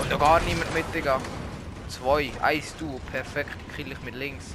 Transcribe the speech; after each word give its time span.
Und 0.00 0.10
da 0.10 0.16
gar 0.16 0.40
niemand 0.40 0.72
mit, 0.72 0.84
Digga. 0.94 1.20
Zwei, 1.88 2.32
eins 2.40 2.74
du, 2.78 2.98
perfekt, 3.10 3.56
kill 3.76 3.92
ich 3.92 4.00
mit 4.00 4.14
links. 4.14 4.54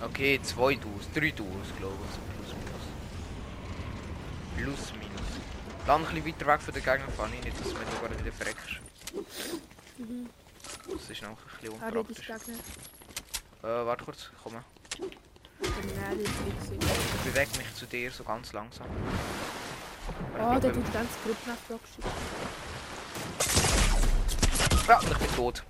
Okay, 0.00 0.40
zwei 0.42 0.74
Duos, 0.74 1.08
drei 1.14 1.30
Duos, 1.30 1.68
glaube 1.78 1.96
ich. 2.08 2.18
Plus, 2.36 2.54
minus. 4.56 4.78
Plus, 4.78 4.92
minus. 4.92 5.30
Dann 5.86 6.06
ein 6.06 6.22
bisschen 6.22 6.26
weiter 6.26 6.46
weg 6.46 6.60
von 6.60 6.74
den 6.74 6.84
Gegnern 6.84 7.12
fahren, 7.12 7.30
nicht, 7.30 7.60
dass 7.60 7.72
mir 7.72 7.80
gar 8.00 8.18
wieder 8.18 8.32
verreckst. 8.32 8.80
Mhm. 9.98 10.30
Das 10.90 11.10
ist 11.10 11.22
noch 11.22 11.30
ein 11.30 11.36
bisschen 11.60 11.74
unpraktisch. 11.74 12.30
Äh, 12.30 13.62
warte 13.62 14.04
kurz, 14.04 14.30
komm 14.42 14.54
mal. 14.54 14.64
Nicht. 14.98 15.18
Ich 15.62 17.32
bewege 17.32 17.58
mich 17.58 17.74
zu 17.74 17.86
dir 17.86 18.10
so 18.10 18.24
ganz 18.24 18.52
langsam. 18.52 18.86
Glaub, 20.34 20.60
der 20.60 20.72
tut 20.72 20.86
die 20.86 20.92
ganze 20.92 21.18
Gruppe 21.24 21.50
nach 21.50 21.56
Block 21.68 21.80
schicken. 21.94 22.10
Ja, 24.88 25.00
ich 25.02 25.18
bin 25.18 25.36
tot. 25.36 25.62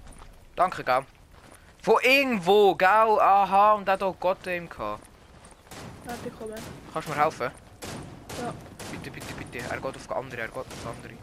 Danke, 0.56 0.84
gell. 0.84 1.04
Von 1.82 1.96
irgendwo, 2.02 2.74
gell? 2.74 2.88
Aha, 2.88 3.74
und 3.74 3.88
hat 3.88 4.02
auch 4.02 4.16
Gott 4.18 4.46
im 4.46 4.68
gehabt. 4.68 5.02
Warte, 6.04 6.28
ich 6.28 6.38
komme. 6.38 6.54
Kannst 6.92 7.08
du 7.08 7.12
mir 7.12 7.18
helfen? 7.22 7.50
Ja. 8.40 8.54
Bitte, 8.90 9.10
bitte, 9.10 9.34
bitte. 9.34 9.58
Er 9.58 9.76
geht 9.76 9.84
auf 9.84 10.06
die 10.06 10.14
andere, 10.14 10.40
er 10.40 10.48
geht 10.48 10.56
auf 10.56 10.66
die 10.68 10.88
andere. 10.88 11.14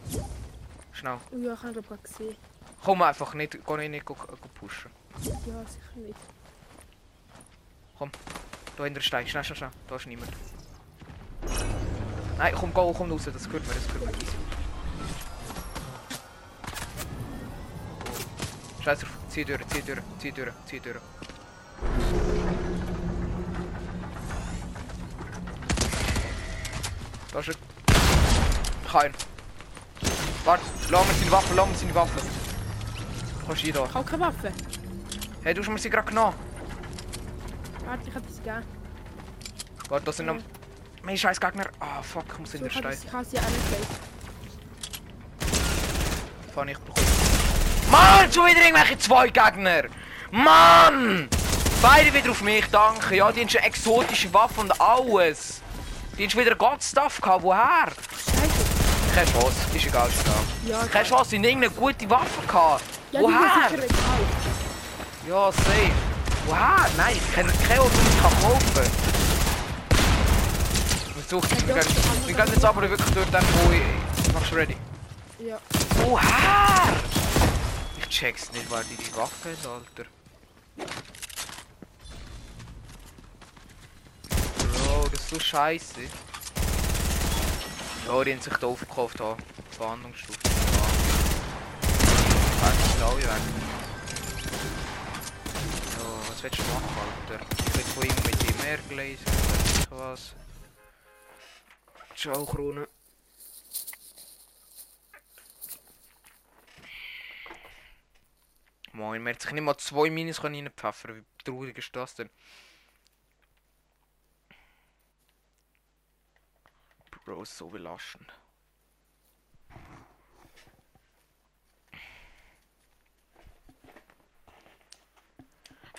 Schnell. 0.93 1.17
Oh 1.31 1.37
ja, 1.37 1.53
ich 1.53 1.63
habe 1.63 1.81
gerade 1.81 2.01
gesehen. 2.01 2.35
Komm 2.83 3.01
einfach 3.01 3.33
nicht, 3.33 3.57
geh 3.65 3.77
nicht, 3.77 3.89
nicht 3.89 4.05
go, 4.05 4.13
go 4.13 4.35
pushen. 4.53 4.91
Ja, 5.21 5.31
sicher 5.33 5.95
nicht. 5.95 6.15
Da 8.77 8.83
hinter 8.83 9.01
Stein, 9.01 9.27
schnell, 9.27 9.43
schnell, 9.43 9.57
schnell. 9.57 9.71
Da 9.87 9.95
ist 9.95 10.05
niemand. 10.05 10.31
Nein, 12.37 12.53
komm, 12.55 12.73
go, 12.73 12.93
komm 12.93 13.11
raus, 13.11 13.23
das 13.25 13.45
gehört 13.45 13.67
mir, 13.67 13.73
das 13.73 13.87
gehört 13.87 14.05
mir. 14.05 14.11
Easy. 14.11 14.37
Scheiß 18.83 18.99
drauf, 18.99 19.09
zieh 19.29 19.43
durch, 19.43 19.67
zieh 19.67 19.81
durch, 19.81 19.99
zieh 20.19 20.31
durch, 20.31 20.53
zieh 20.65 20.79
durch. 20.79 20.97
Da 27.33 27.39
ist 27.39 27.49
er. 27.49 27.55
Kein. 28.91 29.13
Warte, 30.45 30.63
lass 30.89 31.07
mir 31.07 31.13
seine 31.13 31.31
Waffe, 31.31 31.53
lass 31.55 31.67
mir 31.67 31.75
seine 31.75 31.95
Waffe. 31.95 32.21
Kannst 33.45 33.61
du 33.61 33.65
hier 33.65 33.73
da? 33.73 33.85
Ich 33.85 33.93
habe 33.93 34.05
keine 34.05 34.23
Waffe. 34.23 34.53
Hey, 35.43 35.53
du 35.53 35.61
hast 35.61 35.69
mir 35.69 35.79
sie 35.79 35.89
gerade 35.89 36.07
genommen. 36.07 36.35
Warte, 37.85 38.07
ich 38.07 38.15
habe 38.15 38.25
das 38.25 38.37
gegeben. 38.37 38.63
Warte, 39.89 40.05
da 40.05 40.11
sind 40.11 40.27
noch... 40.27 40.37
Mein 41.07 41.17
scheiß 41.17 41.39
Gegner. 41.39 41.63
Ah, 41.79 42.01
fuck, 42.03 42.25
ich 42.33 42.37
muss 42.37 42.53
in 42.53 42.59
der 42.59 42.69
ich 42.69 42.75
habe 42.75 42.93
Stein. 42.93 43.07
ich 43.07 43.13
habe 43.13 43.23
sie 43.23 43.37
angelegt. 43.37 43.87
Fahr 46.53 46.67
ich 46.67 46.77
bekommen. 46.77 47.07
Mann, 47.89 48.33
schon 48.33 48.45
wieder 48.47 48.61
irgendwelche 48.61 48.97
zwei 48.97 49.29
Gegner! 49.29 49.83
Mann! 50.31 51.29
Beide 51.81 52.13
wieder 52.13 52.31
auf 52.31 52.41
mich, 52.41 52.65
danke. 52.73 53.15
Ja, 53.15 53.31
die 53.31 53.39
haben 53.39 53.47
schon 53.47 53.61
exotische 53.61 54.33
Waffen 54.33 54.63
und 54.63 54.81
alles. 54.81 55.61
Die 56.17 56.23
haben 56.23 56.29
schon 56.29 56.41
wieder 56.41 56.55
God-Stuff 56.55 57.21
gehabt. 57.21 57.41
Woher? 57.41 57.85
Scheiße. 57.85 59.15
Keine 59.15 59.31
Chance, 59.31 59.55
ist 59.75 59.85
egal, 59.85 60.09
ist 60.09 60.21
egal. 60.25 60.35
Ja, 60.65 60.87
Keine 60.91 61.05
Chance, 61.07 61.29
die 61.29 61.37
haben 61.37 61.43
irgendeine 61.45 61.73
gute 61.73 62.09
Waffe 62.09 62.45
gehabt. 62.45 62.83
Ja, 63.13 63.21
Woher? 63.21 63.69
Ja, 65.25 65.51
safe. 65.53 65.91
Woher? 66.47 66.85
Nein, 66.97 67.15
ich 67.15 67.33
kenne 67.33 67.53
keine, 67.65 67.79
die 67.79 68.09
ich 68.09 68.21
kann 68.21 68.41
kaufen 68.41 69.26
gehen, 71.29 71.39
doch, 71.41 72.27
wir 72.27 72.35
gehen 72.35 72.47
jetzt 72.47 72.65
aber 72.65 72.81
wirklich 72.89 73.09
durch 73.11 73.29
den, 73.29 73.41
wo 73.41 73.71
ich... 73.71 74.33
Machst 74.33 74.51
du 74.51 74.55
ready? 74.55 74.77
Ja. 75.39 75.59
Woher? 76.03 76.95
Ich 77.99 78.07
check's 78.09 78.51
nicht, 78.51 78.69
weil 78.71 78.83
die 78.85 78.95
die 78.95 79.15
Waffe 79.15 79.51
hat, 79.51 79.67
Alter. 79.67 80.09
Bro, 84.85 85.07
das 85.09 85.19
ist 85.19 85.29
so 85.29 85.39
scheiße. 85.39 86.01
Ja, 88.07 88.23
die 88.23 88.33
haben 88.33 88.41
sich 88.41 88.53
da 88.53 88.67
aufgekauft 88.67 89.19
haben. 89.19 89.43
Verhandlungsstufe. 89.77 90.39
Nicht 92.77 93.01
alle 93.01 93.23
werden. 93.23 93.53
Ja, 95.97 96.03
was 96.29 96.43
willst 96.43 96.57
du 96.57 96.63
machen, 96.63 96.97
Alter? 97.29 97.45
Ich 97.57 97.75
will 97.75 97.83
von 97.83 98.03
ihm 98.03 98.15
mit 98.25 98.35
dem 98.41 98.89
gelesen, 98.89 99.25
weiß 99.25 99.79
ich 99.79 99.91
was. 99.91 100.46
Ciao, 102.17 102.47
Krone. 102.47 102.87
Moin, 108.91 109.21
man 109.21 109.35
hat 109.35 109.41
sich 109.43 109.51
nicht 109.51 109.61
mal 109.61 109.77
zwei 109.77 110.09
Minis 110.09 110.41
können 110.41 110.55
reinpfeffern. 110.55 111.17
Wie 111.17 111.43
traurig 111.43 111.77
ist 111.77 111.95
das 111.95 112.15
denn? 112.15 112.31
Bro, 117.23 117.43
ist 117.43 117.55
so 117.55 117.69
belastend. 117.69 118.33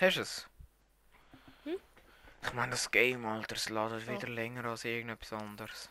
Hast 0.01 0.17
du 0.17 0.21
es? 0.21 0.49
Hm? 1.63 1.79
Ich 2.43 2.53
meine, 2.53 2.71
das 2.71 2.91
Game, 2.91 3.25
Alter, 3.25 3.55
es 3.55 3.69
ladet 3.69 4.05
wieder 4.05 4.27
länger 4.27 4.65
als 4.65 4.83
irgendetwas 4.83 5.31
anderes. 5.31 5.89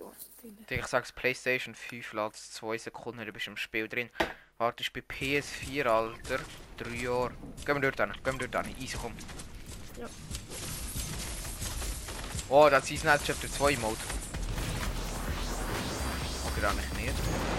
So. 0.00 0.14
Ich 0.70 0.86
sag's, 0.86 1.12
PlayStation 1.12 1.74
5 1.74 2.14
lädt 2.14 2.34
2 2.34 2.78
Sekunden, 2.78 3.26
du 3.26 3.32
bist 3.32 3.48
im 3.48 3.58
Spiel 3.58 3.86
drin. 3.86 4.08
Wartest 4.56 4.94
bei 4.94 5.00
PS4, 5.00 5.84
Alter. 5.84 6.42
3 6.78 6.90
Jahre. 6.94 7.34
Gehen 7.66 7.82
wir 7.82 7.90
dort 7.90 8.00
hin, 8.00 8.22
gehen 8.24 8.40
wir 8.40 8.48
dort 8.48 8.66
hin. 8.66 8.76
Easy, 8.80 8.96
komm. 8.96 9.14
Ja. 9.98 10.08
Oh, 12.48 12.68
das 12.70 12.90
ist 12.90 13.02
Chapter 13.02 13.52
2 13.52 13.76
Mode. 13.76 13.98
Okay, 16.46 16.60
dann 16.62 16.76
nicht. 16.76 17.49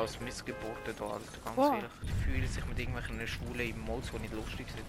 Als 0.00 0.18
Missgeburten 0.18 0.94
da, 0.98 1.04
Alter. 1.04 1.20
Ganz 1.44 1.56
Wow. 1.56 1.74
ehrlich. 1.74 1.90
Die 2.04 2.24
fühlen 2.24 2.48
sich 2.48 2.64
mit 2.64 2.78
irgendwelchen 2.78 3.28
schwulen 3.28 3.70
Emotes, 3.70 4.10
die 4.12 4.18
nicht 4.20 4.32
lustig 4.32 4.66
sind. 4.70 4.84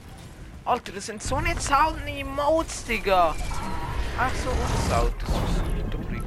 Alter, 0.63 0.93
das 0.93 1.05
sind 1.07 1.21
so 1.21 1.41
nicht 1.41 1.61
seltene 1.61 2.19
Emotes, 2.19 2.85
Digga! 2.85 3.35
Ach 4.17 4.33
so 4.35 4.49
unselten, 4.51 5.19
das 5.19 5.49
ist 5.49 5.55
so 5.57 5.97
traurig. 5.97 6.23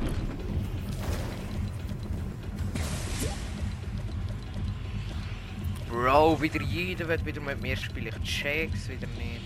Bro, 5.88 6.42
wieder 6.42 6.60
jeder 6.60 7.08
wird 7.08 7.24
wieder 7.24 7.40
mit 7.40 7.62
mir 7.62 7.76
spielen. 7.78 8.14
Ich 8.22 8.42
check's 8.42 8.90
wieder 8.90 9.06
nicht. 9.06 9.40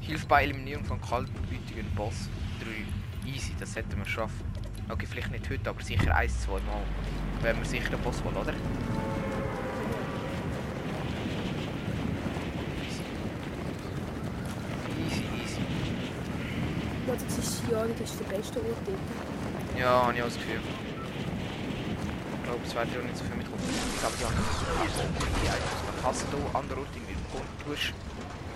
Hilf 0.00 0.26
bei 0.28 0.44
Eliminierung 0.44 0.84
von 0.84 1.00
kaltblütigen 1.00 1.90
Boss. 1.96 2.28
3. 2.60 2.99
Easy, 3.34 3.54
das 3.60 3.76
hätten 3.76 3.96
wir 3.96 4.06
schaffen. 4.06 4.44
Okay, 4.88 5.06
vielleicht 5.06 5.30
nicht 5.30 5.48
heute, 5.48 5.70
aber 5.70 5.82
sicher 5.82 6.14
ein, 6.14 6.28
zwei 6.28 6.60
Mal. 6.60 6.82
Wenn 7.42 7.56
wir 7.58 7.64
sicher 7.64 7.90
den 7.90 8.00
Boss 8.00 8.22
holen, 8.24 8.36
oder? 8.36 8.52
Easy, 14.98 15.22
easy. 15.42 15.60
Ja, 17.06 17.14
das 17.14 17.38
ist 17.38 17.62
ja, 17.70 17.86
das 17.86 18.10
ist 18.10 18.20
der 18.20 18.36
beste 18.36 18.58
Ort 18.58 18.76
dort. 18.84 19.78
Ja, 19.78 20.06
habe 20.06 20.14
ich 20.14 20.22
auch 20.22 20.26
das 20.26 20.34
Gefühl. 20.34 20.60
Ich 22.34 22.44
glaube, 22.44 22.60
es 22.66 22.74
werden 22.74 22.90
ja 22.92 23.02
nicht 23.02 23.16
so 23.16 23.24
viel 23.24 23.36
mitkommen. 23.36 23.62
Ich 23.62 24.00
glaube, 24.00 24.14
die 24.18 24.24
haben 24.24 24.34
die 24.34 25.46
Items. 25.46 25.80
Man 25.86 26.02
kann 26.02 26.14
hier 26.14 26.58
andere 26.58 26.80
Orte 26.80 26.90
irgendwie 26.94 27.14
bekommen. 27.14 27.48
Du 27.64 27.72
hast, 27.72 27.94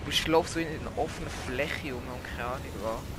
du 0.04 0.10
hast, 0.10 0.28
laufst 0.28 0.54
so 0.54 0.60
in 0.60 0.66
einer 0.66 0.98
offenen 0.98 1.30
Fläche 1.46 1.92
rum 1.92 2.02
und 2.02 2.24
keine 2.24 2.48
Ahnung 2.48 2.74
was. 2.82 3.13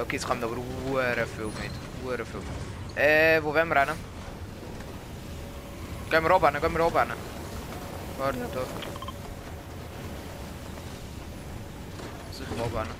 Okay, 0.00 0.16
jetzt 0.16 0.26
kommen 0.26 0.42
aber 0.42 0.56
hure 0.56 1.26
viel 1.26 1.44
mit. 1.44 1.70
Hure 2.02 2.24
viel. 2.24 2.40
Äh, 2.96 3.42
wo 3.42 3.52
wollen 3.52 3.68
wir 3.68 3.76
rennen? 3.76 3.96
Gehen 6.08 6.24
wir 6.24 6.34
oben 6.34 6.52
hin, 6.52 6.60
gehen 6.60 6.72
wir 6.72 6.86
oben 6.86 6.98
hin. 7.00 7.18
Warte, 8.16 8.38
Ja. 8.38 8.44
Also 12.28 12.44
ich 12.44 12.56
glaube 12.56 12.80
einen. 12.80 12.90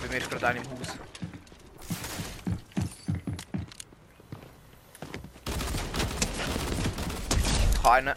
Bei 0.00 0.08
mir 0.08 0.18
ist 0.18 0.30
gerade 0.30 0.46
einer 0.46 0.60
im 0.60 0.70
Haus. 0.70 0.96
Ich 7.72 7.82
habe 7.82 7.94
einen. 7.96 8.14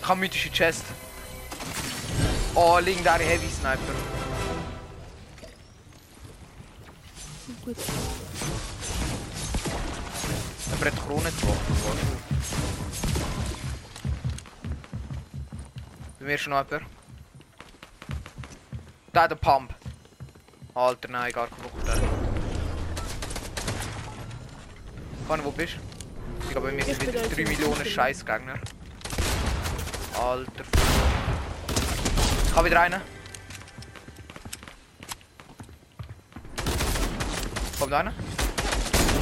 Ich 0.00 0.08
habe 0.08 0.20
mythische 0.20 0.50
Chest. 0.50 0.84
Oh, 2.60 2.80
legendäre 2.80 3.22
Heavy 3.22 3.48
Sniper. 3.48 3.94
Gut. 7.64 7.76
Hat 10.72 11.06
Krone 11.06 11.30
getroffen. 11.30 11.76
Bei 16.18 16.24
mir 16.26 16.36
jemand. 16.36 16.68
Da 19.12 19.28
der 19.28 19.36
Pump. 19.36 19.72
Alter, 20.74 21.08
nein, 21.10 21.30
gar 21.30 21.46
kein 21.46 21.62
Wucht. 21.62 21.86
Kann 25.28 25.44
wo 25.44 25.52
bist 25.52 25.74
du? 25.74 25.78
Ich 26.42 26.50
glaube, 26.50 26.72
mir 26.72 26.84
sind 26.84 27.00
wieder 27.02 27.12
da 27.12 27.28
3 27.28 27.40
jetzt 27.40 27.50
Millionen 27.50 27.84
Scheißgegner. 27.84 28.54
Alter. 30.20 31.07
Habe 32.58 32.70
wieder 32.70 32.80
einen. 32.80 33.00
Kommt 37.78 37.92
einer? 37.92 38.12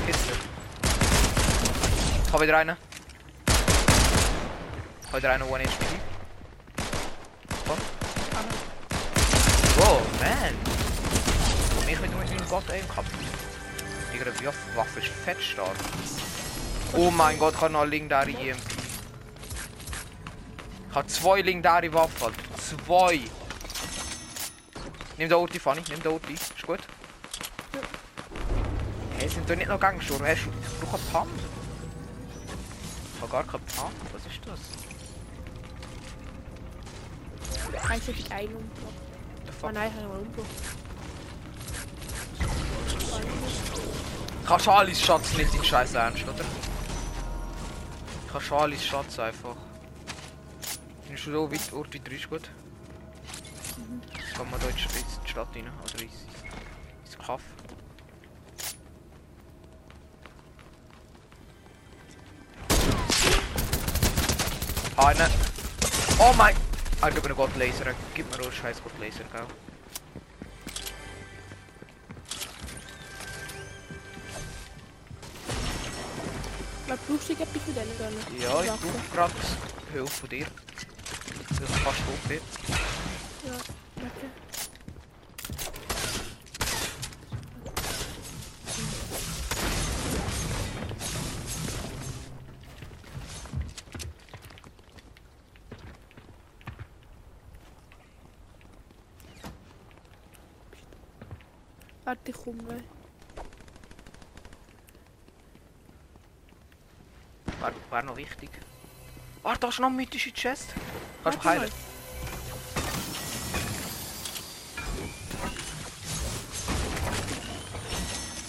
Ist 0.09 0.21
er. 0.31 0.37
Ich 2.27 2.33
habe 2.33 2.43
wieder 2.45 2.57
einen. 2.57 2.77
Ich 5.03 5.09
habe 5.09 5.19
wieder 5.19 5.33
einen 5.33 5.43
One 5.43 5.65
HP. 5.65 5.85
Komm. 7.67 7.79
Wow, 9.77 10.01
man. 10.19 10.55
Ich 11.91 11.99
bin 11.99 12.01
mit 12.01 12.31
meinem 12.31 12.49
Gott 12.49 12.71
aim 12.71 12.89
gehabt. 12.89 13.11
Digga, 14.15 14.31
die 14.31 14.47
Waff- 14.47 14.77
Waffe 14.77 15.01
ist 15.01 15.09
fett 15.09 15.43
stark. 15.43 15.77
Oh 16.95 17.11
mein 17.11 17.39
Gott, 17.39 17.61
habe 17.61 17.71
noch 17.71 17.83
eine 17.83 17.91
legendäre 17.91 18.31
EMP. 18.31 18.63
Ich 20.89 20.95
habe 20.95 21.07
zwei 21.09 21.43
legendäre 21.43 21.93
Waffen. 21.93 22.46
Zwei. 22.67 23.21
Nimm 25.19 25.29
den 25.29 25.39
Ulti, 25.39 25.61
Fanny. 25.61 25.83
Nimm 25.89 26.03
den 26.03 26.13
Ulti. 26.13 26.35
Ist 26.35 26.67
gut. 26.67 26.81
Hey, 29.19 29.29
sind 29.29 29.49
doch 29.49 29.55
nicht 29.57 29.69
noch 29.69 29.79
Gangster. 29.79 30.15
Hast 30.15 30.21
du... 30.21 30.51
Ich 30.51 30.81
brauche 30.81 30.97
einen 30.97 31.07
Pump. 31.13 31.31
Ich 33.15 33.23
habe 33.23 33.33
gar 33.33 33.45
keinen 33.45 33.65
Pump. 33.67 33.93
Was 34.13 34.27
ist 34.27 34.41
das? 34.45 34.61
Eins 37.89 38.07
hätte 38.07 38.19
ich 38.19 38.33
einen 38.33 38.55
umgebracht. 38.57 38.95
Oh 39.63 39.71
nein, 39.73 39.91
ich 39.91 40.03
habe 40.03 40.09
mal 40.09 40.19
umgebracht. 40.19 40.49
Ich 44.43 44.49
habe 44.49 44.63
Charlies 44.63 45.01
Schatz 45.01 45.33
nicht 45.37 45.55
in 45.55 45.65
Scheiß 45.65 45.95
ernst, 45.95 46.23
oder? 46.25 46.45
Ich 48.27 48.35
habe 48.35 48.45
Charlies 48.45 48.85
Schatz 48.85 49.19
einfach. 49.19 49.57
So 51.27 51.51
weit 51.51 51.73
Ort 51.73 51.93
weiter 51.93 52.13
ist 52.13 52.31
gut? 52.31 52.49
Kann 54.37 54.49
man 54.49 54.61
da 54.61 54.69
in 54.69 54.77
die 54.77 54.83
St- 54.83 54.97
in 54.97 55.25
die 55.25 55.29
Stadt 55.29 55.49
rein? 55.57 55.69
Oder 55.83 56.03
ins, 56.03 56.13
ins 57.05 57.19
Kaff? 57.19 57.43
Eine. 64.97 65.29
Oh 66.19 66.33
mein! 66.37 66.55
Ah, 67.01 67.11
gib 67.11 67.23
mir 67.23 67.31
einen 67.31 67.37
Gott 67.37 67.55
Laser. 67.57 67.93
Gib 68.15 68.31
mir 68.31 68.43
einen 68.43 68.53
scheiß 68.53 68.83
Gott 68.83 68.99
Laser, 68.99 69.25
gell? 69.33 69.47
Was 76.89 76.99
brauchst 77.01 77.29
du 77.29 77.33
etwas 77.33 77.63
von 77.63 77.75
denen? 77.75 78.41
Ja, 78.41 78.63
ich 78.63 78.69
brauche 78.69 79.15
gerade 79.15 79.35
Hilfe 79.93 80.13
von 80.13 80.29
dir. 80.29 80.47
Das 81.59 81.71
ist 81.71 81.79
fast 81.79 82.29
wird. 82.29 82.43
Ja, 83.45 83.53
danke. 83.97 84.31
Warte, 102.05 102.31
ich 102.31 102.37
komme. 102.37 102.85
Wäre 107.61 107.75
wär 107.91 108.03
noch 108.03 108.17
wichtig. 108.17 108.51
Warte, 109.43 109.61
da 109.61 109.69
ist 109.69 109.81
noch 109.81 109.89
eine 109.89 109.97
mythische 109.97 110.33
Chest. 110.33 110.75
Warte 111.27 111.43
heilen? 111.43 111.73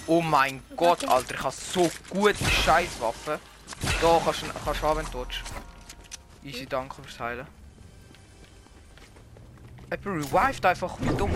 Oh 0.05 0.21
mein 0.21 0.61
Gott. 0.75 1.03
Alter, 1.07 1.33
ich 1.33 1.43
habe 1.43 1.55
so 1.55 1.89
gute 2.07 2.35
Scheißwaffen. 2.45 3.39
Da 3.99 4.21
kannst 4.23 4.43
du 4.43 4.45
kannst 4.63 4.81
haben, 4.83 5.07
willst. 5.11 5.41
Easy, 6.43 6.67
danke 6.67 7.01
fürs 7.01 7.19
Heilen. 7.19 7.47
Jemand 9.89 10.31
revived 10.31 10.63
einfach 10.63 10.97
wie 10.99 11.17
dumm. 11.17 11.31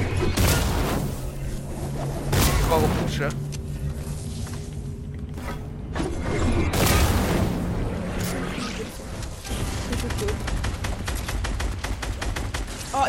Ich 2.29 2.69
kann 2.69 3.03
pushen. 3.03 3.50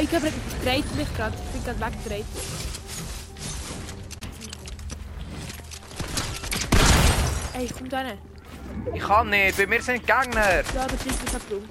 Oh, 0.02 0.04
ich 0.04 0.14
habe 0.14 0.32
dreht 0.64 0.96
mich 0.96 1.16
gerade. 1.16 1.37
Ich 1.37 1.52
bin 1.52 1.78
gerade 1.78 1.93
weggedreht. 1.93 2.26
Ey, 7.54 7.70
komm 7.76 7.88
da 7.88 7.99
rein. 7.99 8.19
Ich 8.94 9.02
kann 9.02 9.31
nicht, 9.31 9.56
bei 9.56 9.66
mir 9.66 9.82
sind 9.82 10.06
Gegner. 10.06 10.62
Ja, 10.75 10.87
das 10.87 11.06
ist 11.06 11.25
mich 11.25 11.35
abgeholt. 11.35 11.68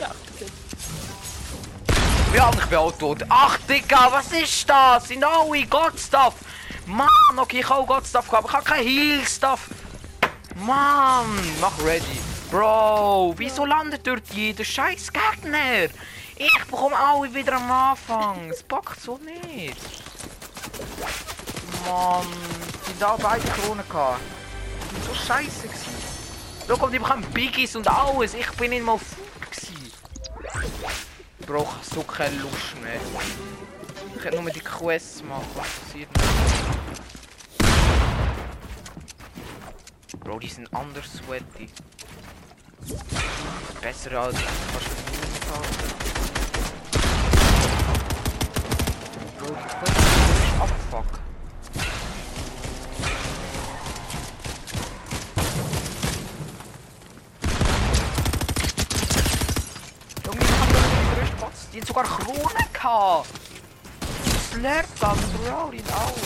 Ja, 0.00 0.10
okay. 0.34 0.46
Ja, 2.34 2.50
ich 2.52 2.66
bin 2.66 2.78
auch 2.78 2.92
tot. 2.92 3.24
Ach, 3.28 3.58
Digga, 3.68 4.08
was 4.10 4.32
ist 4.32 4.68
das? 4.68 5.08
Sind 5.08 5.22
alle 5.22 5.64
God-Stuff? 5.66 6.34
Mann, 6.86 7.08
okay, 7.36 7.60
ich 7.60 7.68
habe 7.68 7.82
auch 7.82 7.86
God-Stuff 7.86 8.28
gehabt, 8.28 8.44
aber 8.44 8.48
ich 8.48 8.54
habe 8.54 8.64
kein 8.64 8.84
Heal-Stuff. 8.84 9.68
Mann, 10.56 11.26
mach 11.60 11.78
ready. 11.84 12.20
Bro, 12.50 13.34
wieso 13.36 13.64
landet 13.64 14.04
dort 14.04 14.28
jeder 14.32 14.64
scheiß 14.64 15.12
Gegner? 15.12 15.88
Ich 16.42 16.64
bekomme 16.64 16.96
alle 16.96 17.34
wieder 17.34 17.56
am 17.56 17.70
Anfang. 17.70 18.48
Es 18.48 18.62
packt 18.62 18.98
so 18.98 19.18
nicht. 19.18 19.76
Mann, 21.84 22.26
die 22.88 22.98
da 22.98 23.14
beide 23.20 23.46
Kronen 23.46 23.86
gehabt. 23.86 24.22
So 25.06 25.12
scheiße 25.12 25.68
gewesen. 25.68 25.92
Schau, 26.66 26.88
die 26.88 26.98
bekommen 26.98 27.26
Biggies 27.34 27.76
und 27.76 27.86
alles. 27.86 28.32
Ich 28.32 28.50
bin 28.52 28.70
nicht 28.70 28.82
mal 28.82 28.96
gewesen. 28.96 29.92
Bro, 31.46 31.60
ich 31.60 31.68
hab 31.68 31.84
so 31.84 32.02
keine 32.04 32.36
Lust 32.36 32.80
mehr. 32.82 32.98
Ich 34.16 34.24
hätte 34.24 34.40
nur 34.40 34.50
die 34.50 34.60
Quests 34.60 35.22
machen, 35.22 35.44
was 35.56 35.68
passiert 35.68 36.08
nicht. 36.16 36.24
Bro, 40.20 40.38
die 40.38 40.48
sind 40.48 40.72
anders 40.72 41.04
sweaty. 41.12 41.68
Besser 43.82 44.20
als 44.22 44.36
kannst 44.36 45.19
Slurp 64.70 65.00
dann, 65.00 65.18
Bro, 65.32 65.70
in 65.72 65.84
Augen. 65.90 66.20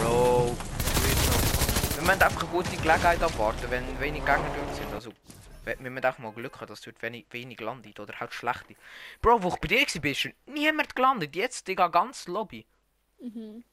Bro, 0.00 0.56
wir 1.96 2.02
müssen 2.02 2.22
einfach 2.22 2.50
gute 2.52 2.76
Gelegenheit 2.76 3.22
abwarten, 3.22 3.70
wenn 3.70 3.98
wenig 3.98 4.24
Gegner 4.24 4.54
dort 4.56 4.76
sind. 4.76 4.92
Also, 4.92 5.12
wir 5.64 5.76
wir 5.80 5.90
müssen 5.90 6.06
auch 6.06 6.18
mal 6.18 6.32
Glück 6.32 6.60
haben, 6.60 6.68
dass 6.68 6.80
dort 6.80 7.02
wenig, 7.02 7.26
wenig 7.30 7.58
landet 7.58 7.98
oder 7.98 8.20
halt 8.20 8.32
schlechte. 8.32 8.76
Bro, 9.20 9.42
wo 9.42 9.48
ich 9.48 9.56
bei 9.56 9.66
dir 9.66 9.80
war, 9.80 10.10
ist 10.10 10.20
schon 10.20 10.32
niemand 10.46 10.94
gelandet. 10.94 11.34
Jetzt, 11.34 11.66
Digga, 11.66 11.88
ganz 11.88 12.28
Lobby. 12.28 12.64
Mhm. 13.20 13.64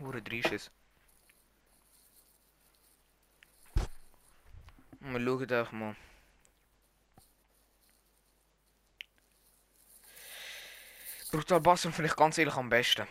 Hure 0.00 0.20
Dreisches. 0.20 0.72
Wir 5.08 5.20
schauen 5.24 5.46
doch 5.46 5.70
mal. 5.72 5.94
Brutal 11.30 11.60
Bassum 11.60 11.92
finde 11.92 12.10
ich 12.10 12.16
ganz 12.16 12.38
ehrlich 12.38 12.54
am 12.56 12.68
besten. 12.68 13.06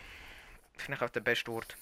Finde 0.78 0.98
ich 0.98 1.02
auch 1.02 1.10
der 1.10 1.22
beste 1.22 1.52
Ort. 1.52 1.78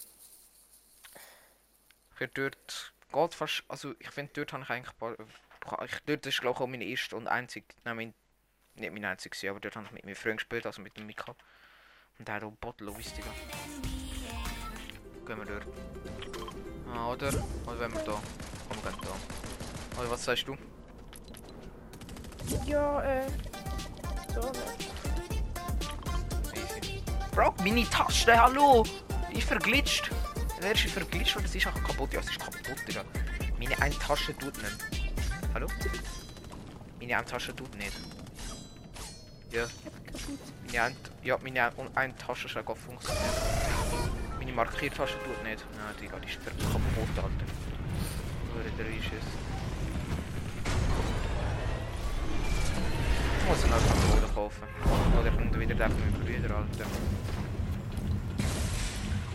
Ich 2.20 2.30
dort 2.34 2.94
geht 3.12 3.34
fast, 3.34 3.64
also 3.68 3.96
ich 4.00 4.10
finde 4.12 4.32
dort 4.34 4.54
habe 4.54 4.64
ich 4.64 4.70
eigentlich, 4.70 4.98
paar- 4.98 5.16
ich, 5.84 6.00
dort 6.06 6.26
ist 6.26 6.42
glaube 6.42 6.58
ich 6.58 6.62
auch 6.62 6.68
meine 6.68 6.86
erste 6.86 7.16
und 7.16 7.28
einzige, 7.28 7.66
nein, 7.84 7.96
mein, 7.96 8.14
nicht 8.76 8.94
mein 8.94 9.06
einziges, 9.06 9.44
aber 9.46 9.60
dort 9.60 9.76
habe 9.76 9.86
ich 9.88 9.92
mit 9.94 10.06
meinem 10.06 10.16
Freund 10.16 10.38
gespielt, 10.38 10.66
also 10.66 10.82
mit 10.82 10.96
dem 10.96 11.06
Mika. 11.08 11.36
Und 12.20 12.28
der 12.28 12.36
hat 12.36 12.44
auch 12.44 12.52
Bottle, 12.52 12.96
wisst 12.98 13.18
ihr. 13.18 13.24
Gehen 15.26 15.38
wir 15.38 15.46
dort. 15.46 15.66
Ah, 16.94 17.12
oder? 17.12 17.28
Oder 17.66 17.80
wenn 17.80 17.94
wir 17.94 18.04
da? 18.04 18.22
Komm, 18.70 18.84
wir 18.84 18.92
gehen 18.92 19.02
da. 19.02 19.63
Oder 20.00 20.12
was 20.12 20.24
sagst 20.24 20.48
du? 20.48 20.56
Ja, 22.66 23.02
äh. 23.02 23.28
So, 24.34 24.42
ne. 24.42 24.52
Easy. 26.54 27.04
Bro, 27.32 27.54
meine 27.64 27.90
Taste, 27.90 28.40
hallo! 28.40 28.86
Die 29.32 29.38
ist 29.40 29.48
verglitscht. 29.48 30.12
Wer 30.60 30.72
ist 30.72 30.82
verglitscht 30.82 31.36
oder 31.38 31.48
sie 31.48 31.58
ist 31.58 31.68
auch 31.68 31.84
kaputt? 31.84 32.14
Ja, 32.14 32.22
sie 32.22 32.30
ist 32.32 32.40
kaputt, 32.40 32.88
Digga. 32.88 33.04
Meine 33.60 33.80
eine 33.82 33.96
Tasche 33.96 34.38
tut 34.38 34.56
nicht. 34.58 34.78
Hallo? 35.54 35.68
Meine 37.00 37.18
eine 37.18 37.26
Tasche 37.26 37.56
tut 37.56 37.76
nicht. 37.76 37.94
Ja, 39.52 39.68
meine 40.66 40.82
eine, 40.82 40.96
ja, 41.24 41.38
meine 41.38 41.72
eine, 41.96 42.16
Tasche 42.16 42.48
ist 42.48 42.58
auch 42.58 42.78
funktioniert. 42.78 43.24
Meine 44.40 44.52
Markiertasche 44.52 45.18
tut 45.24 45.44
nicht. 45.44 45.66
Nein, 45.76 45.96
Digga, 46.02 46.20
die 46.20 46.28
ist 46.28 46.40
kaputt, 46.44 47.18
Alter. 47.18 47.30
Nur 48.54 48.64
der 48.78 48.88
ist 48.88 49.06
es. 49.06 49.53
Muss 53.54 53.64
einen 53.66 53.74
anderen 53.74 54.00
Boden 54.10 54.34
kaufen. 54.34 54.64
Oder 55.20 55.32
kommt 55.32 55.60
wieder 55.60 55.76
der 55.76 55.90
von 55.90 56.00
meinem 56.00 56.14
Bruder, 56.14 56.56
Alter. 56.56 56.86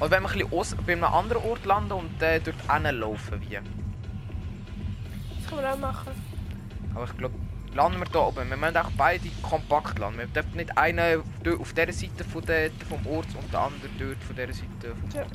Oder 0.00 0.10
wenn 0.10 0.22
wir 0.22 0.30
ein 0.30 0.48
bisschen 0.48 0.84
bei 0.86 0.92
einem 0.92 1.04
anderen 1.04 1.42
Ort 1.44 1.64
landen 1.64 1.92
und 1.92 2.22
äh, 2.22 2.40
dort 2.40 2.56
hinlaufen 2.70 3.40
wie. 3.42 3.54
Das 3.54 3.62
kann 5.48 5.62
man 5.62 5.64
auch 5.66 5.78
machen. 5.78 6.12
Aber 6.94 7.04
ich 7.04 7.16
glaube, 7.16 7.34
landen 7.74 7.98
wir 8.00 8.06
da 8.06 8.18
oben. 8.20 8.50
Wir 8.50 8.56
müssen 8.56 8.76
auch 8.76 8.90
beide 8.96 9.28
kompakt 9.42 9.98
landen. 9.98 10.18
Wir 10.18 10.26
dürfen 10.26 10.56
nicht 10.56 10.76
einen 10.76 11.20
auf 11.20 11.72
dieser 11.72 11.92
Seite 11.92 12.24
von 12.24 12.44
der, 12.44 12.70
vom 12.88 13.06
Ort 13.06 13.26
und 13.40 13.52
der 13.52 13.60
andere 13.60 13.88
dort 13.98 14.22
von 14.24 14.34
dieser 14.34 14.52
Seite 14.52 14.96
vom 15.00 15.10
Ja. 15.14 15.22
Ort. 15.22 15.32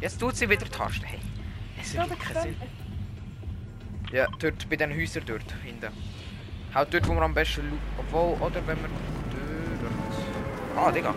Jetzt 0.00 0.20
tut 0.20 0.36
sie 0.36 0.48
wieder 0.48 0.64
die 0.64 0.70
Taste. 0.70 1.06
Hey, 1.06 1.20
es 1.80 1.92
Ja, 1.92 2.02
ergibt 2.02 2.22
der 2.22 2.34
keinen 2.34 2.42
Sinn. 2.42 2.56
Ja, 4.12 4.26
dort 4.38 4.68
bei 4.70 4.76
den 4.76 4.94
Häusern 4.94 5.24
dort 5.26 5.52
hinten. 5.64 6.15
Halt 6.76 6.92
dort, 6.92 7.08
wo 7.08 7.14
wir 7.14 7.22
am 7.22 7.32
besten 7.32 7.62
schauen. 7.70 7.78
Obwohl, 7.96 8.36
oder 8.46 8.60
wenn 8.66 8.76
wir 8.76 8.90
dort. 9.80 10.76
Ah, 10.76 10.92
Digga. 10.92 11.14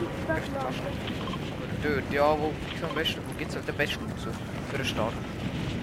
Dort, 1.84 2.14
ja, 2.14 2.40
wo 2.40 2.54
gibt's 2.70 2.82
am 2.82 2.96
besten, 2.96 3.20
wo 3.28 3.38
gibt's 3.38 3.56
halt 3.56 3.68
den 3.68 3.76
besten 3.76 4.06
raus 4.06 4.34
für 4.72 4.78
den 4.78 4.86
Start? 4.86 5.14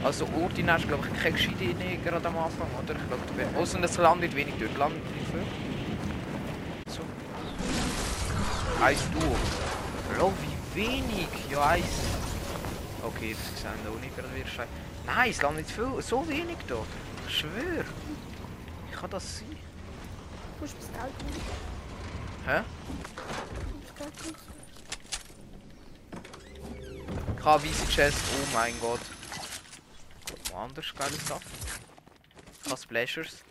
Also 0.02 0.26
Orte 0.40 0.64
hast 0.66 0.88
glaube 0.88 1.06
ich 1.06 1.22
keine 1.22 1.36
gescheite 1.36 1.64
Idee 1.64 1.98
gerade 2.02 2.26
am 2.26 2.38
Anfang, 2.38 2.68
oder? 2.82 2.94
Ich 2.94 3.06
glaube, 3.06 3.58
Außer 3.58 3.82
es 3.82 3.98
landet 3.98 4.34
wenig 4.34 4.54
dort. 4.58 4.78
Landet 4.78 5.02
nicht 5.14 5.26
viel. 5.30 5.44
So. 6.88 7.02
Eins 8.82 9.02
du. 9.12 9.20
Bro, 10.14 10.32
wie 10.40 10.80
wenig. 10.80 11.28
Ja, 11.50 11.66
eins. 11.66 12.00
Okay, 13.02 13.36
das 13.38 13.60
sehen 13.60 13.70
da 13.84 13.90
auch 13.90 14.00
nicht 14.00 14.16
gerade 14.16 14.34
wieder 14.34 14.48
scheiße. 14.48 14.70
Nein, 15.04 15.30
es 15.30 15.42
landet 15.42 15.70
viel. 15.70 16.00
So 16.00 16.26
wenig 16.26 16.56
dort. 16.66 16.88
Ich 17.28 17.40
schwöre. 17.40 17.84
Wie 18.88 18.96
kann 18.96 19.10
das 19.10 19.40
sein? 19.40 19.55
Du 20.58 20.66
Geld 20.66 20.80
holen. 20.96 21.42
Hä? 22.46 22.62
Habe 27.44 27.64
weiße 27.64 27.86
Chest. 27.88 28.18
Oh 28.34 28.46
mein 28.54 28.74
Gott. 28.80 29.00
Woanders 30.50 30.94
geile 30.94 31.20
Stuff. 31.20 31.42
Ich 32.64 32.70
habe 32.70 32.80
Splashers. 32.80 33.44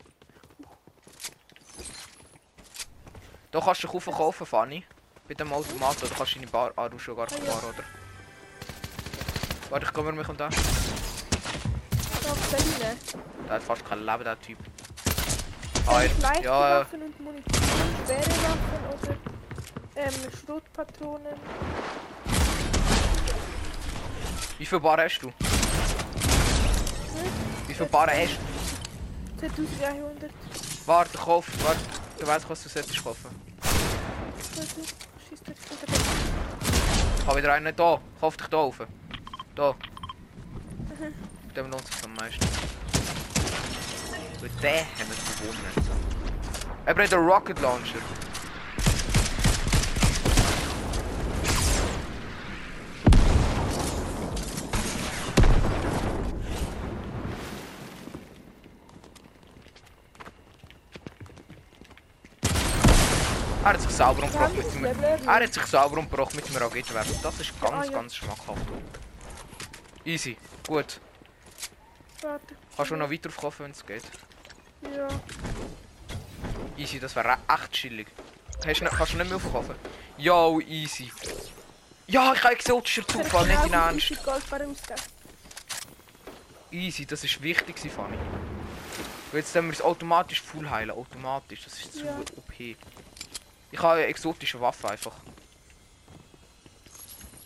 Da 3.52 3.62
kannst 3.62 3.84
du 3.84 3.88
kaufen, 3.88 4.14
kaufen, 4.14 4.46
Fanny. 4.46 4.84
Bei 5.28 5.34
dem 5.34 5.54
Automat 5.54 6.04
oder 6.04 6.14
kannst 6.16 6.34
du 6.34 6.40
in 6.40 6.46
die 6.46 6.52
Bar. 6.52 6.74
Ah, 6.76 6.90
du 6.90 7.00
schon 7.00 7.16
gar 7.16 7.28
keine 7.28 7.48
Ah. 7.50 7.52
Bar, 7.54 7.70
oder? 7.70 7.84
Warte, 9.70 9.86
ich 9.86 9.94
kümmere 9.94 10.14
mich 10.14 10.28
um. 10.28 10.38
Da. 10.38 10.50
Der 13.48 13.56
hat 13.56 13.64
fast 13.64 13.86
kein 13.86 14.06
Leben, 14.06 14.24
der 14.24 14.40
Typ. 14.42 14.58
Ähm, 15.88 16.12
ja, 16.44 16.80
Waffen 16.80 17.01
und 17.04 17.20
Munition, 17.20 17.62
schwere 18.06 18.20
Waffen 18.20 18.82
oder 18.92 19.18
ähm, 19.96 20.13
Schrotpatronen. 20.44 21.36
wie 24.58 24.65
viel 24.65 24.80
Bar 24.80 24.98
hast 24.98 25.20
du? 25.20 25.32
Wie 27.68 27.74
viel 27.74 27.86
Bar 27.86 28.08
hast 28.08 28.38
du? 29.39 29.48
2300. 29.50 30.32
Warte, 30.86 31.18
kauf, 31.18 31.48
warte. 31.63 31.80
Du 32.20 32.27
weißt, 32.27 32.50
was 32.50 32.63
du 32.63 32.70
solltest 32.70 33.04
kaufen. 33.04 33.30
Ich 37.20 37.27
habe 37.27 37.38
wieder 37.38 37.54
einen 37.54 37.75
da. 37.75 38.00
Kauf 38.20 38.38
dich 38.38 38.48
da 38.48 38.58
rauf. 38.58 38.82
Da. 39.56 39.75
Der 41.56 41.63
lohnt 41.63 41.86
sich 41.86 42.04
am 42.04 42.13
meisten. 42.13 42.46
Und 44.46 44.62
den 44.62 44.75
haben 44.75 45.10
wir 45.10 45.48
gewonnen. 45.48 46.06
Er 46.86 46.94
bringt 46.94 47.12
einen 47.12 47.28
Rocket 47.28 47.60
Launcher. 47.62 47.98
Er 63.64 63.74
hat 63.74 63.82
sich 63.82 63.90
sauber 63.90 64.22
umgebracht 64.22 64.54
mit 64.54 64.75
dem... 64.75 64.86
Er 64.86 65.34
hat 65.34 65.54
sich 65.56 65.66
sauber 65.66 65.98
umgebracht 65.98 66.36
mit 66.36 66.48
dem 66.48 66.58
Raketenwerfer. 66.58 67.16
Das 67.24 67.40
ist 67.40 67.60
ganz, 67.60 67.88
Ah, 67.88 67.92
ganz 67.92 68.16
schmackhaft. 68.16 68.62
Easy. 70.04 70.38
Gut. 70.68 71.00
Warte. 72.22 72.56
Kannst 72.78 72.92
du 72.92 72.96
noch 72.96 73.10
weiter 73.10 73.30
aufkaufen, 73.30 73.64
wenn 73.66 73.72
es 73.72 73.84
geht? 73.84 74.04
Ja. 74.94 75.08
Easy, 76.77 77.00
das 77.00 77.15
wäre 77.15 77.38
echt 77.48 77.72
chillig. 77.72 78.08
Hast 78.65 78.82
du, 78.82 78.86
kannst 78.86 79.13
du 79.13 79.18
nicht 79.18 79.27
mehr 79.27 79.36
aufkaufen? 79.38 79.75
Yo, 80.18 80.60
easy. 80.62 81.12
Ja, 82.08 82.34
ich 82.34 82.44
habe 82.44 82.54
exotischer 82.54 83.08
Zufall, 83.08 83.48
nicht 83.48 83.65
in 83.65 83.74
Ernst. 83.74 84.12
Ich. 84.12 84.20
Easy, 86.72 87.06
das 87.06 87.24
ist 87.24 87.42
wichtig, 87.42 87.77
Fanny. 87.92 88.18
Jetzt 89.34 89.54
können 89.54 89.68
wir 89.68 89.74
es 89.74 89.82
automatisch 89.82 90.42
full 90.42 90.70
heilen. 90.70 90.92
Automatisch, 90.92 91.63
das 91.63 91.74
ist 91.74 91.94
zu 91.94 92.06
Ja. 92.06 92.18
OP. 92.38 92.54
Ich 92.60 93.80
habe 93.80 93.94
eine 93.94 94.06
exotische 94.06 94.60
Waffe 94.62 94.89
einfach. 94.89 95.13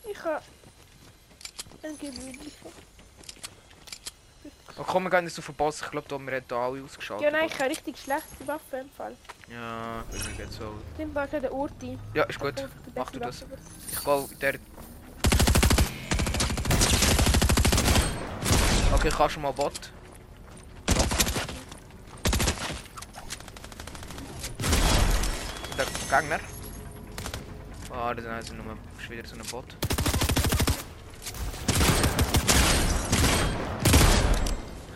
Ich 0.09 0.23
habe 0.23 0.43
ein 1.83 1.97
gewöhnlicher. 1.97 2.69
Und 4.77 4.87
komm, 4.87 5.03
wir 5.03 5.09
gehen 5.09 5.25
jetzt 5.25 5.37
auf 5.39 5.45
den 5.45 5.55
Boss. 5.55 5.81
Ich 5.81 5.91
glaube, 5.91 6.07
da 6.07 6.15
haben 6.15 6.27
wir 6.27 6.41
da 6.41 6.67
alle 6.67 6.83
ausgeschaltet. 6.83 7.25
Ja, 7.25 7.31
nein, 7.31 7.47
ich 7.47 7.59
habe 7.59 7.69
richtig 7.69 7.97
schlechte 7.97 8.47
Waffe 8.47 8.77
im 8.77 8.89
Fall. 8.89 9.15
Ja, 9.47 10.03
ich 10.13 10.23
bin 10.23 10.37
jetzt 10.37 10.57
so. 10.57 10.73
Nimm 10.97 11.11
mal 11.13 11.27
den 11.27 11.47
Ort 11.47 11.71
ein. 11.81 11.99
Ja, 12.13 12.23
ist 12.23 12.39
gut. 12.39 12.53
Mach 12.95 13.11
du 13.11 13.19
das. 13.19 13.45
Ich 13.91 14.03
gehe 14.03 14.27
der. 14.41 14.59
Okay, 18.93 19.07
ich 19.09 19.15
kann 19.15 19.29
schon 19.29 19.43
mal 19.43 19.51
Bot. 19.51 19.91
Der 25.77 25.85
Gegner. 26.21 26.39
Ah, 27.91 28.13
das 28.13 28.25
ist 28.25 28.31
also 28.31 28.53
nur 28.55 28.77
ist 28.99 29.09
wieder 29.09 29.27
so 29.27 29.35
ein 29.35 29.41
Bot. 29.49 29.75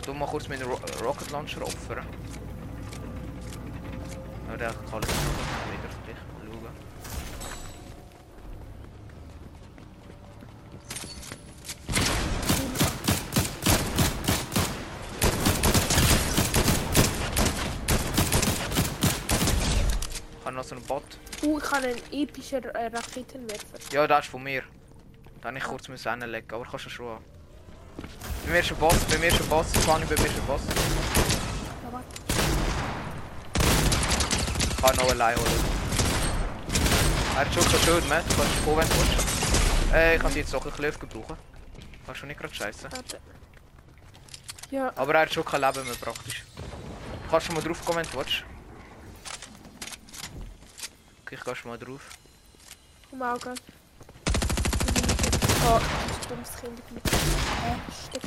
Ich 0.04 0.10
tu 0.10 0.14
mal 0.14 0.26
kurz 0.26 0.48
meinen 0.48 0.64
Ro 0.64 0.78
Rocket 1.02 1.30
Launcher 1.30 1.62
opfern. 1.62 2.04
Ja, 4.50 4.56
der 4.58 4.68
kann 4.68 4.92
alles 4.92 5.08
wieder 5.08 5.88
dich. 6.06 6.20
Mal 6.34 6.44
schauen. 6.44 6.74
Ich 20.38 20.44
habe 20.44 20.54
noch 20.54 20.64
so 20.64 20.74
einen 20.74 20.84
Bot. 20.84 21.02
Uh, 21.42 21.58
ich 21.58 21.70
habe 21.70 21.86
einen 21.86 22.02
epischen 22.12 22.62
äh, 22.62 22.86
Raketenwerfer. 22.88 23.78
Ja, 23.90 24.06
das 24.06 24.26
ist 24.26 24.30
von 24.30 24.42
mir. 24.42 24.64
Da 25.40 25.50
ich 25.50 25.64
kurz 25.64 25.88
müssen 25.88 26.20
hinlegen, 26.20 26.52
aber 26.52 26.64
kannst 26.66 26.84
du 26.84 26.90
schon 26.90 27.06
haben. 27.06 27.33
Bei 28.44 28.52
mir 28.52 28.60
ist 28.60 28.70
ein 28.70 28.76
Boss, 28.76 28.96
bei 29.10 29.18
mir 29.18 29.28
ist 29.28 29.40
ein 29.40 29.48
Boss, 29.48 29.66
Fanny, 29.86 30.04
bei 30.04 30.16
mir 30.20 30.26
ist 30.26 30.36
ein 30.36 30.46
Boss. 30.46 30.60
Ich 34.60 34.76
kann 34.82 34.96
noch 34.96 35.10
allein 35.10 35.36
holen. 35.36 35.64
Er 37.34 37.40
hat 37.40 37.52
schon 37.54 37.62
so 37.62 37.78
schön, 37.78 38.08
Matt. 38.08 38.24
Du 38.30 38.34
kannst 38.36 38.64
kommen, 38.64 38.78
wenn 38.78 38.88
du 38.88 38.94
willst. 38.96 39.92
Äh, 39.94 40.16
ich 40.16 40.20
kann 40.20 40.30
sie 40.32 40.40
jetzt 40.40 40.54
auch 40.54 40.64
ein 40.64 40.70
bisschen 40.72 41.00
gebrauchen. 41.00 41.36
Kannst 42.06 42.22
du 42.22 42.26
nicht 42.26 42.38
gerade 42.38 42.54
scheiße. 42.54 42.92
warte. 42.92 43.20
Ja, 44.70 44.92
Aber 44.96 45.14
er 45.14 45.20
hat 45.22 45.32
schon 45.32 45.44
kein 45.44 45.60
Leben 45.60 45.84
mehr 45.84 45.94
praktisch. 45.94 46.44
Du 46.56 47.30
kannst 47.30 47.46
schon 47.46 47.54
mal 47.54 47.62
drauf 47.62 47.84
kommen, 47.84 47.98
wenn 47.98 48.10
du 48.10 48.18
willst. 48.18 48.44
Okay, 51.24 51.36
ich 51.36 51.44
gehe 51.44 51.56
schon 51.56 51.70
mal 51.70 51.78
drauf. 51.78 52.02
im 53.12 53.22
Auge. 53.22 53.54
Oh, 55.66 55.80
das 55.80 56.18
ist 56.18 56.30
dummes 56.30 56.56
Kind. 56.60 56.78
Äh, 57.04 57.92
steck. 58.08 58.22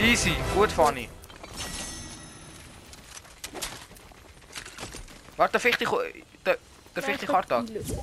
Easy, 0.00 0.34
gut 0.54 0.70
Fanny. 0.72 1.08
Warte, 5.36 5.52
darf 5.54 5.64
ich 5.64 5.76
dich... 5.76 5.88
Da- 6.44 6.56
Darf 6.94 7.08
ich 7.08 7.18
dich 7.18 7.28
hart 7.28 7.52
an? 7.52 7.66
Lösen. 7.68 7.98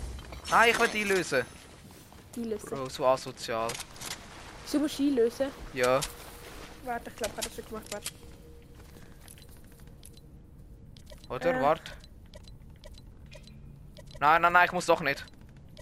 Nein, 0.49 0.69
ich 0.71 0.79
will 0.79 0.87
die 0.87 1.03
lösen. 1.03 1.43
Die 2.35 2.43
lösen. 2.43 2.69
Bro, 2.69 2.87
so 2.89 3.05
asozial. 3.05 3.67
Du 4.71 4.79
musst 4.79 4.99
einlösen. 4.99 5.47
Ja. 5.73 5.99
Warte, 6.85 7.09
ich 7.09 7.15
glaube, 7.17 7.33
ich 7.33 7.37
habe 7.37 7.47
das 7.47 7.55
schon 7.55 7.65
gemacht. 7.65 7.85
Warte. 7.91 8.11
Oder? 11.29 11.59
Äh. 11.59 11.61
Warte. 11.61 11.91
Nein, 14.19 14.41
nein, 14.41 14.53
nein, 14.53 14.65
ich 14.65 14.71
muss 14.71 14.85
doch 14.85 15.01
nicht. 15.01 15.23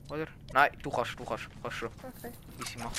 Oder? 0.10 0.28
Nein, 0.54 0.72
du 0.84 0.90
kannst, 0.90 1.18
du 1.18 1.24
kannst, 1.24 1.46
kannst 1.62 1.78
schon. 1.78 1.90
Okay. 2.18 2.34
Easy 2.60 2.78
machen. 2.78 2.96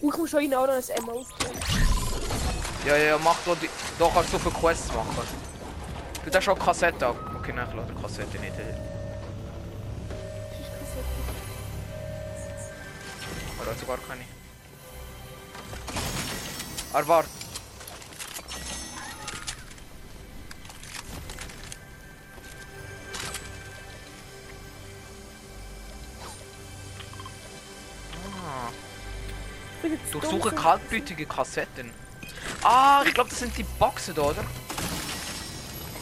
Uh, 0.00 0.10
ich 0.10 0.16
muss 0.16 0.30
schon 0.30 0.54
auch 0.54 0.66
noch 0.66 0.74
ein 0.74 0.88
M 0.88 1.08
aufbauen. 1.08 1.58
Ja, 2.86 2.96
ja, 2.96 3.04
ja, 3.04 3.18
mach 3.18 3.36
da, 3.44 3.54
die, 3.54 3.68
da 3.98 4.10
kannst 4.12 4.32
du 4.32 4.38
so 4.38 4.50
viele 4.50 4.54
Quests 4.54 4.88
machen. 4.92 5.16
Du 6.24 6.32
hast 6.32 6.44
schon 6.44 6.58
Kassette 6.58 7.06
ab. 7.06 7.16
Okay, 7.38 7.52
nein, 7.52 7.66
ich 7.68 7.74
lade 7.74 7.92
die 7.92 8.02
Kassette 8.02 8.38
nicht. 8.38 8.52
Oder 13.60 13.74
sogar 13.74 13.98
keine. 13.98 14.24
Aber 16.92 17.08
warte. 17.08 17.43
Ah. 28.54 28.70
Durchsuche 30.12 30.52
kaltblütige 30.52 31.26
Kassetten. 31.26 31.90
Ah, 32.62 33.02
ich 33.04 33.12
glaube, 33.12 33.30
das 33.30 33.40
sind 33.40 33.56
die 33.58 33.64
Boxen 33.64 34.14
da, 34.14 34.22
oder? 34.22 34.44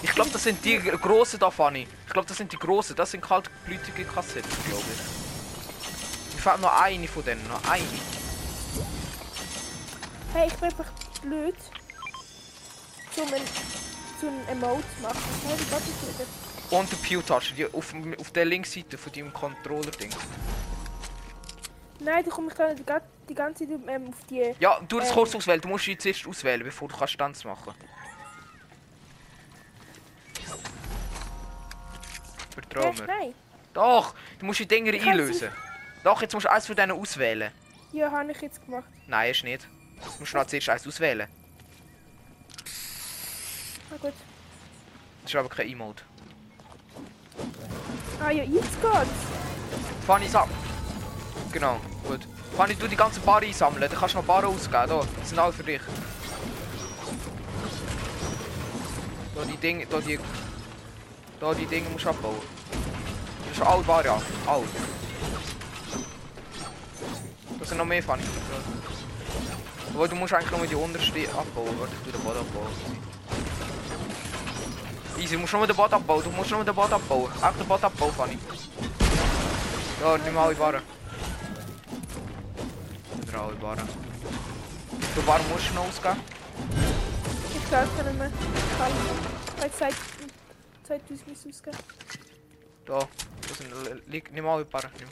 Ich 0.03 0.11
glaube, 0.13 0.31
das 0.31 0.43
sind 0.43 0.65
die 0.65 0.79
großen 0.79 1.39
da, 1.39 1.51
Fanny. 1.51 1.87
Ich 2.07 2.13
glaube, 2.13 2.29
das 2.29 2.37
sind 2.37 2.53
die 2.53 2.59
großen. 2.59 2.95
Das 2.95 3.11
sind 3.13 3.23
kaltblütige 3.23 4.05
Kassetten, 4.05 4.51
glaube 4.69 4.85
ich. 4.93 6.35
Mir 6.35 6.41
fehlt 6.43 6.61
nur 6.61 6.81
eine 6.81 7.09
von 7.09 7.25
denen, 7.25 7.47
nur 7.49 7.61
eine. 7.71 7.85
Hey, 10.35 10.49
ich 10.49 10.55
bin 10.55 10.65
einfach 10.65 10.91
blöd. 11.23 11.55
Zum 13.15 13.27
ein, 13.33 13.43
zum 14.21 14.29
ein 14.29 14.49
Emote 14.49 14.85
machen. 15.01 15.19
Hey, 15.47 15.59
wie 15.59 15.65
geht 15.65 15.73
das 15.73 16.21
wieder? 16.21 16.79
Und 16.79 16.91
die 16.91 16.97
Pew-Tasche, 16.97 17.55
die 17.55 17.67
auf, 17.67 17.95
auf 18.19 18.31
der 18.33 18.45
Linksseite 18.45 18.99
von 18.99 19.13
deinem 19.13 19.33
Controller-Ding. 19.33 20.11
Nein, 22.05 22.25
da 22.25 22.31
komme 22.31 22.49
ich 22.49 22.55
dann 22.55 22.77
die, 22.77 22.85
ga- 22.85 23.01
die 23.29 23.35
ganze 23.35 23.67
Zeit 23.69 23.79
ähm, 23.89 24.09
auf 24.09 24.27
die... 24.29 24.55
Ja, 24.59 24.81
du 24.89 24.99
das 24.99 25.09
Ähm. 25.09 25.15
kurz 25.15 25.35
auswählen. 25.35 25.61
Du 25.61 25.69
musst 25.69 25.85
sie 25.85 25.97
zuerst 25.97 26.27
auswählen, 26.27 26.65
bevor 26.65 26.89
du 26.89 26.97
kannst 26.97 27.17
Tanz 27.19 27.45
machen. 27.45 27.75
Vertrau 32.55 32.83
Ja, 32.85 32.93
mir. 32.93 33.07
nein. 33.07 33.35
Doch, 33.73 34.15
du 34.39 34.47
musst 34.47 34.61
die 34.61 34.67
Dinger 34.67 34.93
Ich 34.93 35.07
einlösen. 35.07 35.51
Doch, 36.05 36.21
jetzt 36.21 36.35
musst 36.35 36.47
du 36.47 36.51
eins 36.51 36.67
von 36.67 36.77
denen 36.77 36.93
auswählen. 36.93 37.51
Ja, 37.93 38.11
habe 38.11 38.33
ich 38.33 38.41
jetzt 38.43 38.65
gemacht. 38.65 38.85
Nein, 39.07 39.31
ist 39.31 39.45
nicht. 39.45 39.67
Du 40.03 40.11
musst 40.21 40.35
noch 40.35 40.47
zuerst 40.47 40.69
eins 40.69 40.87
auswählen. 40.87 41.29
Na 43.91 43.97
gut. 43.99 44.13
Das 45.23 45.31
ist 45.31 45.37
aber 45.37 45.49
kein 45.49 45.69
Emote. 45.69 46.03
Ah 48.21 48.31
ja, 48.31 48.43
jetzt 48.45 48.81
geht's. 48.83 50.07
Fanny, 50.07 50.29
sam. 50.29 50.51
Genau, 51.53 51.77
gut. 52.09 52.21
Fanny, 52.57 52.75
du 52.75 52.89
die 52.89 52.97
ganzen 52.97 53.23
Barren 53.23 53.45
einsammeln. 53.45 53.83
Dann 53.83 53.99
kannst 53.99 54.15
du 54.15 54.19
noch 54.19 54.25
Barren 54.25 54.47
ausgeben. 54.47 54.89
Da, 54.89 55.03
die 55.23 55.27
sind 55.27 55.39
alle 55.39 55.53
für 55.53 55.63
dich. 55.63 55.81
Da 59.35 59.45
die 59.45 59.57
Dinge, 59.59 59.87
da 59.87 60.01
die... 60.01 60.19
Da 61.41 61.55
die 61.55 61.67
Dinge 61.67 61.89
musst 61.91 62.05
du 62.05 62.11
abbauen. 62.11 62.37
Das 63.49 63.59
ist 63.59 63.67
alle 63.67 63.83
Barren, 63.83 64.07
ja. 64.07 64.23
Alle. 64.47 64.65
Da 67.59 67.65
sind 67.67 67.79
noch 67.79 67.85
mehr, 67.85 68.03
Fanny. 68.03 68.23
Aber 69.95 70.09
du 70.09 70.17
musst 70.17 70.33
eigentlich 70.33 70.51
nur 70.51 70.67
die 70.67 70.75
unterste 70.75 71.29
abbauen. 71.37 71.79
Warte, 71.79 71.93
ich 71.93 72.13
tu 72.13 72.17
den 72.17 72.25
Boden 72.25 72.39
abbauen. 72.39 72.67
Easy, 75.19 75.35
du 75.35 75.41
musst 75.41 75.53
nur 75.53 75.67
den 75.67 75.77
Boden 75.77 75.95
abbauen. 75.95 76.25
Du 76.25 76.31
musst 76.31 76.51
nur 76.51 76.65
den 76.65 76.75
Boden 76.75 76.95
abbauen. 76.95 77.31
Auch 77.43 77.53
den 77.53 77.67
Boden 77.67 77.85
abbauen, 77.85 78.13
Fanny. 78.15 78.39
Ja, 80.03 80.19
nimm 80.19 80.39
alle 80.39 80.59
Waren. 80.59 81.02
Du 83.33 85.27
Waren 85.27 85.49
musst 85.49 85.71
du 85.71 85.75
noch 85.75 85.89
ausgeben? 85.89 86.21
Ich 87.55 87.69
glaube, 87.69 87.89
ich 87.89 87.97
kann 87.97 88.07
nicht 88.07 88.19
mehr. 88.19 88.31
Kann 88.79 88.93
ich. 88.93 89.61
Bei 89.63 89.69
Zeit... 89.71 89.95
2000 90.85 91.29
muss 91.29 91.45
ich 91.47 91.51
ausgeben. 91.51 91.79
Da. 92.85 93.09
Das 93.49 93.59
sind, 93.59 94.07
lieg, 94.09 94.31
nimm 94.33 94.47
alle. 94.47 94.65
Nimm. 94.65 95.09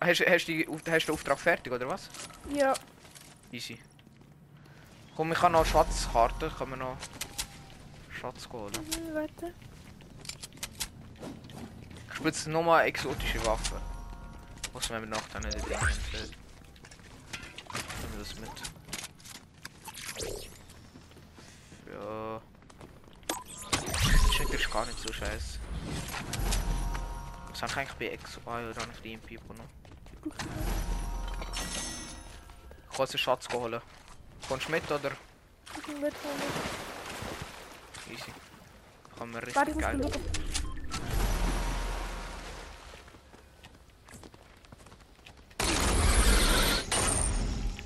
Hast, 0.00 0.20
hast, 0.20 0.44
du 0.46 0.52
die- 0.52 0.66
hast 0.68 0.84
du 0.84 0.90
den 1.06 1.14
Auftrag 1.14 1.38
fertig, 1.40 1.72
oder 1.72 1.88
was? 1.88 2.08
Ja. 2.54 2.74
Easy. 3.50 3.80
Komm, 5.16 5.32
ich 5.32 5.42
habe 5.42 5.52
noch 5.52 5.66
Schatzkarten. 5.66 6.50
Können 6.56 6.70
wir 6.70 6.76
noch 6.76 6.96
Schatz 8.20 8.48
holen? 8.52 8.72
Mhm, 8.74 9.14
warte. 9.14 9.54
Ich 12.08 12.14
spiele 12.14 12.30
jetzt 12.30 12.46
nochmal 12.46 12.86
exotische 12.86 13.44
Waffen. 13.44 13.91
Was 14.72 14.90
wir 14.90 15.00
nach 15.00 15.28
dann 15.32 15.42
nicht 15.42 15.68
denken. 15.68 15.88
Nehmen 18.00 18.12
wir 18.12 18.18
das 18.18 18.34
mit. 18.38 18.50
Ja. 21.92 22.40
Das 24.38 24.60
ist 24.60 24.70
gar 24.70 24.86
nicht 24.86 24.98
so 24.98 25.12
scheiße. 25.12 25.58
Ich 27.54 27.62
eigentlich 27.76 27.92
bei 27.98 28.08
Exo? 28.08 28.40
Ah 28.46 28.60
ja, 28.60 28.72
dann 28.72 28.90
auf 28.90 29.00
die 29.00 29.12
MP 29.12 29.38
noch. 29.56 29.68
Ich 32.90 32.96
kann 32.96 33.18
Schatz 33.18 33.48
holen. 33.52 33.80
Kommst 34.48 34.68
du 34.68 34.72
mit 34.72 34.90
oder? 34.90 35.12
Ich 35.76 35.86
bin 35.86 36.00
mit. 36.00 36.14
Easy. 38.10 38.32
Kann 39.16 39.30
man 39.30 39.42
richtig 39.42 39.74
muss 39.74 39.78
geil. 39.78 40.10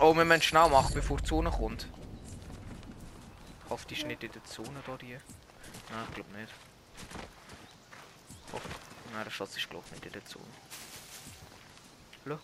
Oh, 0.08 0.16
wir 0.16 0.24
müssen 0.24 0.42
schnell 0.42 0.68
machen, 0.68 0.94
bevor 0.94 1.16
die 1.16 1.24
Zone 1.24 1.50
kommt. 1.50 1.88
Ich 3.64 3.70
hoffe, 3.70 3.88
die 3.88 3.94
ist 3.94 4.06
nicht 4.06 4.22
in 4.22 4.30
der 4.30 4.44
Zone 4.44 4.80
da, 4.86 4.96
die. 4.96 5.14
Nein, 5.14 6.06
ich 6.08 6.14
glaube 6.14 6.32
nicht. 6.38 6.52
Ich 8.46 8.52
hoffe. 8.52 8.68
Nein, 9.12 9.24
der 9.24 9.32
Schatz 9.32 9.56
ist 9.56 9.68
glaube 9.68 9.84
ich 9.86 9.92
nicht 9.94 10.06
in 10.06 10.12
der 10.12 10.24
Zone. 10.24 10.44
Hallo? 12.24 12.38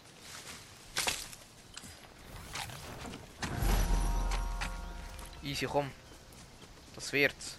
Easy, 5.44 5.66
komm. 5.66 5.92
Das 6.96 7.12
wird's. 7.12 7.58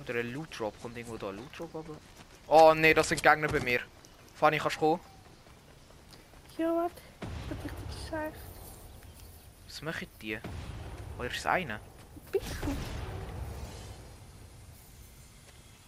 Oder 0.00 0.18
ein 0.18 0.32
Loot 0.32 0.58
Drop. 0.58 0.82
Kommt 0.82 0.96
irgendwo 0.96 1.18
da 1.18 1.28
ein 1.28 1.36
Loot 1.36 1.56
Drop 1.56 1.72
aber? 1.72 1.96
Oh 2.48 2.74
nee, 2.74 2.94
das 2.94 3.10
sind 3.10 3.22
Gegner 3.22 3.46
bei 3.46 3.60
mir. 3.60 3.78
Fanny, 4.34 4.58
kannst 4.58 4.74
du 4.74 4.80
kommen? 4.80 5.00
Ja, 6.58 6.74
warte. 6.74 7.05
Scheiße. 8.08 8.36
Was 9.66 9.82
machen 9.82 10.08
die? 10.22 10.38
Oder 11.18 11.28
ist 11.28 11.38
es 11.38 11.46
einer? 11.46 11.80
Du? 12.32 12.38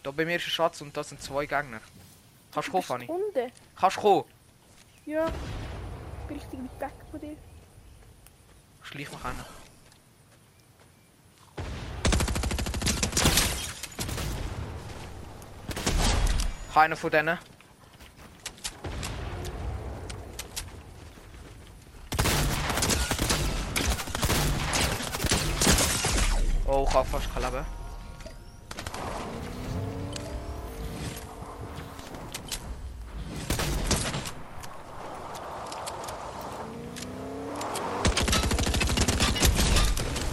Da 0.03 0.11
bei 0.11 0.25
mir 0.25 0.37
ist 0.37 0.47
ein 0.47 0.51
Schatz 0.51 0.81
und 0.81 0.97
da 0.97 1.05
sind 1.05 1.23
zwei 1.23 1.47
Gegner. 1.47 1.81
Kannst 2.53 2.69
du 2.69 2.73
kommen, 2.73 2.83
Fanny? 2.83 3.07
Runde. 3.07 3.53
Kannst 3.77 3.97
du 3.99 4.01
kommen? 4.01 4.25
Ja. 5.07 5.27
Ich 5.29 6.27
bin 6.27 6.37
richtig 6.39 6.61
weit 6.61 6.81
weg 6.81 6.93
von 7.11 7.21
dir. 7.21 7.37
Schleich 8.83 9.11
mich 9.11 9.23
hin. 9.23 9.45
Keiner 16.73 16.97
von 16.97 17.11
denen. 17.11 17.39
Fast 26.91 27.33
kein 27.33 27.43
Leben. 27.43 27.65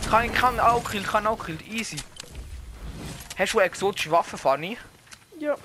Kann 0.10 0.34
kann 0.34 0.60
auch 0.60 0.90
killen, 0.90 1.06
kann 1.06 1.28
auch 1.28 1.46
killen, 1.46 1.60
easy. 1.70 1.98
Hast 3.38 3.54
du 3.54 3.60
eine 3.60 3.68
exotische 3.68 4.12
Waffe, 4.12 4.38
Fanny? 4.38 4.78
Ja. 5.38 5.56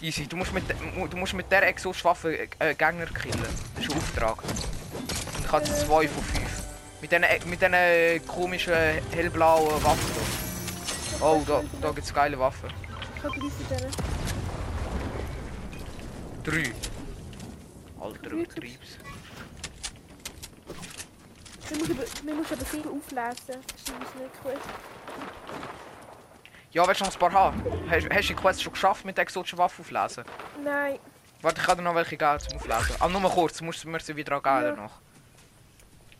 Easy, 0.00 0.26
du 0.26 0.36
musst 0.36 0.52
mit, 0.52 0.64
du 0.68 1.16
musst 1.16 1.34
mit 1.34 1.50
der 1.52 1.66
exotischen 1.68 2.04
Waffe 2.04 2.36
äh, 2.58 2.74
Gegner 2.74 3.06
killen. 3.06 3.40
Das 3.76 3.84
ist 3.84 3.90
ein 3.90 3.96
Auftrag. 3.96 4.42
Und 4.42 5.44
ich 5.44 5.52
jetzt 5.52 5.86
zwei 5.86 6.08
von 6.08 6.24
fünf. 6.24 6.62
Mit 7.00 7.12
diesen 7.12 7.48
mit 7.48 8.26
komischen 8.26 8.74
hellblauen 9.12 9.82
Waffen. 9.84 10.21
Oh, 11.22 11.40
da, 11.46 11.62
da 11.80 11.90
gibt 11.92 12.04
es 12.06 12.12
geile 12.12 12.38
Waffen. 12.38 12.68
Ich 13.16 13.22
habe 13.24 13.36
drei. 16.42 16.72
Alter, 18.00 18.30
übertreib's. 18.30 18.98
Man 21.70 21.78
muss, 21.78 21.90
aber, 21.90 22.02
man 22.26 22.36
muss 22.36 22.52
aber 22.52 22.64
viel 22.64 22.80
auflesen. 22.80 23.36
Das 23.46 23.80
ist 23.80 24.16
nicht 24.16 24.42
gut. 24.42 24.58
Ja, 26.72 26.86
willst 26.88 27.00
du 27.00 27.04
noch 27.04 27.12
ein 27.12 27.18
paar 27.18 27.32
haben? 27.32 27.62
Hast, 27.88 28.08
hast 28.10 28.28
du 28.28 28.34
die 28.34 28.34
Quest 28.34 28.62
schon 28.62 28.72
geschafft 28.72 29.04
mit 29.04 29.16
der 29.16 29.22
exotischen 29.22 29.58
Waffe 29.58 29.82
auflesen? 29.82 30.24
Nein. 30.64 30.98
Warte, 31.40 31.60
ich 31.60 31.66
kann 31.66 31.76
dir 31.78 31.84
noch 31.84 31.94
welche 31.94 32.16
geben 32.16 32.40
zum 32.40 32.56
Auflesen. 32.56 32.96
Aber 32.98 33.18
nur 33.20 33.30
kurz, 33.30 33.60
musst 33.60 33.84
du 33.84 33.88
mir 33.88 34.00
sie 34.00 34.16
wieder 34.16 34.32
angeben 34.44 34.76
Ja. 34.76 34.82
noch. 34.82 34.92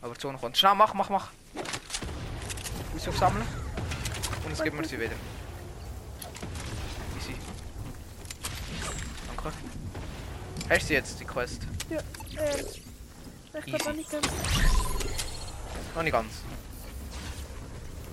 Aber 0.01 0.15
Zone 0.15 0.37
kommt. 0.37 0.57
Schnell, 0.57 0.75
mach, 0.75 0.93
mach, 0.93 1.09
mach. 1.09 1.29
Aus 2.95 3.07
aufsammeln. 3.07 3.45
Gibt 4.61 4.75
mir 4.75 4.85
sie 4.85 4.99
wieder. 4.99 5.15
Easy. 7.17 7.35
Danke. 9.27 9.51
Hast 10.69 10.81
du 10.81 10.87
sie 10.87 10.93
jetzt, 10.93 11.19
die 11.19 11.25
Quest? 11.25 11.61
Ja. 11.89 11.99
Ähm. 11.99 12.65
Ich 13.55 13.65
glaube 13.65 13.89
auch 13.89 13.93
nicht 13.93 14.11
ganz. 14.11 14.27
Noch 15.95 16.03
nicht 16.03 16.13
ganz. 16.13 16.33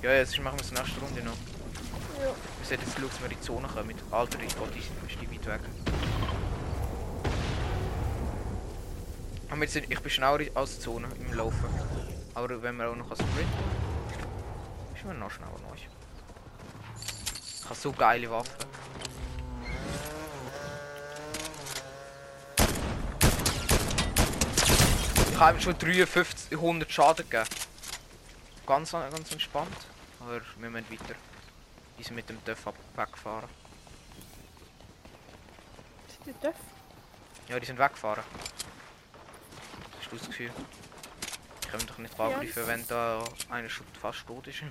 Ja, 0.02 0.12
jetzt 0.12 0.38
machen 0.40 0.58
wir 0.58 0.64
es 0.64 0.72
nächste 0.72 1.00
Runde 1.00 1.22
noch. 1.22 1.32
Ja. 2.20 2.26
Wir 2.26 2.66
sollten 2.66 2.84
jetzt 2.84 2.94
schauen, 2.94 3.08
dass 3.08 3.20
wir 3.20 3.30
in 3.30 3.36
die 3.36 3.40
Zone 3.40 3.68
kommen. 3.68 3.94
Alter, 4.10 4.38
ich 4.40 4.56
Gott, 4.56 4.74
ist 4.76 5.20
die 5.20 5.30
weit 5.30 5.46
weg. 5.46 5.60
Aber 9.50 9.64
ich 9.64 10.00
bin 10.00 10.10
schneller 10.10 10.46
als 10.54 10.76
die 10.76 10.80
Zone 10.80 11.08
im 11.18 11.34
Laufen. 11.34 11.68
Aber 12.34 12.62
wenn 12.62 12.76
wir 12.76 12.90
auch 12.90 12.96
noch 12.96 13.12
sprinten, 13.12 13.44
ist 14.94 15.04
man 15.04 15.18
noch 15.18 15.30
schneller 15.30 15.50
neu. 15.68 15.76
Ich 17.70 17.76
habe 17.76 17.82
so 17.82 17.92
geile 17.92 18.28
Waffen. 18.28 18.52
Ich 25.30 25.38
habe 25.38 25.56
ihm 25.56 25.60
schon 25.60 25.78
53, 25.78 26.50
100 26.50 26.90
Schaden 26.90 27.30
gegeben. 27.30 27.48
Ganz, 28.66 28.90
ganz 28.90 29.30
entspannt. 29.30 29.76
Aber 30.18 30.40
wir 30.58 30.70
müssen 30.70 30.90
weiter. 30.90 31.14
Die 31.96 32.02
sind 32.02 32.16
mit 32.16 32.28
dem 32.28 32.44
Dörf 32.44 32.66
weggefahren. 32.96 33.48
Ist 36.08 36.26
der 36.26 36.34
Dörf? 36.42 36.56
Ja, 37.46 37.60
die 37.60 37.66
sind 37.66 37.78
weggefahren. 37.78 38.24
Hast 39.96 40.10
du 40.10 40.16
das 40.16 40.26
Gefühl? 40.26 40.50
Die 41.62 41.68
können 41.68 41.86
doch 41.86 41.98
nicht 41.98 42.18
angreifen, 42.18 42.66
wenn 42.66 42.84
da 42.88 43.22
einer 43.48 43.68
schon 43.68 43.86
fast 44.02 44.26
tot 44.26 44.48
ist. 44.48 44.64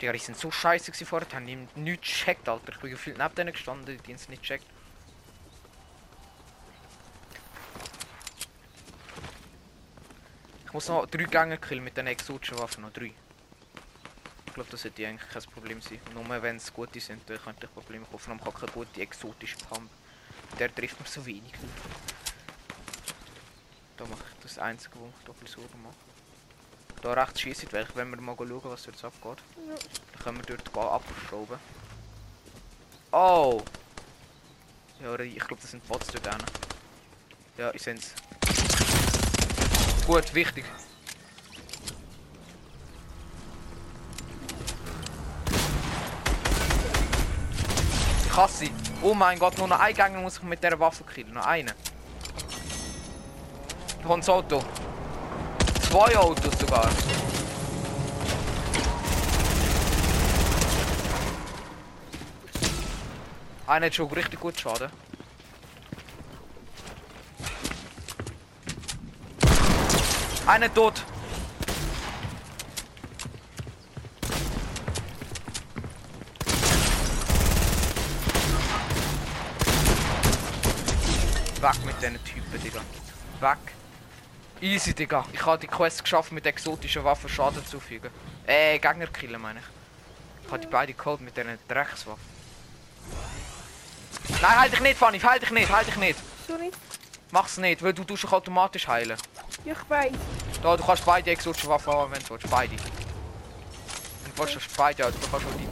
Die 0.00 0.12
die 0.12 0.18
sind 0.18 0.38
so 0.38 0.50
scheiße 0.50 0.92
gewesen 0.92 1.06
vorher, 1.06 1.28
die 1.28 1.34
haben 1.34 1.48
ihm 1.48 1.68
nichts 1.74 2.06
gecheckt, 2.08 2.48
Alter. 2.48 2.72
Ich 2.72 2.78
bin 2.78 2.90
gefühlt 2.90 3.18
neben 3.18 3.34
denen 3.34 3.52
gestanden, 3.52 3.98
die 3.98 4.12
haben 4.12 4.14
es 4.14 4.28
nicht 4.28 4.42
gecheckt. 4.42 4.66
Ich 10.66 10.72
muss 10.72 10.88
noch 10.88 11.06
drei 11.06 11.24
Gänge 11.24 11.58
killen 11.58 11.82
mit 11.82 11.96
den 11.96 12.06
exotischen 12.06 12.58
Waffen, 12.58 12.82
noch 12.82 12.92
drei. 12.92 13.12
Ich 14.46 14.54
glaube, 14.54 14.70
das 14.70 14.82
sollte 14.82 15.06
eigentlich 15.06 15.30
kein 15.30 15.42
Problem 15.44 15.80
sein. 15.80 16.00
Nur 16.14 16.42
wenn 16.42 16.56
es 16.56 16.72
gute 16.72 17.00
sind, 17.00 17.28
dann 17.28 17.42
könnte 17.42 17.66
ich 17.66 17.74
Probleme 17.74 18.04
kaufen. 18.04 18.38
Ich 18.38 18.44
habe 18.44 18.52
keine 18.58 18.72
gute 18.72 19.00
exotische 19.00 19.56
Pump. 19.68 19.90
Der 20.58 20.72
trifft 20.74 21.00
mir 21.00 21.06
so 21.06 21.24
wenig. 21.24 21.52
Da 23.96 24.04
mache 24.04 24.22
ich 24.30 24.42
das 24.42 24.58
einzige, 24.58 24.96
wo 24.96 25.12
ich 25.18 25.24
doppelt 25.24 25.48
Sorgen 25.48 25.82
mache. 25.82 26.07
Da 27.00 27.12
rechts 27.12 27.40
schießt 27.40 27.72
welche, 27.72 27.94
wenn 27.94 28.10
wir 28.10 28.20
mal 28.20 28.36
schauen, 28.36 28.60
was 28.64 28.86
jetzt 28.86 29.04
abgeht. 29.04 29.38
Ja. 29.56 29.74
Dann 30.12 30.22
können 30.22 30.38
wir 30.38 30.56
dort 30.56 30.92
abschrauben. 30.92 31.58
Oh! 33.12 33.62
Ja, 35.02 35.18
ich 35.20 35.38
glaube, 35.38 35.62
das 35.62 35.70
sind 35.70 35.86
Bots 35.86 36.08
dort 36.08 36.26
hinten. 36.28 36.44
Ja, 37.56 37.72
ich 37.72 37.82
seh's. 37.82 38.14
Gut, 40.06 40.34
wichtig. 40.34 40.64
Ich 48.26 48.36
hasse 48.36 48.58
sie. 48.58 48.72
Oh 49.02 49.14
mein 49.14 49.38
Gott, 49.38 49.56
nur 49.58 49.68
noch 49.68 49.78
ein 49.78 49.94
Gänger 49.94 50.20
muss 50.20 50.38
ich 50.38 50.42
mit 50.42 50.62
dieser 50.62 50.78
Waffe 50.80 51.04
killen. 51.04 51.32
Noch 51.32 51.46
einen. 51.46 51.72
Da 54.02 54.06
kommt 54.06 54.24
das 54.24 54.28
Auto. 54.30 54.64
Zwei 55.90 56.16
Autos 56.18 56.58
sogar. 56.58 56.86
Einer 63.66 63.86
hat 63.86 63.94
schon 63.94 64.10
richtig 64.12 64.38
gut 64.38 64.60
Schaden. 64.60 64.90
Einer 70.46 70.72
tot. 70.74 71.02
Weg 81.60 81.84
mit 81.86 81.96
diesen 82.02 82.24
Typen, 82.24 82.62
Digga. 82.62 82.80
Weg. 83.40 83.77
Easy, 84.60 84.92
Digga. 84.92 85.24
Ich 85.32 85.44
habe 85.46 85.58
die 85.58 85.68
Quest 85.68 86.02
geschafft, 86.02 86.32
mit 86.32 86.44
exotischen 86.44 87.04
Waffen 87.04 87.28
Schaden 87.28 87.64
zufügen. 87.64 88.10
Äh, 88.46 88.78
Gegner 88.78 89.06
killen, 89.06 89.40
meine 89.40 89.60
ich. 89.60 89.64
Ich 90.44 90.50
habe 90.50 90.60
die 90.60 90.66
beide 90.66 90.92
geholt 90.92 91.20
mit 91.20 91.36
diesen 91.36 91.58
Dreckswaffen. 91.68 92.38
Nein, 94.42 94.60
halt 94.60 94.72
dich 94.72 94.80
nicht, 94.80 94.98
Fanny. 94.98 95.20
Halt 95.20 95.42
dich 95.42 95.50
nicht, 95.50 95.70
halt 95.70 95.86
dich 95.86 95.96
nicht. 95.96 96.18
So 96.46 96.56
nicht? 96.56 96.76
Mach's 97.30 97.56
nicht, 97.58 97.82
weil 97.82 97.92
du 97.92 98.02
tust 98.02 98.24
dich 98.24 98.32
automatisch 98.32 98.88
heilen. 98.88 99.16
Ja, 99.64 99.74
ich 99.74 99.90
weiß. 99.90 100.12
Da, 100.62 100.76
du 100.76 100.84
kannst 100.84 101.04
beide 101.04 101.30
exotische 101.30 101.68
Waffen 101.68 101.92
haben, 101.92 102.10
wenn 102.12 102.22
du 102.22 102.30
willst. 102.30 102.50
Beide. 102.50 102.72
Wenn 102.72 104.34
du 104.34 104.38
willst, 104.38 104.76
beide, 104.76 105.04
also 105.04 105.18
du 105.18 105.28
kannst 105.28 105.46
auch 105.46 105.50
die. 105.56 105.68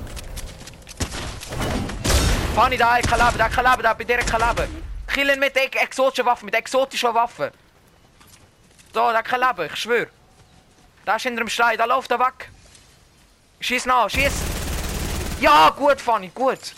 Fanny, 2.55 2.77
da 2.77 2.95
hat 2.97 3.09
kein 3.09 3.19
Leben, 3.19 3.39
da 3.39 3.45
hat 3.45 3.53
kein 3.53 3.65
Leben, 3.65 3.83
da 3.83 3.95
bei 3.95 4.05
dir 4.05 4.19
kein 4.19 4.41
Leben. 4.41 4.87
Killen 5.09 5.41
mit 5.41 5.57
ex 5.57 5.77
exotischen 5.83 6.27
Waffen, 6.27 6.45
mit 6.45 6.55
exotischen 6.55 7.13
Waffen. 7.15 7.51
Da 8.93 9.13
hat 9.13 9.25
kein 9.25 9.41
Leben, 9.41 9.67
ich 9.67 9.77
schwör. 9.77 10.07
Da 11.05 11.17
ist 11.17 11.23
hinter 11.23 11.45
dem 11.45 11.49
Stein, 11.49 11.79
da 11.79 11.85
läuft 11.85 12.11
er 12.11 12.19
weg. 12.19 12.51
Schieß 13.61 13.87
nach, 13.87 14.11
schieß. 14.11 14.33
Ja, 15.41 15.71
gut, 15.71 16.01
Fanny, 16.01 16.29
gut. 16.35 16.75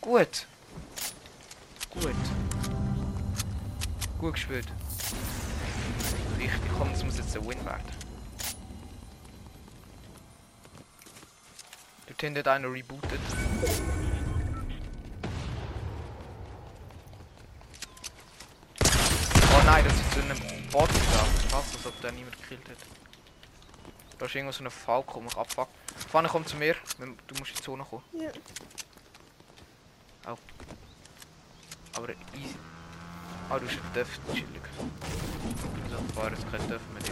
Gut. 0.00 0.46
Gut. 1.90 2.14
Gut 4.18 4.34
gespielt. 4.34 4.66
Richtig, 6.38 6.60
komm, 6.76 6.90
das 6.92 7.04
muss 7.04 7.18
jetzt 7.18 7.36
ein 7.36 7.48
Win 7.48 7.64
werden. 7.64 7.84
Dort 12.06 12.20
hinten 12.20 12.46
einer 12.48 12.72
rebootet. 12.72 13.20
Oh 19.52 19.62
nein, 19.64 19.84
das 19.84 19.94
ist 19.94 20.14
so 20.14 20.20
ein 20.20 20.55
Bot 20.76 20.90
da. 20.90 21.48
Krass, 21.48 21.74
als 21.74 21.86
ob 21.86 21.98
der 22.02 22.12
niemand 22.12 22.36
gekillt 22.36 22.68
hat. 22.68 22.76
Da 24.18 24.26
ist 24.26 24.34
irgendwo 24.34 24.52
so 24.52 24.62
ein 24.62 24.70
Falco, 24.70 25.22
mich 25.22 25.34
abfuckt. 25.34 25.72
Fanny, 26.10 26.28
komm 26.28 26.44
zu 26.44 26.56
mir. 26.56 26.74
Du 26.98 27.34
musst 27.38 27.52
in 27.52 27.56
die 27.56 27.62
Zone 27.62 27.82
kommen. 27.82 28.02
Ja. 28.12 28.30
Aber 31.94 32.10
easy. 32.10 32.56
Ah, 33.48 33.58
du 33.58 33.66
hast 33.66 33.78
einen 33.78 33.94
Duft, 33.94 34.20
chillig. 34.34 34.62
Also, 35.84 35.96
fahren 36.14 36.34
jetzt 36.34 36.50
kein 36.50 36.68
Duft 36.68 36.92
mehr. 36.92 37.02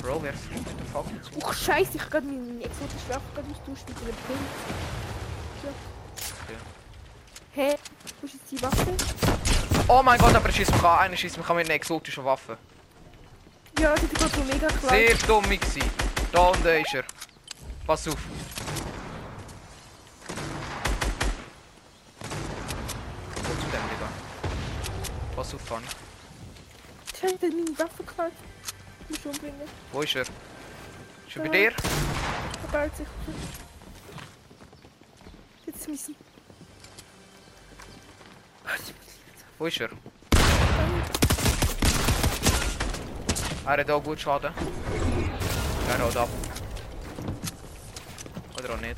Bro, 0.00 0.22
wer 0.22 0.32
fliegt 0.32 0.66
mit 0.66 0.80
der 0.80 0.86
Fackel 0.86 1.20
zu? 1.20 1.36
Uch, 1.36 1.52
scheiße, 1.52 1.96
ich 1.96 2.02
hab 2.02 2.10
grad 2.10 2.24
meine 2.24 2.64
exotische 2.64 3.08
Waffe 3.10 3.28
gerade 3.34 3.50
austauscht 3.50 3.86
mit 3.88 3.98
einem 3.98 4.16
Pin. 4.26 4.38
Hä? 7.52 7.76
Wo 8.20 8.26
ist 8.26 8.34
jetzt 8.34 8.50
die 8.50 8.62
Waffe? 8.62 8.94
Oh 9.88 10.02
mein 10.04 10.18
Gott, 10.20 10.34
aber 10.34 10.46
er 10.46 10.52
schießt 10.52 10.70
mich 10.72 10.84
an. 10.84 10.98
Einer 11.00 11.16
schießt 11.16 11.36
mich 11.36 11.48
an 11.48 11.56
mit 11.56 11.66
einer 11.66 11.74
exotischen 11.74 12.24
Waffe. 12.24 12.56
Ja, 13.80 13.94
die 13.96 14.06
gerade 14.06 14.30
so 14.36 14.42
mega 14.44 14.68
klar. 14.68 14.90
Sehr 14.90 15.14
dumm 15.26 15.42
gewesen. 15.42 15.90
Da 16.30 16.40
unten 16.48 16.68
ist 16.68 16.94
er. 16.94 17.04
Pass 17.86 18.06
auf. 18.06 18.16
Wo 23.34 23.54
zu 23.54 23.66
dem, 23.66 23.88
Digga? 23.90 24.08
Pass 25.34 25.54
auf, 25.54 25.60
Fanny. 25.62 25.86
Scheiße, 27.20 27.36
der 27.38 27.48
hat 27.48 27.56
meine 27.56 27.78
Waffe 27.78 28.04
geklaut. 28.04 28.32
Ich 29.08 29.24
muss 29.24 29.34
umbringen. 29.34 29.68
Wo 29.92 30.02
ist 30.02 30.14
er? 30.14 30.22
Ist 30.22 30.30
er 31.34 31.42
bei 31.42 31.48
dir? 31.48 31.72
Er 31.72 32.68
baut 32.70 32.96
sich. 32.96 33.06
Jetzt 35.66 35.88
müssen. 35.88 36.14
Wo 39.58 39.66
ist 39.66 39.80
er? 39.80 39.90
Er 43.66 43.76
hat 43.76 43.90
auch 43.90 44.02
gut 44.02 44.18
Schaden. 44.20 44.52
Er 45.88 45.98
haut 46.02 46.16
ab. 46.16 46.28
Oder 48.58 48.74
auch 48.74 48.80
nicht. 48.80 48.96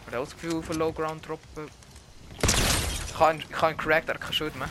Ich 0.00 0.14
habe 0.14 0.18
auch 0.18 0.24
das 0.24 0.34
Gefühl, 0.34 0.58
auf 0.58 0.74
Low 0.74 0.92
Ground 0.92 1.26
droppen. 1.28 1.68
Ich 2.42 3.18
habe 3.18 3.34
ihn, 3.34 3.44
ich 3.48 3.60
habe 3.60 3.72
ihn 3.72 3.76
cracked, 3.76 4.08
er 4.08 4.14
hat 4.14 4.20
keinen 4.20 4.32
Schild 4.32 4.56
mehr. 4.56 4.68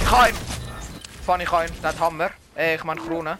Ich 0.00 0.49
habe 1.30 1.42
ihn! 1.42 1.44
Fanny, 1.44 1.44
ich 1.44 1.52
habe 1.52 1.66
ihn. 1.66 1.82
Der 1.82 1.90
hat 1.90 2.00
Hammer. 2.00 2.30
Äh, 2.56 2.74
ich 2.74 2.84
meine 2.84 3.00
Krone. 3.00 3.38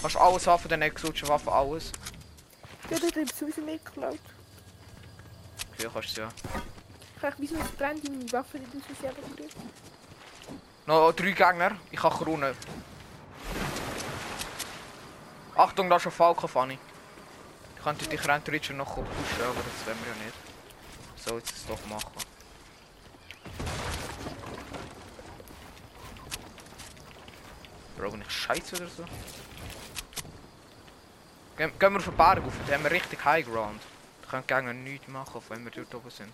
Kannst 0.00 0.16
alles 0.16 0.46
haben 0.46 0.60
von 0.60 0.68
den 0.68 0.82
exotischen 0.82 1.28
Waffen, 1.28 1.48
alles. 1.48 1.92
Ja, 2.90 2.98
der 2.98 3.08
hat 3.08 3.16
eben 3.16 3.28
sowieso 3.28 3.62
mehr 3.62 3.78
geklaut. 3.78 4.18
Okay, 5.72 5.88
kannst 5.92 6.16
du 6.16 6.22
ja. 6.22 6.28
Ich 7.16 7.34
wieso 7.38 7.56
es 7.56 7.70
brennt 7.70 8.06
meine 8.08 8.32
Waffe 8.32 8.60
was 8.60 8.98
ich 8.98 9.06
einfach 9.08 9.22
berührt. 9.22 9.54
Noch 10.86 11.12
drei 11.12 11.30
Gegner. 11.30 11.76
Ich 11.90 12.02
habe 12.02 12.14
Krone. 12.14 12.54
Achtung, 15.56 15.88
da 15.88 15.96
ist 15.96 16.06
ein 16.06 16.12
Falco, 16.12 16.46
Fanny. 16.46 16.78
Ich 17.76 17.82
könnte 17.82 18.06
dich 18.06 18.28
rein 18.28 18.44
theoretisch 18.44 18.76
noch 18.76 18.94
pushen, 18.94 19.42
aber 19.42 19.54
das 19.54 19.86
wollen 19.86 19.98
wir 20.04 20.12
ja 20.12 20.24
nicht. 20.24 21.24
So, 21.24 21.38
jetzt 21.38 21.56
es 21.56 21.66
doch 21.66 21.86
machen. 21.86 22.12
Bin 28.10 28.20
ich 28.20 28.30
scheiße 28.30 28.76
oder 28.76 28.86
so? 28.86 29.04
Gehen, 31.56 31.72
gehen 31.78 31.92
wir 31.92 31.98
auf 31.98 32.04
den 32.04 32.16
Berg 32.16 32.38
rauf, 32.44 32.52
da 32.66 32.74
haben 32.74 32.84
wir 32.84 32.90
richtig 32.90 33.24
High 33.24 33.46
Ground. 33.46 33.80
Da 34.22 34.30
können 34.30 34.44
die 34.48 34.54
Gegner 34.54 34.72
nichts 34.72 35.08
machen, 35.08 35.40
wenn 35.48 35.64
wir 35.64 35.70
dort 35.70 35.94
oben 35.94 36.10
sind. 36.10 36.32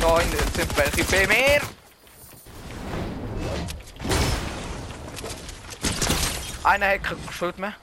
Da 0.00 0.20
hinten 0.20 0.52
sind 0.54 0.76
welche 0.76 1.04
bei 1.04 1.26
mir! 1.26 1.60
Einer 6.62 6.88
hat 6.88 7.02
kein 7.02 7.18
Schild 7.32 7.58
mehr. 7.58 7.74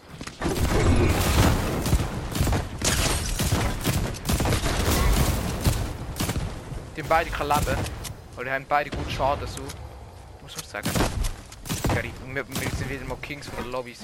Die 6.96 7.04
beide 7.04 7.30
kein 7.30 7.48
Leben. 7.48 7.97
Oder 8.38 8.46
die 8.46 8.52
haben 8.52 8.66
beide 8.70 8.90
gut 8.92 9.12
Schaden, 9.12 9.48
so. 9.48 9.62
Muss 10.44 10.56
man 10.56 10.66
sagen. 10.66 10.90
Wir, 12.34 12.48
wir 12.48 12.70
sind 12.70 12.90
wieder 12.90 13.04
mal 13.06 13.18
Kings 13.18 13.48
von 13.48 13.64
den 13.64 13.72
Lobbys. 13.72 14.00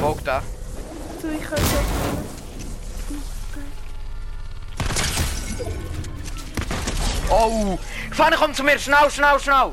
Folgt 0.00 0.26
da. 0.26 0.42
So, 1.20 1.28
ich 1.28 1.42
kann. 1.42 1.58
Oh! 7.30 7.78
Fanny, 8.12 8.36
komm 8.36 8.54
zu 8.54 8.62
mir! 8.62 8.78
Schnell, 8.78 9.10
schnell, 9.10 9.40
schnell! 9.40 9.72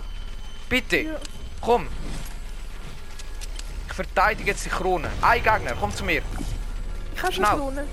Bitte! 0.67 0.97
Ja. 0.97 1.15
Komm! 1.59 1.87
Ich 3.87 3.93
verteidige 3.93 4.49
jetzt 4.51 4.65
die 4.65 4.69
Krone. 4.69 5.11
Ein 5.21 5.43
Gegner, 5.43 5.75
komm 5.79 5.93
zu 5.93 6.03
mir. 6.03 6.23
Ich 7.15 7.21
habe 7.21 7.57
Krone. 7.57 7.85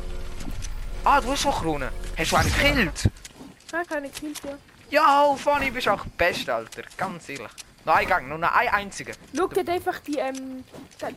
Ah, 1.04 1.20
du 1.20 1.32
hast 1.32 1.42
schon 1.42 1.52
Krone. 1.52 1.92
Hast 2.16 2.32
du 2.32 2.36
einen 2.36 2.50
gekillt? 2.50 3.10
Habe 3.72 3.84
keine 3.84 4.08
Kills, 4.08 4.40
ja. 4.42 4.56
Ja, 4.90 5.24
oh, 5.26 5.36
Fanny, 5.36 5.70
bist 5.70 5.88
auch 5.88 6.04
best, 6.16 6.48
Alter. 6.48 6.82
Ganz 6.96 7.28
ehrlich. 7.28 7.50
Noch 7.84 7.94
ein 7.94 8.06
Gegner, 8.06 8.20
nur 8.22 8.38
noch 8.38 8.52
ein 8.54 8.68
einziger. 8.68 9.12
Schau, 9.36 9.50
hat 9.50 9.68
einfach 9.68 9.98
die, 10.00 10.16
ähm, 10.18 10.64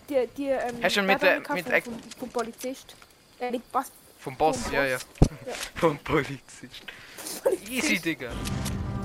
die, 0.10 0.27
die, 0.38 0.47
ähm... 0.47 0.77
Hast 0.84 0.95
du 0.97 1.01
mit 1.01 1.21
der- 1.21 1.39
Badane 1.41 1.63
mit 1.63 1.84
vom, 1.84 1.93
vom, 1.93 2.12
vom 2.19 2.29
Polizist. 2.29 2.95
Äh, 3.39 3.51
nicht 3.51 3.63
was. 3.71 3.91
Vom 4.19 4.36
Boss, 4.38 4.57
Vom 4.63 4.73
ja, 4.73 4.81
Boss. 4.84 4.89
ja. 4.91 4.97
Ja. 5.47 5.53
Vom 5.75 5.97
Polizist. 5.99 6.84
Easy, 7.67 7.99
Digga. 7.99 8.29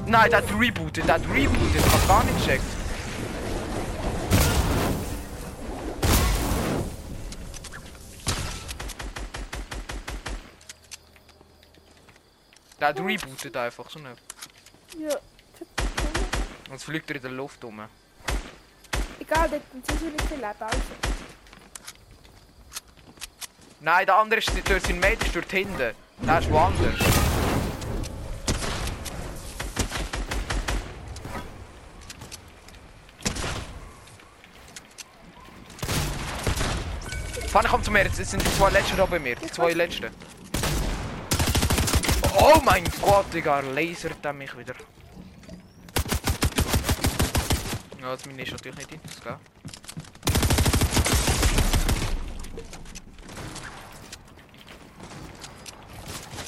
Nein, 0.06 0.30
der 0.30 0.38
hat 0.42 0.50
rebootet, 0.60 1.06
der 1.08 1.14
hat 1.14 1.22
rebootet. 1.22 1.76
Ich 1.76 1.92
hab 1.92 2.08
gar 2.08 2.24
nicht 2.24 2.38
gecheckt. 2.38 2.62
Der 12.80 12.88
hat 12.88 13.00
rebootet 13.00 13.56
einfach 13.56 13.88
so 13.90 13.98
nicht. 13.98 14.20
Ja. 14.98 15.16
Jetzt 16.70 16.84
fliegt 16.84 17.10
er 17.10 17.16
in 17.16 17.22
der 17.22 17.30
Luft 17.30 17.62
rum. 17.62 17.82
Egal, 19.20 19.48
der 19.48 19.58
hat 19.58 19.86
sowieso 19.86 20.06
nicht 20.06 20.22
viel 20.22 20.36
Leben, 20.36 20.54
also. 20.60 20.78
Nein, 23.80 24.06
der 24.06 24.16
andere 24.16 24.40
ist 24.40 24.50
durch 24.68 24.82
sein 24.82 24.98
Mate 24.98 25.24
ist 25.26 25.36
dort 25.36 25.50
hinten. 25.50 25.94
Der 26.22 26.38
ist 26.38 26.50
woanders. 26.50 26.98
Fanny, 37.48 37.68
komm 37.70 37.82
zu 37.82 37.90
mir, 37.90 38.02
jetzt 38.04 38.16
sind 38.16 38.42
die 38.42 38.54
zwei 38.56 38.70
letzten 38.70 38.96
da 38.96 39.06
bei 39.06 39.18
mir. 39.18 39.36
Die 39.36 39.50
zwei 39.50 39.72
letzten. 39.72 40.10
Oh 42.48 42.60
mein 42.64 42.84
Gott, 43.02 43.26
Digga, 43.34 43.58
lasert 43.58 44.24
er 44.24 44.32
mich 44.32 44.56
wieder. 44.56 44.76
Ja, 48.00 48.12
das 48.12 48.24
meine 48.24 48.40
ist 48.40 48.52
natürlich 48.52 48.76
nicht 48.76 48.92
in, 48.92 49.00
gell? 49.24 49.36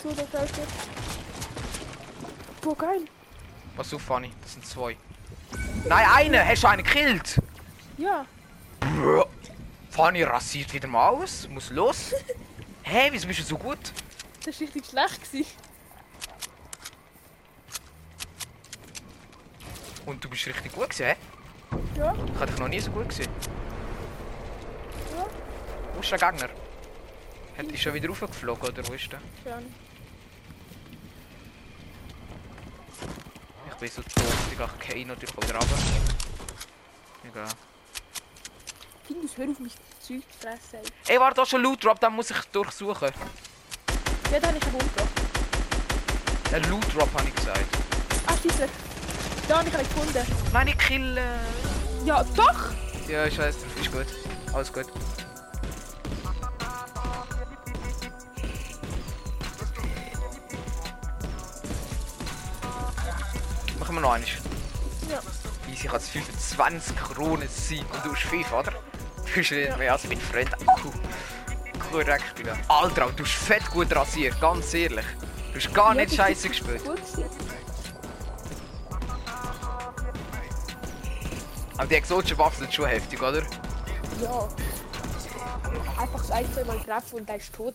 So, 0.01 0.13
der 0.13 0.27
fällt 0.29 0.57
jetzt. 0.57 0.89
Boah, 2.63 2.77
geil. 2.77 3.01
Pass 3.77 3.93
auf, 3.93 4.03
Fanny, 4.03 4.31
das 4.41 4.53
sind 4.53 4.65
zwei. 4.65 4.97
Nein, 5.89 6.07
einer! 6.15 6.47
Hast 6.47 6.63
du 6.63 6.69
einen 6.69 6.85
gekillt? 6.85 7.43
Ja. 7.97 8.25
Fanny 9.91 10.23
rasiert 10.23 10.73
wieder 10.73 10.87
mal 10.87 11.09
aus. 11.09 11.49
Muss 11.49 11.71
los. 11.71 12.13
Hä, 12.85 13.01
hey, 13.01 13.09
wieso 13.11 13.27
bist 13.27 13.41
du 13.41 13.43
so 13.43 13.59
gut? 13.59 13.81
Das 14.45 14.55
war 14.55 14.61
richtig 14.61 14.87
schlecht. 14.87 15.25
Gewesen. 15.25 15.68
Und 20.09 20.25
du 20.25 20.31
bist 20.31 20.47
richtig 20.47 20.73
gut 20.73 20.89
gewesen, 20.89 21.05
hä? 21.05 21.17
Ja, 21.99 22.15
Ich 22.15 22.41
hatte 22.41 22.53
dich 22.53 22.59
noch 22.59 22.69
nie 22.69 22.81
so 22.81 22.91
gut 22.91 23.11
gesehen. 23.11 23.29
ja. 25.15 25.27
Wo 25.95 26.01
ist 26.01 26.11
der 26.11 26.19
Gegner? 26.19 26.49
Hat 27.59 27.67
ist 27.67 27.83
schon 27.83 27.93
wieder 27.93 28.09
raufgeflogen 28.09 28.71
oder 28.71 28.89
wo 28.89 28.95
ist 28.95 29.13
der? 29.13 29.21
Schön. 29.45 29.75
Ich 33.69 33.75
bin 33.75 33.89
so 33.91 34.01
doof, 34.01 34.79
ich 34.81 34.89
gehe 34.89 35.07
natürlich 35.07 35.37
wieder 35.37 35.59
runter. 35.59 35.77
Egal. 37.31 37.49
Findus, 39.07 39.37
hör 39.37 39.51
auf 39.51 39.59
mich 39.59 39.75
Zeug 40.01 40.23
zu 40.33 40.39
fressen. 40.41 40.91
ey. 41.07 41.21
Warte, 41.21 41.35
da 41.37 41.43
ist 41.43 41.55
ein 41.55 41.61
Loot 41.61 41.85
Drop, 41.85 42.01
den 42.01 42.15
muss 42.15 42.31
ich 42.31 42.41
durchsuchen. 42.51 43.11
Ja, 44.33 44.41
da 44.41 44.49
habe 44.49 44.57
ich 44.57 44.65
einen 44.65 44.75
umgebracht. 44.75 45.09
Ein 46.55 46.63
Loot 46.71 46.95
Drop 46.95 47.13
habe 47.13 47.29
ich 47.29 47.35
gesagt. 47.35 47.67
Ah, 48.27 48.35
scheiße. 48.43 48.88
Da 49.49 49.61
habe 49.61 49.69
ich 49.71 49.75
euch 49.75 49.89
gefunden. 49.89 50.27
Meine 50.53 50.75
Kill. 50.75 51.19
Ja, 52.05 52.23
doch! 52.37 52.71
Ja, 53.09 53.25
ich 53.25 53.39
weiß. 53.39 53.57
Ist 53.81 53.91
gut. 53.91 54.07
Alles 54.53 54.71
gut. 54.71 54.85
Machen 63.81 63.95
wir 63.95 64.01
noch 64.03 64.13
eins. 64.13 64.29
Ja. 65.09 65.21
Easy 65.73 65.89
hat 65.89 66.03
25 66.03 66.97
Kronen 66.97 67.49
Sieg 67.49 67.85
und 67.95 68.05
du 68.05 68.13
hast 68.13 68.23
5, 68.25 68.53
oder? 68.53 68.73
Du 68.73 69.35
bist 69.35 69.51
ja. 69.51 69.77
mehr 69.79 69.93
als 69.93 70.07
mein 70.07 70.21
Freund. 70.21 70.51
Oh. 70.67 70.93
Korrekt, 71.91 72.23
Alter, 72.69 73.11
du 73.17 73.25
hast 73.25 73.33
fett 73.33 73.71
gut 73.71 73.95
rasiert, 73.97 74.39
ganz 74.43 74.75
ehrlich. 74.75 75.07
Du 75.53 75.59
hast 75.59 75.73
gar 75.73 75.95
ja, 75.95 76.03
nicht 76.03 76.15
scheiße 76.15 76.51
gespielt. 76.51 76.85
Gut, 76.85 76.99
ja. 77.17 77.25
Aber 81.79 81.87
die 81.87 81.95
exotischen 81.95 82.37
Waffen 82.39 82.59
sind 82.65 82.75
schon 82.75 82.87
heftig, 82.87 83.23
oder? 83.23 83.43
Ja. 84.21 84.49
Einfach 85.99 86.21
das 86.21 86.31
ein, 86.33 86.53
zwei 86.53 86.65
Mal 86.65 86.81
treffen 86.81 87.21
und 87.21 87.29
dann 87.29 87.37
ist 87.37 87.55
tot. 87.55 87.75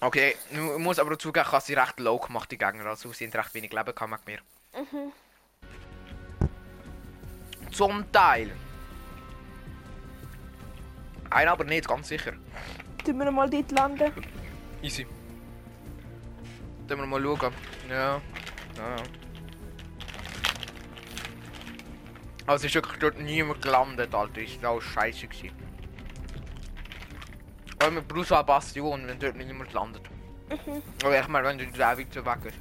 Okay, 0.00 0.36
ich 0.50 0.58
muss 0.78 0.98
aber 0.98 1.18
zugeben, 1.18 1.46
ich 1.46 1.52
habe 1.52 1.64
sie 1.64 1.72
recht 1.72 1.98
low 1.98 2.18
gemacht, 2.18 2.50
die 2.50 2.58
Gegner. 2.58 2.84
Also 2.84 3.10
sie 3.12 3.26
haben 3.26 3.32
recht 3.32 3.54
wenig 3.54 3.72
Leben 3.72 3.94
gehabt 3.94 4.10
mit 4.10 4.26
mir. 4.26 4.38
Mhm. 4.82 5.12
Zum 7.72 8.12
Teil. 8.12 8.50
Einer 11.30 11.52
aber 11.52 11.64
nicht, 11.64 11.88
ganz 11.88 12.08
sicher. 12.08 12.34
Tun 13.04 13.18
wir 13.18 13.30
mal 13.30 13.48
dort 13.48 13.72
landen? 13.72 14.12
Easy. 14.82 15.06
Dann 16.86 16.98
wir 16.98 17.06
mal 17.06 17.22
schauen. 17.22 17.52
Ja. 17.88 18.20
ja. 18.76 18.96
Also 22.46 22.64
es 22.66 22.70
ist 22.70 22.74
wirklich 22.74 22.98
dort 23.00 23.18
niemand 23.18 23.60
gelandet, 23.62 24.14
Alter. 24.14 24.40
Ist 24.40 24.64
auch 24.64 24.80
scheiße 24.80 25.26
gewesen. 25.26 25.50
Aber 27.78 27.90
mit 27.90 28.08
Bruce 28.08 28.28
Bastion, 28.28 29.06
wenn 29.06 29.18
dort 29.18 29.36
niemand 29.36 29.72
landet. 29.72 30.02
Mhm. 30.48 30.82
Aber 31.02 31.20
ich 31.20 31.28
meine, 31.28 31.48
wenn 31.48 31.58
du 31.58 31.66
da 31.72 31.98
weiter 31.98 32.24
weg 32.24 32.38
bist. 32.42 32.56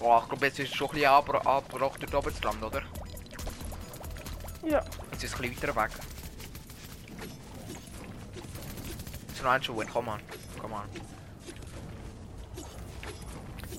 Oh, 0.00 0.18
ich 0.22 0.28
glaube, 0.28 0.46
jetzt 0.46 0.58
ist 0.58 0.70
es 0.70 0.74
schon 0.74 0.88
ein 0.88 0.94
bisschen 0.94 1.10
abgebro- 1.10 1.46
abgebrochen, 1.46 2.00
dort 2.00 2.14
oben 2.14 2.34
zu 2.34 2.42
landen, 2.42 2.64
oder? 2.64 2.82
Ja. 4.62 4.82
Jetzt 5.12 5.24
ist 5.24 5.34
es 5.34 5.40
ein 5.40 5.50
bisschen 5.50 5.74
weiter 5.76 5.76
weg. 5.84 5.90
Ist 9.32 9.42
noch 9.42 9.50
ein 9.50 9.62
win, 9.62 9.88
komm 9.92 10.08
an. 10.08 10.20
Komm 10.58 10.72
an. 10.72 10.88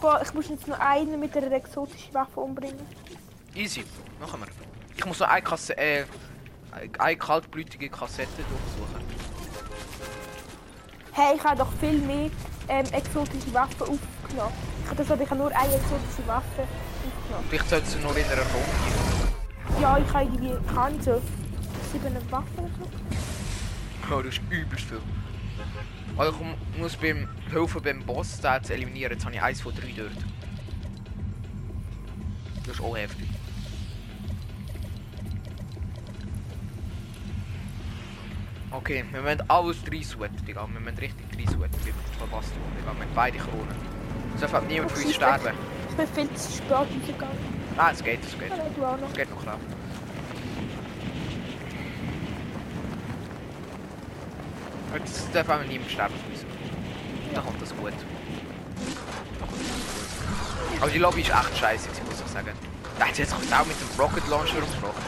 Boah, 0.02 0.20
ich 0.24 0.34
muss 0.34 0.50
jetzt 0.50 0.68
noch 0.68 0.80
einen 0.80 1.20
mit 1.20 1.38
einer 1.38 1.52
exotischen 1.52 2.12
Waffe 2.12 2.40
umbringen. 2.40 2.80
Easy, 3.54 3.84
machen 4.20 4.42
wir. 4.42 4.48
Ich 4.98 5.06
muss 5.06 5.20
noch 5.20 5.28
eine, 5.28 5.44
Kasse 5.44 5.78
äh, 5.78 6.06
eine 6.98 7.18
kaltblütige 7.18 7.88
Kassette 7.88 8.30
durchsuchen. 8.38 9.06
Hey, 11.12 11.36
ich 11.36 11.44
habe 11.44 11.58
doch 11.58 11.72
viel 11.80 12.00
mehr 12.00 12.32
ähm, 12.68 12.86
exotische 12.92 13.54
Waffen 13.54 13.82
aufgenommen. 13.82 14.54
Ich 14.84 14.90
habe 14.90 14.96
das 14.98 15.12
aber 15.12 15.22
ich 15.22 15.30
habe 15.30 15.40
nur 15.40 15.50
eine 15.50 15.76
exotische 15.76 16.26
Waffe 16.28 16.62
aufgenommen. 16.64 17.46
Vielleicht 17.50 17.70
sollte 17.70 17.86
sie 17.86 18.00
nur 18.00 18.18
in 18.18 18.26
einer 18.26 18.42
Runde. 18.42 19.82
Ja, 19.82 19.98
ich 20.00 20.14
habe 20.14 20.26
irgendwie, 20.26 20.98
ich 20.98 21.04
so 21.04 21.22
sieben 21.92 22.32
Waffen 22.32 22.58
oder 22.58 22.70
so. 24.10 24.16
Oh, 24.16 24.22
das 24.22 24.34
ist 24.34 24.42
übelst 24.50 24.86
viel. 24.86 25.02
Ich 26.14 26.40
mu- 26.40 26.56
muss 26.82 26.96
beim 26.98 27.28
helfen 27.52 27.82
beim 27.82 28.04
Boss 28.04 28.40
den 28.40 28.64
zu 28.64 28.74
eliminieren. 28.74 29.14
Jetzt 29.14 29.26
habe 29.26 29.36
ich 29.36 29.42
eins 29.42 29.62
von 29.62 29.74
drei 29.74 29.92
dort. 29.96 30.12
Das 32.66 32.76
ist 32.76 32.82
auch 32.82 32.96
heftig. 32.96 33.28
Okay, 38.72 39.04
wir 39.12 39.22
müssen 39.22 39.44
alles 39.50 39.84
drei 39.84 40.02
suchen, 40.02 40.30
Digga. 40.48 40.68
Wir 40.72 40.80
müssen 40.80 40.98
richtig 40.98 41.26
drei 41.32 41.46
suchen. 41.46 41.70
Wir 41.84 41.94
verpassen, 42.18 42.54
Digga. 42.80 42.94
Mit 42.98 43.14
beide 43.14 43.38
Kronen. 43.38 43.76
So 44.38 44.48
fällt 44.48 44.68
niemand 44.68 44.92
für 44.92 45.06
uns 45.06 45.16
sterben. 45.16 45.54
Ich 45.90 45.96
bin 45.98 46.08
viel 46.08 46.34
zu 46.38 46.52
spät 46.58 46.72
rausgegangen. 46.72 47.38
Ah, 47.78 47.92
es 47.92 48.04
geht, 48.04 48.24
es 48.24 48.38
geht. 48.40 48.52
Es 48.52 49.14
geht 49.14 49.30
noch 49.30 49.42
klar. 49.42 49.58
Jetzt 54.94 55.24
darf 55.34 55.50
auch 55.50 55.64
niemand 55.64 55.90
sterben 55.92 56.14
von 56.16 56.32
uns. 56.32 56.46
Da 57.34 57.42
kommt 57.42 57.62
das 57.62 57.76
gut. 57.76 57.94
Da 59.40 59.46
das. 59.46 60.82
Aber 60.82 60.90
die 60.92 61.00
Lobby 61.00 61.22
ist 61.22 61.30
echt 61.30 61.58
scheiße, 61.58 61.88
muss 62.10 62.20
ich 62.26 62.32
sagen. 62.32 62.50
Da 63.00 63.08
hat 63.08 63.16
sie 63.16 63.22
jetzt 63.24 63.34
auch 63.34 63.40
mit 63.66 63.76
dem 63.80 64.00
Rocket 64.00 64.28
Launcher 64.28 64.58
umgebracht. 64.58 65.02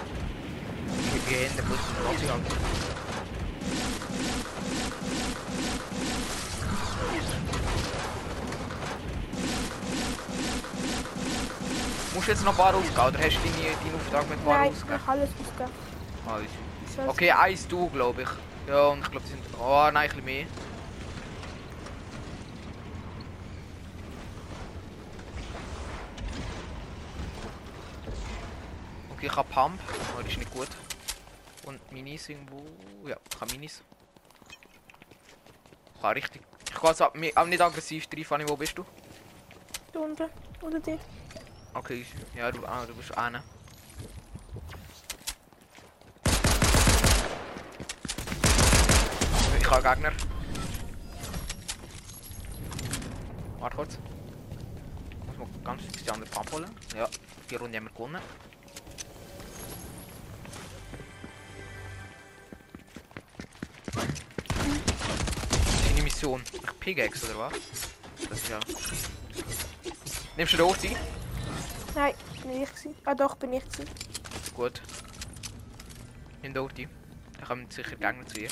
Die 1.14 1.30
gehen 1.34 1.50
in 1.52 1.56
der 1.58 1.64
Bus 1.64 1.78
von 1.80 2.14
Nazi 2.14 2.26
an. 2.30 2.42
Musst 12.14 12.28
du 12.28 12.32
jetzt 12.32 12.44
noch 12.46 12.52
ein 12.52 12.58
paar 12.58 12.76
ausgehen 12.76 12.92
oder 12.94 13.18
hast 13.20 13.38
du 13.38 13.50
deine, 13.50 13.76
deinen 13.76 13.96
Auftrag 13.96 14.30
mit 14.30 14.38
ein 14.40 14.46
paar 14.46 14.58
Nein, 14.60 14.72
ich 14.72 14.78
ausgegeben? 14.78 15.08
habe 15.08 15.20
alles. 15.20 15.30
Ah, 16.28 16.38
easy. 16.38 16.48
Ich 16.92 17.00
weiß- 17.00 17.10
Okay, 17.10 17.32
eins 17.32 17.68
du, 17.68 17.90
glaube 17.90 18.22
ich. 18.22 18.28
Ja, 18.68 18.88
und 18.88 19.02
ich 19.02 19.12
glaube, 19.12 19.26
die 19.26 19.32
sind. 19.32 19.44
Oh, 19.60 19.90
nein, 19.92 19.98
ein 19.98 20.08
bisschen 20.10 20.26
mehr. 20.26 20.46
Okay, 29.12 29.28
ich 29.28 29.36
habe 29.36 29.50
Pump. 29.50 29.80
Oh, 30.18 30.22
das 30.22 30.32
ist 30.32 30.38
nicht 30.38 30.54
gut. 30.54 30.70
Und 31.66 31.92
Minis 31.92 32.30
irgendwo. 32.30 32.66
Ja, 33.06 33.18
ich 33.30 33.42
habe 33.42 33.52
Minis. 33.52 33.84
Ich 35.96 36.02
kann 36.02 36.14
richtig. 36.14 36.42
Ich 36.68 36.74
kann 36.74 36.90
also 36.90 37.06
auch 37.06 37.46
nicht 37.46 37.62
aggressiv 37.62 38.08
reinfahren. 38.14 38.48
Wo 38.50 38.56
bist 38.56 38.78
du? 38.78 38.86
Da 39.92 40.00
unten. 40.00 40.30
Oder 40.62 40.80
dort. 40.80 41.00
Okay, 41.74 42.06
ja, 42.36 42.52
du, 42.52 42.66
ah, 42.66 42.86
du 42.86 42.94
bist 42.96 43.18
einer. 43.18 43.44
Ich 49.64 49.72
habe 49.72 49.82
Gegner. 49.82 50.12
Warte 53.60 53.78
kurz. 53.78 53.98
Muss 55.26 55.38
man 55.38 55.64
ganz 55.64 55.82
fix 55.84 56.04
die 56.04 56.12
andere 56.12 56.30
Pump 56.30 56.52
holen. 56.52 56.70
Ja, 56.94 57.08
die 57.50 57.56
Runde 57.56 57.78
haben 57.78 57.86
wir 57.86 57.92
gewonnen. 57.92 58.22
Deine 65.88 66.04
Mission. 66.04 66.44
Ich 66.52 66.80
Pickaxe 66.82 67.26
oder 67.28 67.40
was? 67.40 67.54
Das 68.30 68.40
ist 68.40 68.50
ja. 68.50 68.60
Nimmst 70.36 70.54
du 70.54 70.58
den 70.58 70.66
Ulti? 70.66 70.98
Nein, 71.96 72.14
nicht. 72.46 72.74
Ah 73.06 73.16
doch, 73.16 73.36
bin 73.36 73.54
ich. 73.54 73.64
gewesen. 73.64 73.86
Gut. 74.56 74.82
In 76.42 76.54
der 76.54 76.64
Ulti. 76.64 76.90
Da 77.40 77.46
kommen 77.46 77.72
sicher 77.72 77.96
Gegner 77.96 78.26
zu 78.28 78.42
ihr. 78.42 78.50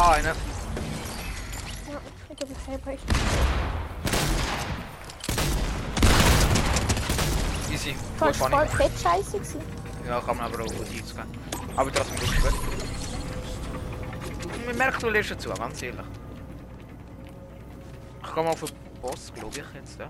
Ah, 0.00 0.12
eine. 0.12 0.28
Ja, 0.28 0.34
ich 2.30 2.40
habe 2.40 2.46
einen 2.46 2.66
Helfer. 2.66 2.92
Easy. 7.72 7.90
Ich 7.90 7.96
Gut, 8.12 8.20
war 8.20 8.34
Funny. 8.34 8.47
Voll 8.58 8.68
fett 8.68 8.98
scheiße. 9.00 9.38
gewesen. 9.38 9.60
Ja, 10.06 10.20
kann 10.20 10.36
man 10.36 10.46
aber 10.52 10.64
auch 10.64 10.66
gut 10.66 10.90
gehen. 10.90 11.04
Aber 11.76 11.92
trotzdem 11.92 12.18
gut 12.18 12.42
gut. 12.42 12.54
Man 14.66 14.76
merkt, 14.76 15.02
du 15.02 15.08
lernst 15.10 15.30
dazu, 15.30 15.50
ganz 15.50 15.82
ehrlich. 15.82 16.00
Ich 18.22 18.30
komme 18.30 18.50
auf 18.50 18.60
den 18.60 18.70
Boss, 19.00 19.32
glaube 19.34 19.58
ich, 19.58 19.64
jetzt. 19.74 19.98
Ja. 19.98 20.08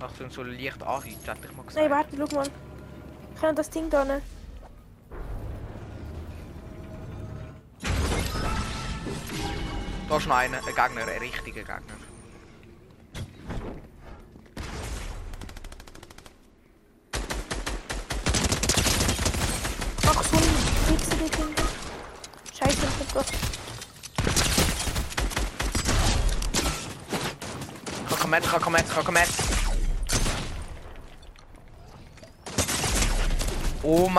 Achtung, 0.00 0.30
so 0.30 0.42
leicht 0.42 0.82
anheizt, 0.82 1.26
hätte 1.26 1.38
ich 1.44 1.56
mal 1.56 1.66
gesagt. 1.66 1.76
Nein, 1.76 1.90
warte, 1.90 2.16
schau 2.16 2.36
mal. 2.36 2.46
Ich 3.34 3.40
kann 3.40 3.54
das 3.54 3.70
Ding 3.70 3.90
da 3.90 4.04
ne? 4.04 4.22
Da 10.08 10.16
ist 10.16 10.26
noch 10.26 10.36
einer, 10.36 10.58
ein 10.58 10.64
Gegner, 10.64 11.06
ein 11.06 11.20
richtiger 11.20 11.60
Gegner. 11.60 11.97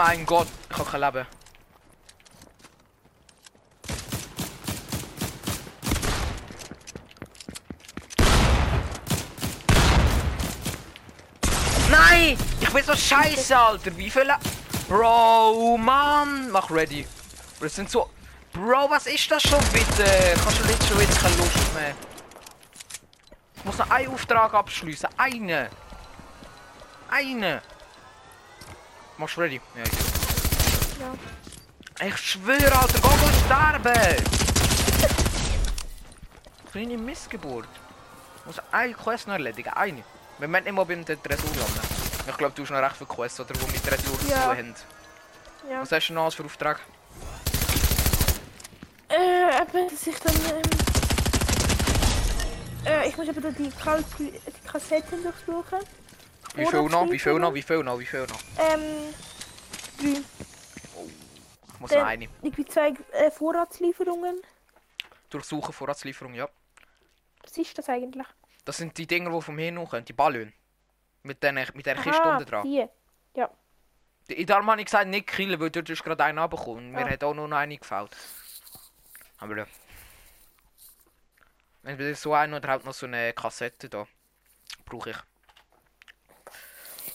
mein 0.09 0.25
Gott, 0.25 0.47
ich 0.71 0.75
hab 0.75 0.91
kein 0.91 1.01
Leben. 1.01 1.27
Nein! 11.91 12.37
Ich 12.59 12.69
bin 12.71 12.83
so 12.83 12.95
scheiße, 12.95 13.55
Alter. 13.55 13.95
Wie 13.95 14.09
viele... 14.09 14.35
Bro, 14.87 15.77
Mann. 15.77 16.49
Mach 16.49 16.71
ready. 16.71 17.05
Das 17.59 17.75
sind 17.75 17.91
so... 17.91 18.09
Bro, 18.51 18.89
was 18.89 19.05
ist 19.05 19.29
das 19.29 19.43
schon 19.43 19.63
bitte? 19.71 20.05
Kannst 20.43 20.59
du 20.59 20.87
schon 20.87 21.01
jetzt 21.01 21.21
keine 21.21 21.35
Lust 21.35 21.73
mehr. 21.75 21.93
Ich 23.57 23.63
muss 23.63 23.77
noch 23.77 23.91
einen 23.91 24.11
Auftrag 24.11 24.55
abschließen. 24.55 25.09
Einen. 25.17 25.67
Einen. 27.11 27.61
Machst 29.19 29.35
du 29.35 29.41
ready? 29.41 29.59
Ja, 29.75 29.83
ich... 29.83 29.91
Ja. 31.99 32.07
Ich 32.07 32.17
schwöre, 32.17 32.71
Alter, 32.73 33.05
mal 33.05 33.33
sterben! 33.45 34.23
Kleine 36.71 36.97
Missgeburt. 36.97 37.67
Ich 38.37 38.45
muss 38.45 38.61
eine 38.71 38.93
Quest 38.93 39.27
noch 39.27 39.33
erledigen, 39.33 39.73
eine. 39.73 40.03
Wir 40.37 40.47
müssen 40.47 40.63
nicht 40.63 40.73
mal 40.73 40.85
beim 40.85 41.05
Tresor 41.05 41.19
landen. 41.25 41.81
Ich 42.29 42.37
glaube, 42.37 42.53
du 42.55 42.61
hast 42.63 42.69
noch 42.69 42.77
recht 42.81 42.95
viele 42.95 43.09
Quests, 43.09 43.41
oder, 43.41 43.53
die 43.55 43.65
mit 43.65 43.83
Tresor 43.83 44.19
zu 44.21 44.27
Ja. 44.29 44.37
tun 44.37 44.57
haben. 44.57 44.75
Ja. 45.69 45.81
Was 45.81 45.91
hast 45.91 46.07
du 46.07 46.13
noch 46.13 46.23
als 46.23 46.35
für 46.35 46.45
Auftrag? 46.45 46.79
Äh, 49.09 49.61
eben, 49.61 49.89
dass 49.89 50.07
ich 50.07 50.19
dann. 50.19 50.35
Ähm, 50.35 50.61
äh, 52.85 53.09
ich 53.09 53.17
muss 53.17 53.27
eben 53.27 53.55
die, 53.55 53.69
Kal 53.71 54.01
die 54.17 54.31
Kassetten 54.65 55.23
durchsuchen. 55.23 55.79
Wie 56.55 56.65
viel 56.65 56.83
noch? 56.83 57.09
Wie 57.09 57.19
viel 57.19 57.39
noch? 57.39 57.53
Wie 57.53 57.61
viel 57.61 57.83
noch? 57.83 57.99
Wie 57.99 58.05
viel 58.05 58.21
noch? 58.27 58.41
Ähm, 58.57 59.13
drei. 59.97 60.21
Ich 61.73 61.79
muss 61.79 61.91
noch 61.91 62.03
eine. 62.03 62.27
Irgendwie 62.41 62.65
zwei 62.65 62.93
äh, 63.13 63.31
Vorratslieferungen. 63.31 64.41
Durchsuchen, 65.29 65.73
Vorratslieferung, 65.73 66.33
ja. 66.33 66.49
Was 67.43 67.57
ist 67.57 67.77
das 67.77 67.87
eigentlich? 67.89 68.27
Das 68.65 68.77
sind 68.77 68.97
die 68.97 69.07
Dinger, 69.07 69.29
die 69.31 69.41
vom 69.41 69.55
noch 69.55 69.89
kommen, 69.89 70.05
die 70.05 70.13
Ballon. 70.13 70.51
Mit 71.23 71.41
der, 71.43 71.53
mit 71.53 71.85
der 71.85 71.95
Kiste 71.95 72.21
unten 72.23 72.45
dran. 72.45 72.63
vier. 72.63 72.89
In 74.29 74.45
darum 74.45 74.69
habe 74.69 74.79
ich 74.79 74.85
gesagt, 74.85 75.07
nicht 75.07 75.27
killen, 75.27 75.59
weil 75.59 75.71
dort 75.71 75.89
ist 75.89 76.03
gerade 76.03 76.23
einer 76.23 76.43
abgekommen. 76.43 76.91
Mir 76.91 77.05
Ah. 77.05 77.09
hat 77.09 77.23
auch 77.23 77.33
noch 77.33 77.51
eine 77.51 77.77
gefällt. 77.77 78.15
Aber 79.39 79.57
ja. 79.57 79.65
Entweder 81.83 82.13
so 82.13 82.33
einen 82.33 82.53
oder 82.53 82.69
halt 82.69 82.85
noch 82.85 82.93
so 82.93 83.07
eine 83.07 83.33
Kassette 83.33 83.89
da. 83.89 84.05
Brauche 84.85 85.11
ich. 85.11 85.17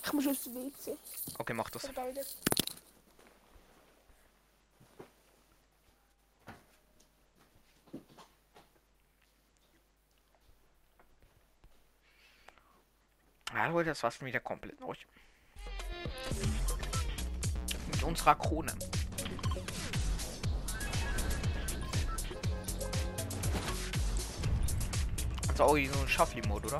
Ich 0.05 0.12
muss 0.12 0.42
dem 0.44 0.55
WC. 0.55 0.96
Okay, 1.38 1.55
mach 1.55 1.70
das. 1.70 1.88
Ja, 13.55 13.66
Leute, 13.68 13.90
das 13.90 14.02
war's 14.02 14.16
schon 14.16 14.26
wieder 14.26 14.40
komplett 14.40 14.78
neu. 14.80 14.94
Mit 17.90 18.02
unserer 18.02 18.34
Krone. 18.34 18.74
Also 25.48 25.64
auch 25.64 25.76
so 25.76 25.76
ein 25.76 26.09
Shuffle-Mode, 26.09 26.66
oder? 26.66 26.78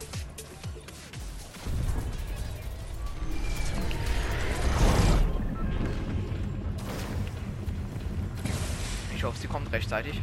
Ich 9.25 9.27
hoffe, 9.27 9.39
sie 9.39 9.49
kommt 9.49 9.73
rechtzeitig. 9.73 10.21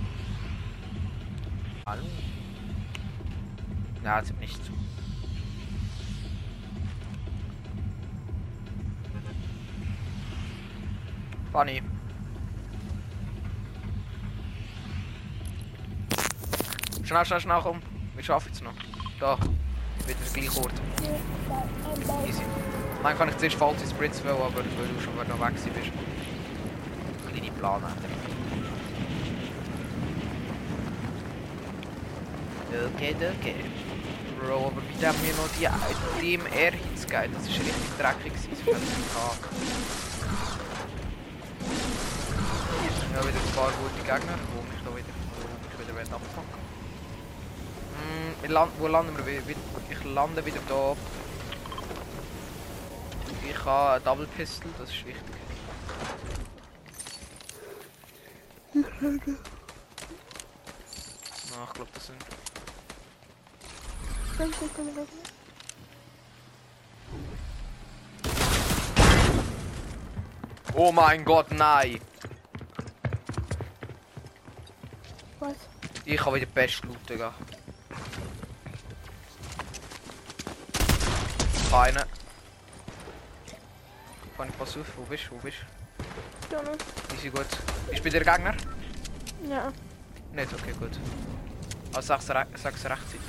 Hallo? 1.87 2.03
Na, 4.03 4.23
sie 4.23 4.31
nicht 4.33 4.63
zu. 4.63 4.71
Bunny. 11.51 11.81
Schnell, 17.03 17.25
schnell, 17.25 17.41
schnell, 17.41 17.59
komm. 17.63 17.81
Wir 18.13 18.23
schaffen 18.23 18.51
es 18.51 18.61
noch. 18.61 18.71
Da. 19.19 19.35
Wieder 20.05 20.13
der 20.13 20.31
gleiche 20.31 20.61
Ort. 20.61 20.73
Easy. 22.27 22.43
Nein, 23.01 23.17
kann 23.17 23.29
ich 23.29 23.37
zuerst 23.39 23.55
falsche 23.55 23.87
Sprints 23.87 24.23
wählen, 24.23 24.35
aber 24.35 24.57
weil 24.57 24.63
du 24.63 25.01
schon 25.01 25.15
wieder 25.15 25.25
noch 25.27 25.39
weg 25.39 25.55
bist. 25.55 25.91
Kleine 27.31 27.51
Planänderung. 27.53 28.40
Okay, 32.72 33.13
okay. 33.19 33.55
Bro, 34.39 34.67
aber 34.67 34.80
bitte 34.80 35.07
haben 35.07 35.17
wir 35.22 35.34
noch 35.36 35.49
die 35.59 35.67
DMR-Hits 36.38 37.05
geil. 37.05 37.30
Das 37.34 37.43
ist 37.43 37.59
richtig 37.59 37.97
dreckig 37.99 38.32
gewesen 38.32 38.55
für 38.55 38.72
den 38.72 38.82
Tag. 39.13 39.39
Ja, 43.13 43.19
wieder 43.19 43.41
ein 43.41 43.53
paar 43.53 43.72
gute 43.72 43.99
Gegner, 43.99 44.39
wo 44.55 44.61
mich 44.61 44.82
da 44.86 44.89
wieder, 44.95 45.13
wo 45.36 45.43
mich 45.67 45.76
wieder. 45.89 46.17
Mm, 47.99 48.41
wir 48.41 48.49
land, 48.49 48.72
wo 48.80 48.88
landen 48.88 49.17
wir 49.17 49.26
wieder? 49.28 49.59
Ich 49.89 50.03
lande 50.05 50.45
wieder 50.45 50.61
da. 50.69 50.95
Ich 53.49 53.65
habe 53.65 53.95
eine 53.95 54.01
Double 54.01 54.28
Pistol, 54.28 54.72
das 54.80 54.89
ist 54.89 55.05
wichtig. 55.05 55.36
Ah, 61.53 61.65
ich 61.67 61.74
glaube, 61.74 61.91
das 61.93 62.07
sind. 62.07 62.40
Oh 70.73 70.91
mein 70.91 71.23
Gott, 71.25 71.51
nein! 71.51 71.99
Was? 75.39 75.55
Ich 76.05 76.25
habe 76.25 76.38
wieder 76.38 76.45
best 76.47 76.84
Loot, 76.86 76.97
Digga. 77.09 77.34
Keine. 81.69 82.05
Kann 84.38 84.49
ich 84.49 84.57
pass 84.57 84.77
auf, 84.77 84.86
wo 84.97 85.03
bist 85.03 85.25
du? 85.29 85.36
Wo 85.36 85.38
bist 85.38 85.57
Ja, 86.51 86.61
ne? 86.63 86.71
du? 86.71 87.15
Easy 87.15 87.29
gut. 87.29 87.45
Bist 87.89 87.99
du 87.99 88.03
bei 88.03 88.09
der 88.09 88.23
Gegner? 88.25 88.55
Ja. 89.47 89.71
Nicht, 90.34 90.53
okay, 90.53 90.73
gut. 90.79 90.97
Also 91.93 92.07
sag's 92.07 92.29
rechtzeitig. 92.29 93.19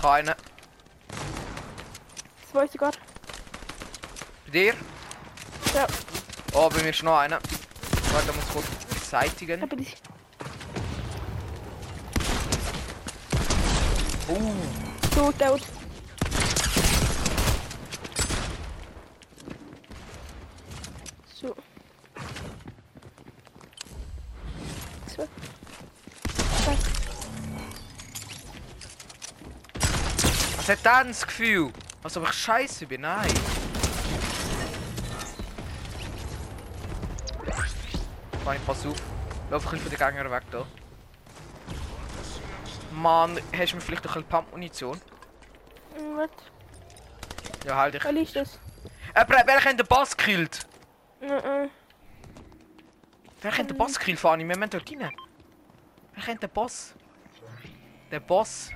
Keine. 0.00 0.36
Das 2.42 2.54
weiß 2.54 2.70
ich 2.72 2.80
gar. 2.80 2.92
Bei 4.46 4.52
dir? 4.52 4.74
Ja. 5.74 5.86
Oh, 6.52 6.68
bei 6.68 6.82
mir 6.82 6.90
ist 6.90 7.02
noch 7.02 7.18
einer. 7.18 7.38
Warte, 8.12 8.26
da 8.26 8.32
muss 8.32 8.44
ich 8.44 8.52
kurz 8.52 8.66
beseitigen. 8.88 9.62
Aber 9.62 9.76
ich. 9.78 9.96
Uh, 14.28 14.52
So, 15.14 15.32
tot. 15.32 15.60
So. 21.34 21.56
So. 25.16 25.28
Hat 30.70 30.84
der 30.84 31.04
das 31.04 31.26
Gefühl? 31.26 31.72
Als 32.02 32.16
ob 32.16 32.24
ich 32.24 32.32
scheiße 32.32 32.86
bin, 32.86 33.02
nein. 33.02 33.28
Kann 38.44 38.56
ich 38.56 38.66
pass 38.66 38.86
auf. 38.86 38.96
Lauf 39.50 39.64
ein 39.66 39.70
bisschen 39.70 39.80
von 39.80 39.90
den 39.90 39.98
Gegnern 39.98 40.30
weg 40.30 40.42
da. 40.50 40.66
Mann, 42.92 43.38
hast 43.56 43.72
du 43.72 43.76
mir 43.76 43.82
vielleicht 43.82 44.04
noch 44.04 44.16
ein 44.16 44.22
bisschen 44.22 44.28
Pump-Munition? 44.28 45.00
Hm, 45.96 46.16
Was? 46.16 46.30
Ja, 47.66 47.76
halt 47.76 47.94
ich. 47.94 48.04
Wer 48.04 48.16
ist 48.16 48.36
das? 48.36 48.58
Äh, 49.14 49.24
wer 49.28 49.64
hat 49.64 49.78
den 49.78 49.86
Boss 49.86 50.16
gekillt? 50.16 50.66
Mhm. 51.20 51.70
Wer 53.42 53.58
hat 53.58 53.70
den 53.70 53.76
Boss 53.76 53.98
gekillt, 53.98 54.18
Fanny? 54.18 54.46
Wir 54.46 54.56
müssen 54.56 54.70
dort 54.70 54.90
rein. 54.90 55.10
Wer 56.14 56.24
kennt 56.24 56.42
den 56.42 56.50
Boss? 56.50 56.94
Der 58.10 58.20
Boss. 58.20 58.70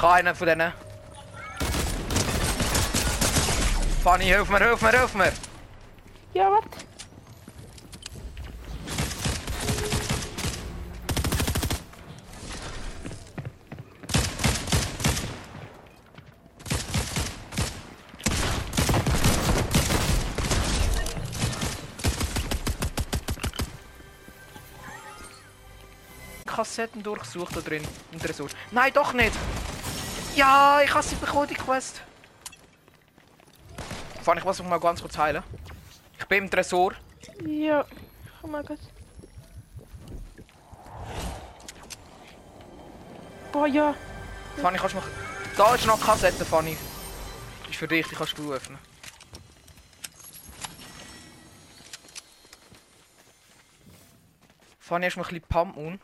Ga 0.00 0.12
einer 0.12 0.32
von 0.32 0.46
denen. 0.46 0.72
Fanny, 4.04 4.26
hilf 4.26 4.48
mir, 4.48 4.58
hilf 4.58 4.80
mir, 4.80 4.90
hilf 4.92 5.14
mir! 5.14 5.32
Ja, 6.34 6.52
wat? 6.52 6.64
Kassetten 26.46 27.02
durchsucht 27.02 27.56
da 27.56 27.60
drin 27.60 27.82
im 28.12 28.20
Tresor. 28.20 28.48
Nein, 28.70 28.92
doch 28.94 29.12
nicht! 29.12 29.32
Ja, 30.38 30.80
ich 30.84 30.94
habe 30.94 31.02
sie 31.02 31.16
bekommen, 31.16 31.48
die 31.48 31.54
Quest. 31.54 32.00
Fanny, 34.22 34.38
ich 34.38 34.44
muss 34.44 34.60
mich 34.60 34.68
mal 34.68 34.78
ganz 34.78 35.00
kurz 35.02 35.18
heilen. 35.18 35.42
Ich 36.16 36.24
bin 36.26 36.44
im 36.44 36.50
Tresor. 36.50 36.94
Ja. 37.44 37.84
Oh 38.44 38.46
mein 38.46 38.64
Gott. 38.64 38.78
Boah, 43.50 43.66
ja. 43.66 43.96
Fanny, 44.58 44.78
kannst 44.78 44.94
du 44.94 44.98
mich... 45.00 45.06
Da 45.56 45.74
ist 45.74 45.86
noch 45.86 46.00
Kassette, 46.00 46.44
Fanny. 46.44 46.76
Ist 47.68 47.76
für 47.76 47.88
dich, 47.88 48.06
die 48.06 48.14
kannst 48.14 48.38
du 48.38 48.52
öffnen. 48.52 48.78
Fanny, 54.78 55.06
hast 55.06 55.16
du 55.16 55.18
mir 55.18 55.26
ein 55.26 55.30
bisschen 55.30 55.48
Pump 55.48 55.76
on? 55.76 56.00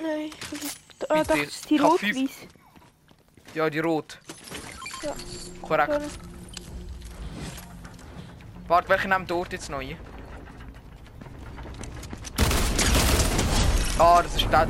Nein, 0.00 0.30
ich 0.34 0.52
weiß 0.52 0.62
nicht. 0.62 0.87
Das 0.98 1.28
ist 1.36 1.70
die 1.70 1.76
ich 1.76 1.82
hab 1.82 1.92
rot-weiß. 1.92 2.30
Ja, 3.54 3.70
die 3.70 3.78
rot. 3.78 4.18
Ja. 5.02 5.12
Korrekt. 5.62 5.92
Sorry. 5.92 6.06
Warte, 8.66 8.88
welche 8.88 9.08
nehmen 9.08 9.26
dort 9.26 9.52
jetzt 9.52 9.70
neu? 9.70 9.94
Ah, 13.98 14.22
das 14.22 14.36
ist 14.36 14.52
der 14.52 14.68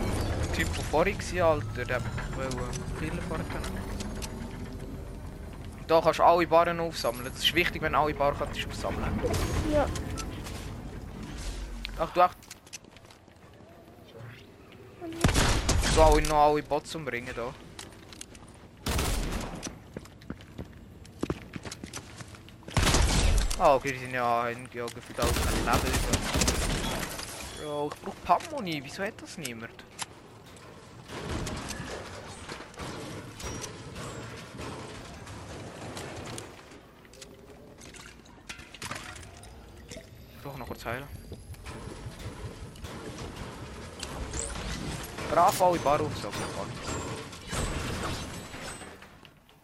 Typ 0.55 0.69
von 0.69 0.85
vorhin, 0.85 1.17
Alter. 1.43 1.85
Der 1.85 2.01
wollte 2.37 2.57
Killen 2.99 3.21
vorher 3.29 3.47
können. 3.47 3.79
Da 5.87 6.01
kannst 6.01 6.19
du 6.19 6.23
alle 6.23 6.47
Barren 6.47 6.81
aufsammeln. 6.81 7.25
Das 7.25 7.43
ist 7.43 7.55
wichtig, 7.55 7.83
wenn 7.83 7.93
du 7.95 7.99
alle 7.99 8.15
Barren 8.15 8.37
kannst 8.39 8.67
aufsammeln. 8.67 9.21
Ja. 9.73 9.87
Ach, 11.99 12.11
du 12.11 12.21
echt. 12.21 12.48
Du 15.99 16.05
alle 16.05 16.23
noch 16.23 16.37
alle 16.37 16.63
Bots 16.63 16.95
umbringen 16.95 17.35
da. 17.35 17.53
Ah, 23.59 23.75
okay, 23.75 23.91
die 23.91 23.99
sind 23.99 24.13
ja 24.13 24.49
in 24.49 24.69
ja, 24.73 24.87
gefühlt 24.87 25.21
auch 25.21 25.25
kein 25.25 25.83
Leben. 25.83 25.99
Ja, 27.65 27.87
ich 27.87 28.01
brauche 28.01 28.17
Pammoni, 28.25 28.81
wieso 28.85 29.03
hat 29.03 29.21
das 29.21 29.39
niemand? 29.39 29.73
Ich 39.89 40.43
brauche 40.45 40.61
noch 40.61 40.69
kurz 40.69 40.85
heilen. 40.85 41.09
Brav 45.59 45.71
alle 45.71 45.79
Bar 45.81 46.01
aufsaugen. 46.01 46.39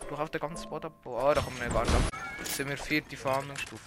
Ich 0.01 0.07
brauche 0.09 0.23
auf 0.23 0.31
den 0.31 0.41
ganzen 0.41 0.69
Boden 0.69 0.87
abbauen. 0.87 1.25
Ah, 1.25 1.35
da 1.35 1.41
kommen 1.41 1.61
wir 1.61 1.69
gar 1.69 1.85
nicht 1.85 1.95
ab. 1.95 2.03
Jetzt 2.39 2.57
sind 2.57 2.69
wir 2.69 2.77
vierte 2.77 3.17
Verhandlungsstufe. 3.17 3.83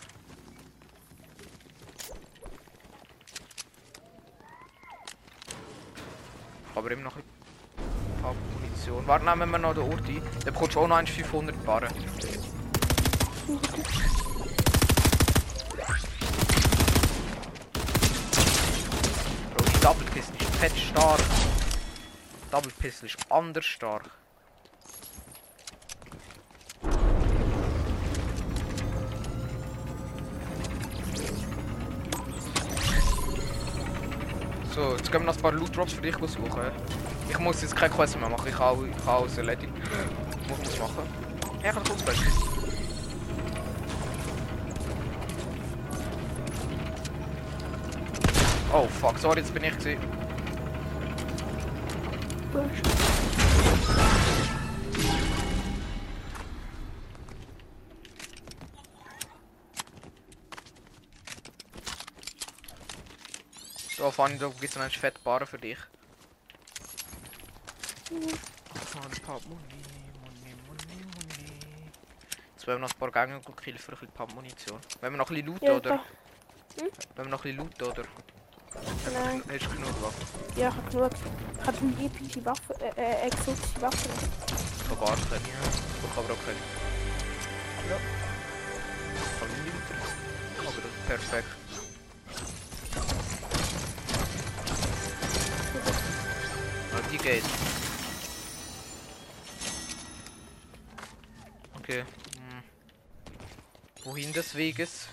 Aber 6.75 6.91
immer 6.91 7.01
noch 7.03 7.15
ein 7.17 7.23
paar 8.21 8.33
Munition. 8.53 9.05
Warte, 9.05 9.25
nehmen 9.25 9.51
wir 9.51 9.57
noch 9.57 9.73
den 9.73 9.91
Ort 9.91 10.07
ein. 10.07 10.21
Dann 10.45 10.53
bekommst 10.53 10.75
du 10.75 10.79
auch 10.79 10.87
noch 10.87 11.05
500 11.05 11.65
Barren. 11.65 11.93
Bro, 19.55 19.65
die 19.65 19.79
Double 19.81 20.05
Pistol 20.13 20.41
ist 20.41 20.55
fett 20.55 20.77
stark. 20.77 21.19
Double 22.57 22.71
Pistol 22.71 23.05
ist 23.05 23.17
anders 23.29 23.65
stark. 23.65 24.09
So, 34.73 34.95
jetzt 34.95 35.11
gehen 35.11 35.21
wir 35.21 35.27
noch 35.27 35.35
ein 35.35 35.39
paar 35.39 35.51
Loot 35.51 35.77
Drops 35.77 35.93
für 35.93 36.01
dich 36.01 36.15
suchen. 36.15 36.71
Ich 37.29 37.37
muss 37.37 37.61
jetzt 37.61 37.75
keine 37.75 37.93
Quest 37.93 38.19
mehr 38.19 38.27
machen, 38.27 38.47
ich 38.47 38.55
kann, 38.55 38.89
ich 38.89 39.05
kann 39.05 39.15
alles 39.17 39.37
erledigen. 39.37 39.73
Ich 40.41 40.47
muss 40.47 40.79
machen. 40.79 41.03
Ja, 41.61 41.69
ich 41.69 41.75
kann 41.75 41.83
kurz 41.83 42.03
Quest. 42.03 42.23
Oh 48.73 48.87
fuck, 48.99 49.19
sorry, 49.19 49.41
jetzt 49.41 49.53
bin 49.53 49.63
ich 49.63 49.75
gesehen. 49.75 50.26
Wurscht. 52.57 52.85
So, 63.95 64.11
Fanny, 64.11 64.37
da 64.39 64.47
gibt 64.47 64.63
es 64.63 64.77
einen 64.77 64.89
fette 64.89 65.19
Bar 65.23 65.45
für 65.45 65.57
dich. 65.59 65.77
Paar. 69.25 69.39
Jetzt 72.55 72.67
wollen 72.67 72.77
wir 72.77 72.79
noch 72.79 72.91
ein 72.91 72.99
paar 72.99 73.11
Gänge 73.11 73.41
killen 73.61 73.77
für 73.77 73.91
ein 73.91 73.97
bisschen 73.99 74.13
Pump-Munition. 74.13 74.79
Wenn 75.01 75.13
wir 75.13 75.17
noch 75.17 75.29
ein 75.29 75.35
bisschen 75.35 75.47
Loot, 75.47 75.61
Ja, 75.61 75.75
oder? 75.75 75.89
da. 75.97 76.03
Wenn 77.15 77.25
wir 77.25 77.31
noch 77.31 77.43
ein 77.45 77.55
bisschen 77.55 77.57
Loot, 77.57 77.83
oder? 77.83 78.03
Nein. 79.13 79.41
Hast 79.49 79.65
du 79.65 79.69
genug 79.69 80.01
Waffen? 80.01 80.25
Ja, 80.55 80.69
ich 80.69 80.75
hab 80.75 80.91
genug. 80.91 81.11
Ich 81.61 81.67
hab 81.67 81.81
eine 81.81 82.05
epische 82.05 82.45
Waffe, 82.45 82.75
äh, 82.81 83.01
äh, 83.01 83.27
exotische 83.27 83.81
Waffe. 83.81 84.09
Ich 84.09 84.99
gar 84.99 85.15
keine. 85.15 85.41
Ich 85.41 86.09
habe 86.09 86.25
aber 86.25 86.33
auch 86.33 86.45
keine. 86.45 86.57
Ja. 87.89 87.97
Ich 89.15 89.39
kann 89.39 89.49
nicht 89.63 89.73
weiter. 89.89 90.17
Aber 90.59 90.81
das 90.81 90.91
ist 90.91 91.07
perfekt. 91.07 91.47
Ah, 96.93 97.01
die 97.11 97.17
geht. 97.17 97.43
Okay. 101.79 102.01
Hm. 102.01 102.63
Wohin 104.03 104.33
des 104.33 104.55
Weges? 104.55 105.07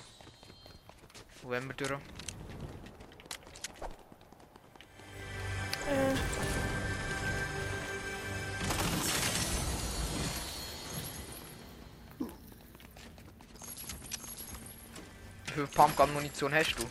Wo 1.43 1.51
wollen 1.51 1.69
wir 1.69 1.75
durch? 1.75 2.01
Pumpgun-Munition 15.85 16.55
hast 16.55 16.77
du? 16.79 16.85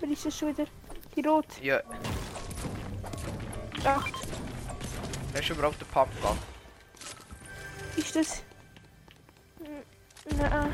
wer 0.00 0.08
ist 0.08 0.24
das 0.24 0.38
schon 0.38 0.48
wieder? 0.48 0.64
Die 1.14 1.20
rot. 1.20 1.44
Ja, 1.60 1.82
Acht. 3.84 4.14
hast 5.34 5.48
du 5.50 5.52
überhaupt 5.52 5.76
einen 5.82 5.90
Pumpgun? 5.90 6.38
Ist 7.96 8.16
das? 8.16 8.42
Nein. 10.38 10.72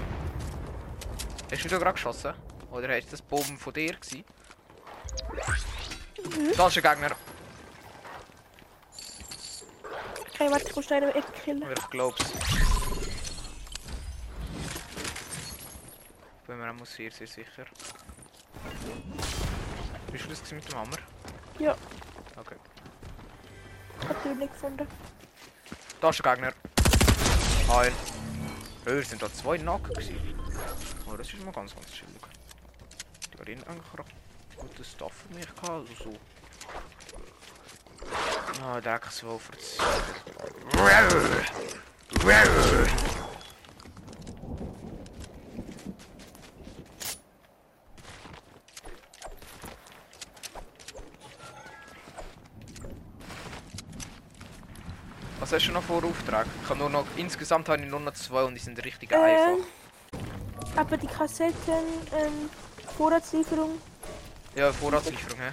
Hast 1.51 1.65
du 1.65 1.69
da 1.69 1.79
gerade 1.79 1.93
geschossen? 1.95 2.33
Oder 2.71 2.95
hast 2.97 3.13
das 3.13 3.23
Bomben 3.23 3.59
von 3.59 3.73
dir 3.73 3.95
gewesen? 3.95 4.25
Mhm. 6.25 6.53
Da 6.57 6.69
ist 6.69 6.77
ein 6.77 6.83
Gegner. 6.83 7.17
Okay, 10.33 10.49
warte, 10.49 10.69
ich 10.69 10.77
muss 10.77 10.85
schnell 10.85 11.03
eine 11.03 11.15
Ecke 11.15 11.33
killen. 11.45 11.65
Ich 11.77 11.91
glaub's. 11.91 12.25
Bin 16.71 16.77
mir 16.77 16.83
auch 16.85 16.87
sehr, 16.87 17.11
sehr 17.11 17.27
sicher. 17.27 17.65
Bist 20.13 20.25
du 20.25 20.29
das 20.29 20.53
mit 20.53 20.71
dem 20.71 20.79
Hammer? 20.79 20.99
Ja. 21.59 21.75
Okay. 22.37 22.55
Hab 24.09 24.23
den 24.23 24.39
nicht 24.39 24.53
gefunden. 24.53 24.87
Da 26.01 26.11
ist 26.11 26.25
ein 26.25 26.33
Gegner. 26.33 26.53
Ein. 27.77 27.93
Oh, 28.87 29.03
sind 29.03 29.21
da 29.21 29.33
zwei 29.33 29.59
Nacken 29.59 29.93
gewesen. 29.95 30.17
Oh, 31.11 31.17
das 31.17 31.33
ist 31.33 31.45
mal 31.45 31.51
ganz, 31.51 31.75
ganz 31.75 31.91
chillig. 31.91 32.23
Die 33.33 33.57
haben 33.57 33.65
eigentlich 33.65 33.99
recht 33.99 34.15
gutes 34.57 34.93
Stuff 34.93 35.13
für 35.27 35.35
mich 35.35 35.47
gehabt, 35.47 35.71
also 35.71 35.93
so. 36.05 36.13
Ah, 38.63 38.81
Dreckswolfer. 38.81 39.55
Was 42.23 42.39
hast 42.45 43.20
du 55.71 55.75
noch 55.75 55.83
vor 55.83 56.05
Auftrag? 56.05 56.47
Ich 56.63 56.69
habe 56.69 56.79
nur 56.79 56.91
noch, 56.91 57.07
insgesamt 57.17 57.69
habe 57.69 57.83
ich 57.83 57.89
nur 57.89 58.01
noch 58.01 58.13
zwei 58.15 58.43
und 58.45 58.55
die 58.55 58.61
sind 58.61 58.83
richtig 58.85 59.13
Äh, 59.13 59.17
einfach. 59.17 59.67
aber 60.77 60.97
die 60.97 61.07
Kassetten, 61.07 61.85
ähm, 62.15 62.51
Vorratslieferung 62.97 63.81
Ja, 64.55 64.73
Vorratslieferung, 64.73 65.39
hä? 65.39 65.53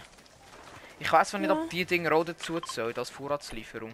Ich 0.99 1.11
weiß 1.11 1.29
zwar 1.29 1.39
nicht, 1.39 1.49
Ja. 1.49 1.55
ob 1.55 1.69
die 1.69 1.85
Dinger 1.85 2.11
auch 2.13 2.23
dazu 2.25 2.59
zählen 2.61 2.97
als 2.97 3.09
Vorratslieferung. 3.11 3.93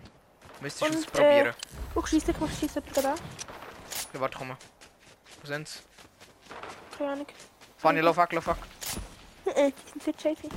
Müsstest 0.62 0.94
du 0.94 0.98
es 1.00 1.06
probieren. 1.06 1.54
Wo 1.94 2.06
schießt 2.06 2.30
ich, 2.30 2.40
wo 2.40 2.48
schießt 2.48 2.76
jemand 2.76 2.98
da? 2.98 3.16
Ja, 4.14 4.20
warte, 4.20 4.38
komm 4.38 4.48
mal. 4.50 4.58
Wo 5.42 5.48
sind's? 5.48 5.84
Keine 6.98 7.12
Ahnung. 7.12 7.28
Fanny, 7.78 8.00
lauf 8.00 8.16
weg, 8.16 8.32
lauf 8.32 8.48
weg. 8.48 8.56
Äh, 9.46 9.72
die 9.94 10.00
sind 10.00 10.22
sehr 10.22 10.36
shady. 10.36 10.50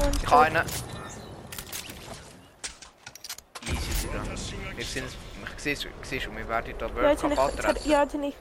Und 0.00 0.22
Ich 0.22 0.30
habe 0.30 0.42
einen. 0.44 0.87
Cup 7.20 7.32
ich, 7.32 7.38
jetzt 7.38 7.38
hab, 7.40 7.66
antreffen. 7.66 7.90
ja, 7.90 8.02
jetzt 8.02 8.14
habe 8.14 8.26
ich. 8.26 8.34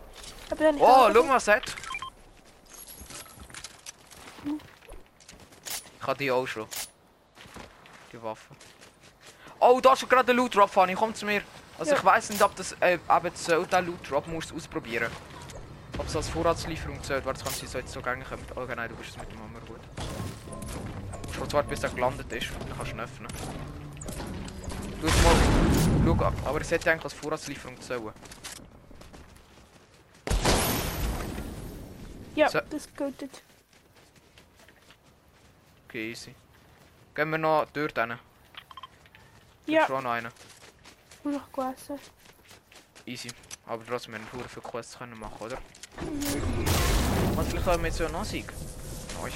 Aber 0.52 0.64
dann 0.64 0.76
Oh, 0.80 1.10
hat. 1.48 1.76
Ich 6.00 6.08
habe 6.08 6.18
die 6.18 6.32
auch 6.32 6.48
schon. 6.48 6.66
Die 8.14 8.22
Waffe. 8.24 8.54
Oh, 9.60 9.80
da 9.82 9.94
ist 9.94 10.08
gerade 10.08 10.26
der 10.26 10.36
Loot 10.36 10.56
Drop, 10.56 10.70
Fanny, 10.70 10.94
komm 10.94 11.14
zu 11.14 11.26
mir. 11.26 11.42
Also 11.78 11.92
Ja. 11.92 11.98
ich 11.98 12.06
weiß 12.06 12.30
nicht, 12.30 12.42
ob 12.42 12.56
das 12.56 12.74
äh, 12.80 12.94
eben 12.94 13.36
zählt, 13.36 13.72
der 13.74 13.82
Loot 13.82 14.10
Drop, 14.10 14.28
musst 14.28 14.54
ausprobieren. 14.54 15.12
Ob 15.98 16.08
es 16.08 16.16
als 16.16 16.30
Vorratslieferung 16.30 17.02
zählt, 17.04 17.26
weil 17.26 17.34
das 17.34 17.44
kann 17.44 17.54
sein, 17.54 17.68
so 17.68 17.78
jetzt 17.80 17.92
so 17.92 18.02
kommen. 18.02 18.24
Oh 18.56 18.62
nein, 18.76 18.90
du 18.90 18.96
bist 18.96 19.10
es 19.12 19.18
mit 19.18 19.32
dem 19.32 19.40
Hammer 19.40 19.60
gut. 19.62 19.80
Du 19.96 21.28
musst 21.28 21.40
kurz 21.40 21.54
warten, 21.54 21.70
bis 21.70 21.84
er 21.84 21.90
gelandet 21.90 22.32
ist, 22.32 22.48
dann 22.52 22.78
kannst 22.78 22.92
du 22.92 22.96
ihn 22.96 23.00
öffnen. 23.02 23.28
Du 25.02 25.08
jetzt 25.08 25.24
mal, 25.24 25.34
schau 26.16 26.26
ab, 26.26 26.34
aber 26.46 26.62
es 26.62 26.72
hätte 26.72 26.92
eigentlich 26.92 27.04
als 27.06 27.14
Vorratslieferung 27.14 27.80
zählen. 27.82 28.14
Ja, 32.36 32.50
So. 32.50 32.60
das 32.70 32.88
geht. 32.96 33.30
Okay, 35.88 36.12
easy. 36.12 36.36
Gehen 37.16 37.30
wir 37.32 37.38
noch 37.38 37.66
dort 37.74 37.98
hin. 37.98 38.20
Ja, 39.66 39.86
Schon 39.88 40.04
noch 40.04 40.12
einen. 40.12 40.32
muss 41.24 41.36
ich 41.36 41.52
gegessen. 41.52 42.00
Easy. 43.06 43.30
Aber 43.66 43.86
trotzdem, 43.86 44.14
wir 44.14 44.20
haben 44.20 44.50
für 44.50 44.62
Quests 44.62 44.98
können 44.98 45.20
machen, 45.20 45.38
oder? 45.40 45.58
Mhm. 46.02 47.38
Und 47.38 47.50
vielleicht 47.50 47.66
haben 47.66 47.82
wir 47.84 47.90
jetzt 47.90 48.00
noch 48.00 48.14
einen 48.14 48.24
Sieg. 48.26 48.54
Nice. 49.22 49.34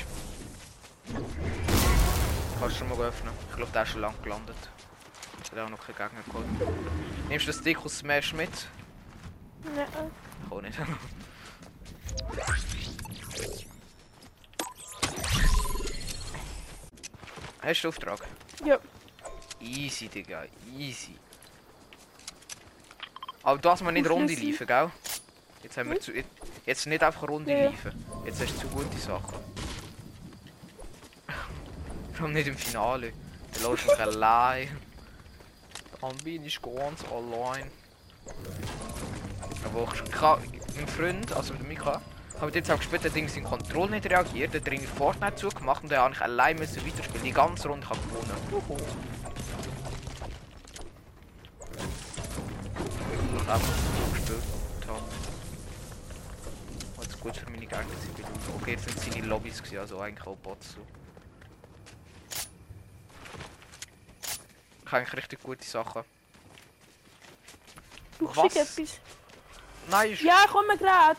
Kannst 2.60 2.76
du 2.76 2.80
schon 2.80 2.90
mal 2.90 3.00
öffnen. 3.08 3.34
Ich 3.50 3.56
glaube, 3.56 3.72
der 3.72 3.84
ist 3.84 3.90
schon 3.90 4.02
lang 4.02 4.14
gelandet. 4.24 4.56
Hat 5.52 5.60
auch 5.60 5.70
noch 5.70 5.86
Gegner 5.86 6.10
geholt. 6.26 6.46
Nimmst 7.30 7.48
du 7.48 7.52
das 7.74 7.84
aus 7.84 7.98
Smash 8.00 8.34
mit? 8.34 8.50
Nein. 9.76 9.86
Ich 10.46 10.52
auch 10.52 10.62
nicht. 10.62 10.78
Hast 17.62 17.84
du 17.84 17.90
Auftrag? 17.90 18.20
Ja, 18.66 18.80
Easy, 19.60 20.08
Digga, 20.08 20.44
easy. 20.76 21.16
Aber 23.44 23.60
dass 23.60 23.82
wir 23.84 23.92
nicht 23.92 24.08
Auf 24.08 24.14
Runde 24.14 24.34
liefen, 24.34 24.66
gell? 24.66 24.90
Jetzt 25.62 25.78
haben 25.78 25.90
wir 25.90 25.96
Hm? 25.98 26.02
zu. 26.02 26.12
Jetzt 26.66 26.88
nicht 26.88 27.04
einfach 27.04 27.28
Runde 27.28 27.52
Ja. 27.52 27.70
liefen. 27.70 28.06
Jetzt 28.26 28.42
hast 28.42 28.56
du 28.56 28.60
zu 28.62 28.68
gute 28.70 28.98
Sachen. 28.98 29.38
Allem 32.20 32.34
nicht 32.34 32.48
im 32.48 32.58
Finale. 32.58 33.14
Du 33.54 33.70
lässt 33.72 33.86
mich 33.88 34.00
allein. 34.00 34.70
Dann 36.02 36.18
bin 36.18 36.44
ich 36.44 36.62
ganz 36.62 37.04
allein. 37.12 37.70
Aber 39.66 39.94
ich, 39.94 40.02
ich 40.10 40.22
habe 40.22 40.42
mein 40.76 40.88
Freund, 40.88 41.32
also 41.34 41.54
der 41.54 41.66
Mika, 41.66 42.02
habe 42.42 42.52
jetzt 42.54 42.72
auch 42.72 42.78
gespielt, 42.78 43.04
der 43.04 43.12
Ding 43.12 43.28
sind 43.28 43.44
Kontroll 43.44 43.90
nicht 43.90 44.10
reagiert, 44.10 44.54
der 44.54 44.62
irgendwie 44.66 44.88
Fortnite 44.88 45.36
zugemacht 45.36 45.84
und 45.84 45.92
der 45.92 46.02
habe 46.02 46.14
ich 46.14 46.22
allein 46.22 46.58
müssen 46.58 46.84
weiterspielen. 46.86 47.24
Die 47.24 47.32
ganze 47.32 47.68
Runde 47.68 47.88
habe 47.88 48.00
gewonnen. 48.00 48.32
Juhu. 48.50 48.78
Ich 53.34 53.48
habe 53.48 53.54
einfach 53.54 54.14
gespielt 54.14 54.44
habe. 54.88 55.02
Was 56.98 57.20
gut 57.20 57.38
für 57.38 57.50
meine 57.52 57.60
Gegner 57.60 57.78
sind. 57.78 58.26
Okay, 58.60 58.72
jetzt 58.72 58.90
sind 58.90 59.14
seine 59.14 59.28
Lobbys 59.28 59.62
gewesen, 59.62 59.80
also 59.80 60.00
eigentlich 60.00 60.26
auch 60.26 60.38
Bots. 60.38 60.74
So. 60.74 61.01
Ich 64.92 64.94
habe 64.94 65.06
eigentlich 65.06 65.24
richtig 65.24 65.42
gute 65.42 65.64
Sachen. 65.66 66.04
brauchst 68.20 68.58
du 68.58 68.60
etwas? 68.60 69.00
Nein, 69.90 70.12
ist, 70.12 70.22
Ja, 70.22 70.44
komm 70.52 70.66
gerade. 70.68 71.18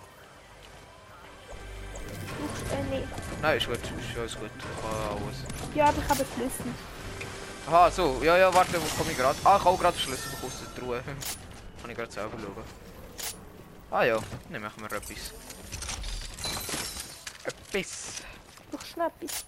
Brauchst 2.36 2.70
äh, 2.70 2.82
nee. 2.90 3.02
Nein, 3.40 3.56
ist 3.56 3.66
gut, 3.66 3.78
ist 3.78 4.18
alles 4.18 4.38
gut. 4.38 4.50
Ich 4.58 4.84
habe 4.84 5.24
alles. 5.24 5.36
Ja, 5.74 5.86
aber 5.86 6.02
ich 6.02 6.08
habe 6.10 6.26
Schlüssel. 6.34 6.74
Aha, 7.66 7.90
so, 7.90 8.20
ja, 8.22 8.36
ja, 8.36 8.52
warte, 8.52 8.74
wo 8.74 8.86
komme 8.98 9.12
ich 9.12 9.16
gerade? 9.16 9.38
Ah, 9.42 9.56
ich 9.56 9.64
habe 9.64 9.70
auch 9.70 9.80
gerade 9.80 9.98
Schlüssel 9.98 10.30
bekommen 10.32 10.52
aus 10.52 10.60
der 10.60 10.74
Truhe. 10.74 11.02
Kann 11.80 11.90
ich 11.90 11.96
gerade 11.96 12.12
selber 12.12 12.38
schauen. 12.38 12.64
Ah 13.90 14.04
ja, 14.04 14.18
dann 14.50 14.60
machen 14.60 14.82
wir 14.82 14.92
etwas. 14.92 15.32
Etwas. 17.44 18.22
Brauchst 18.70 18.96
du 18.96 18.98
noch 18.98 19.06
etwas? 19.06 19.46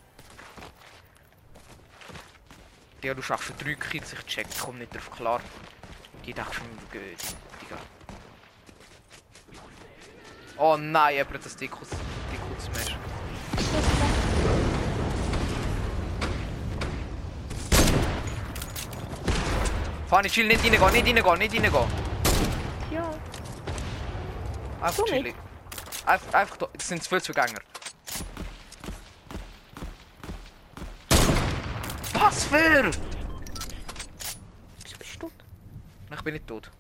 Digga, 3.05 3.13
du 3.13 3.21
schaffst 3.21 3.53
drei 3.63 3.75
Kills, 3.75 4.15
ich 4.15 4.25
check, 4.25 4.47
ich 4.51 4.59
komm 4.59 4.79
nicht 4.79 4.95
drauf 4.95 5.11
klar. 5.11 5.39
Die 6.25 6.33
dachte 6.33 6.55
schon, 6.55 6.67
gut, 6.91 7.03
Digga. 7.61 7.77
Oh 10.57 10.79
nein, 10.79 11.19
hat 11.21 11.45
das 11.45 11.55
Dickus, 11.55 11.89
Dickus 11.91 12.65
Smash. 12.65 12.97
Fanny, 20.09 20.31
chill, 20.31 20.47
nicht 20.47 20.65
reingehen, 20.65 21.15
nicht 21.15 21.27
reingehen, 21.27 21.61
nicht 21.61 21.75
reingehen. 21.75 21.91
Ja. 22.91 23.11
Einfach 24.81 25.05
chillig. 25.05 25.35
Einfach, 26.07 26.33
einfach, 26.33 26.57
da- 26.57 26.69
es 26.79 26.89
sind 26.89 27.03
zu 27.03 27.11
viele 27.11 27.21
Zugänger. 27.21 27.61
Was 32.25 32.45
für? 32.47 32.91
Wieso 34.83 34.97
bist 34.99 35.15
du 35.17 35.19
tot? 35.29 35.33
Ich 36.11 36.23
bin 36.23 36.33
nicht 36.33 36.47
tot. 36.47 36.71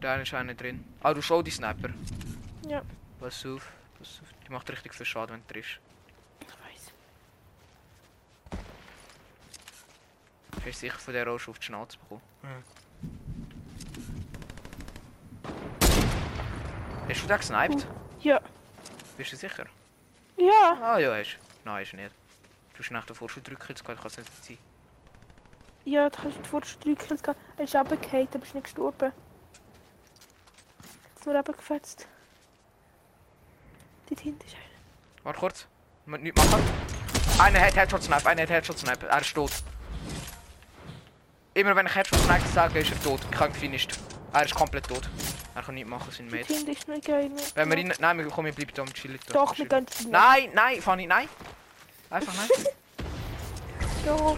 Da 0.00 0.14
ist 0.14 0.32
einer 0.32 0.54
drin. 0.54 0.84
Ah, 1.02 1.12
du 1.12 1.20
schau 1.20 1.42
die 1.42 1.50
Sniper. 1.50 1.90
Ja, 2.68 2.82
Pass 3.18 3.44
auf, 3.44 3.68
pass 3.98 4.20
auf. 4.22 4.28
Die 4.46 4.52
macht 4.52 4.70
richtig 4.70 4.94
viel 4.94 5.04
Schaden, 5.04 5.32
wenn 5.34 5.42
du 5.44 5.52
triffst. 5.52 5.80
ich 6.40 6.46
weiß. 6.46 6.92
Du 10.64 10.72
sicher 10.72 10.98
von 10.98 11.12
der 11.12 11.26
auch 11.26 11.38
schon 11.38 11.50
auf 11.52 11.58
die 11.58 11.66
Schnauze 11.66 11.98
bekommen. 11.98 12.22
Hast 17.08 17.22
du 17.24 17.26
den 17.26 17.36
gesniped? 17.38 17.86
Ja. 18.20 18.40
Bist 19.16 19.32
du 19.32 19.36
sicher? 19.36 19.66
Ja. 20.36 20.78
Ah 20.80 20.98
ja, 21.00 21.12
hast 21.12 21.34
du. 21.34 21.38
Nein, 21.68 21.82
hast 21.84 21.90
du 21.92 21.96
nicht. 21.96 22.19
Du 22.80 22.84
hast 22.84 22.92
nach 22.92 23.04
davor 23.04 23.28
schon 23.28 23.42
drücken, 23.42 23.66
jetzt 23.68 23.84
kann 23.84 23.98
es 24.02 24.16
nicht 24.16 24.42
sein. 24.42 24.56
Ja, 25.84 26.08
du 26.08 26.16
hast 26.24 26.46
vor 26.46 26.62
drei 26.62 26.94
Kills 26.94 27.22
gehabt. 27.22 27.38
Er 27.58 27.64
ist 27.64 27.76
runtergefallen, 27.76 28.28
aber 28.32 28.42
ist 28.42 28.54
nicht 28.54 28.64
gestorben. 28.64 29.12
Ist 31.14 31.26
nur 31.26 31.34
runtergefetzt. 31.34 32.08
Dort 34.08 34.20
hinten 34.20 34.46
ist 34.46 34.54
einer. 34.54 35.24
Warte 35.24 35.40
kurz. 35.40 35.66
Müssen 36.06 36.22
nichts 36.22 36.42
machen. 36.42 36.62
Einer 37.38 37.60
hat 37.60 37.76
Headshot 37.76 38.02
Snipe, 38.02 38.26
einer 38.26 38.42
hat 38.44 38.48
Headshot 38.48 38.78
Snipe. 38.78 39.06
Er 39.06 39.20
ist 39.20 39.34
tot. 39.34 39.52
Immer 41.52 41.76
wenn 41.76 41.84
ich 41.84 41.94
Headshot 41.94 42.18
Snipe 42.20 42.48
sage, 42.48 42.78
ist 42.78 42.92
er 42.92 43.02
tot. 43.02 43.20
Ich 43.30 43.36
habe 43.38 43.50
ihn 43.50 43.52
gefinisht. 43.52 43.98
Er 44.32 44.46
ist 44.46 44.54
komplett 44.54 44.88
tot. 44.88 45.06
Er 45.54 45.62
kann 45.62 45.74
nichts 45.74 45.90
machen, 45.90 46.10
sein 46.10 46.30
Dort 46.30 46.40
Mate. 46.40 46.54
hinten 46.54 46.70
ist 46.70 46.88
nur 46.88 46.98
geil. 47.00 47.30
Wenn 47.56 47.68
wir 47.68 47.76
rein... 47.76 47.92
Nein, 47.98 48.16
wir 48.16 48.26
kommen, 48.28 48.46
wir 48.46 48.54
bleiben 48.54 48.72
da 48.74 48.80
und 48.80 48.94
chillen. 48.94 49.18
Doch, 49.30 49.50
wir 49.58 49.68
Chillen. 49.68 49.68
gehen 49.68 49.86
zu 49.86 50.08
Nein, 50.08 50.48
nein, 50.54 50.80
Fanny, 50.80 51.06
nein. 51.06 51.28
Einfach 52.10 52.34
nein. 52.34 52.48
Ja, 54.04 54.36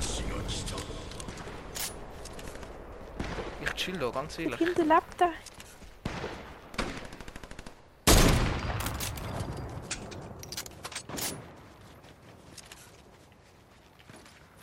Ich 3.63 3.73
chill 3.75 3.99
da, 3.99 4.11
ganz 4.11 4.39
ehrlich. 4.39 4.59
hinten 4.59 4.89
lebt 4.89 5.21
er. 5.21 5.31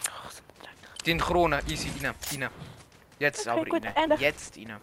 Ach, 0.07 0.31
so 0.31 0.41
leid. 0.63 1.05
Die 1.05 1.17
Krone, 1.17 1.61
easy, 1.67 1.89
rein, 2.03 2.13
rein. 2.41 2.49
Jetzt 3.19 3.47
Okay, 3.47 3.49
aber 3.49 3.65
gut. 3.65 3.83
Jetzt 4.19 4.55
rein. 4.57 4.81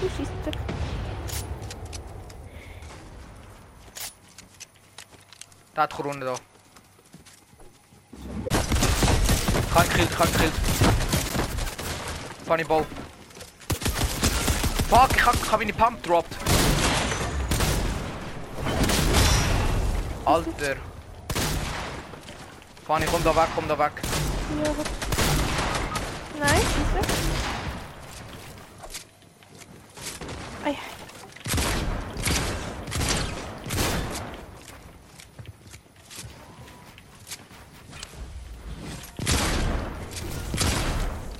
Du 0.00 0.08
schießt 0.16 0.83
Da 5.74 5.86
Krone 5.88 6.24
da. 6.24 6.34
Kein 9.74 9.88
gekillt, 9.88 10.16
kein 10.16 10.32
gekillt. 10.32 10.52
Funny 12.46 12.64
Ball. 12.64 12.86
Fuck, 14.88 15.16
ich 15.16 15.26
hab, 15.26 15.34
ich 15.34 15.50
hab 15.50 15.58
meine 15.58 15.72
Pump 15.72 16.02
gedroppt. 16.02 16.36
Alter. 20.24 20.76
Fanny, 22.86 23.06
komm 23.06 23.24
da 23.24 23.34
weg, 23.34 23.48
komm 23.54 23.66
da 23.66 23.78
weg. 23.78 23.92
Ja. 24.62 24.70
Nein, 26.38 26.60
bitte. 26.92 27.14
Ei. 30.64 30.78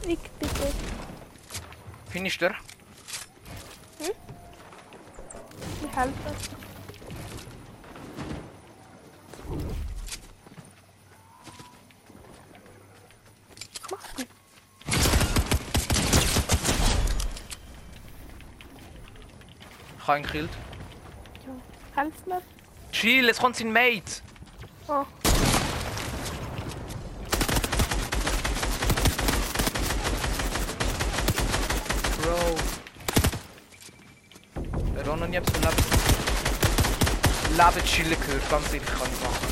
Ich 0.07 0.19
bitte. 0.39 0.73
Finish 2.25 2.39
der? 2.39 2.55
Ich 3.99 5.95
helfe. 5.95 6.15
Ich 19.99 20.09
habe 20.09 20.19
ihn 20.19 20.25
gekillt. 20.25 20.51
Ja. 21.47 22.03
Helf 22.03 22.27
mir. 22.27 22.41
Chill, 22.93 23.29
es 23.29 23.39
kommt 23.39 23.57
sein 23.57 23.71
Mate. 23.71 24.23
Oh. 24.89 25.05
Bro. 32.25 32.57
Etwas 35.35 35.53
von 35.53 35.63
Leben. 35.63 35.77
Leben 37.57 37.87
chillen 37.87 38.21
gehört, 38.21 38.51
ganz 38.51 38.67
ehrlich 38.67 38.87
kann 38.87 39.09
ich 39.13 39.21
machen. 39.21 39.49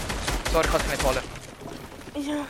Sorry, 0.52 0.64
ich 0.64 0.70
kann 0.70 0.80
dich 0.80 0.90
nicht 0.90 1.02
holen. 1.02 1.24
Ja. 2.14 2.46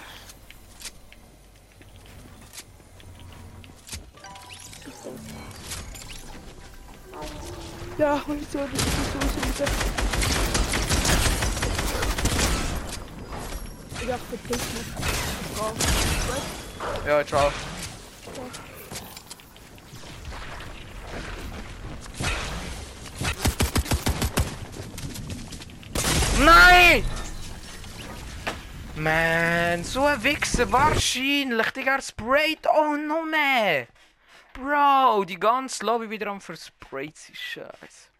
Ja, 7.98 8.22
und 8.26 8.52
so, 8.52 8.58
das 8.58 8.68
ist 8.68 8.84
so, 8.84 9.20
so, 9.20 9.40
so. 9.58 9.64
Ich 14.02 14.12
hab 14.12 14.20
verpisst 14.28 14.68
mich. 14.74 14.88
Ja, 17.06 17.24
ciao. 17.24 17.52
Nein! 26.44 27.04
Man, 29.02 29.82
so 29.82 30.04
ein 30.04 30.22
Wichser, 30.22 30.70
wahrscheinlich. 30.70 31.70
Digga, 31.72 31.96
er 31.96 32.02
sprayt 32.02 32.68
auch 32.68 32.96
noch 32.96 33.24
mehr. 33.24 33.88
Bro, 34.52 35.24
die 35.24 35.40
ganze 35.40 35.84
Lobby 35.84 36.08
wieder 36.08 36.28
am 36.28 36.40
versprayt 36.40 37.16
sie 37.16 37.34
Scheiße. 37.34 38.10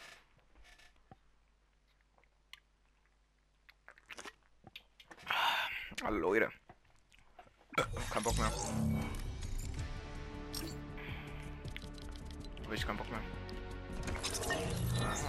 Hallo 6.02 6.18
Leute. 6.18 6.50
Kein 8.10 8.22
Bock 8.24 8.36
mehr. 8.38 8.50
Hab 12.64 12.72
ich 12.72 12.84
keinen 12.84 12.96
Bock 12.96 13.08
mehr. 13.08 13.20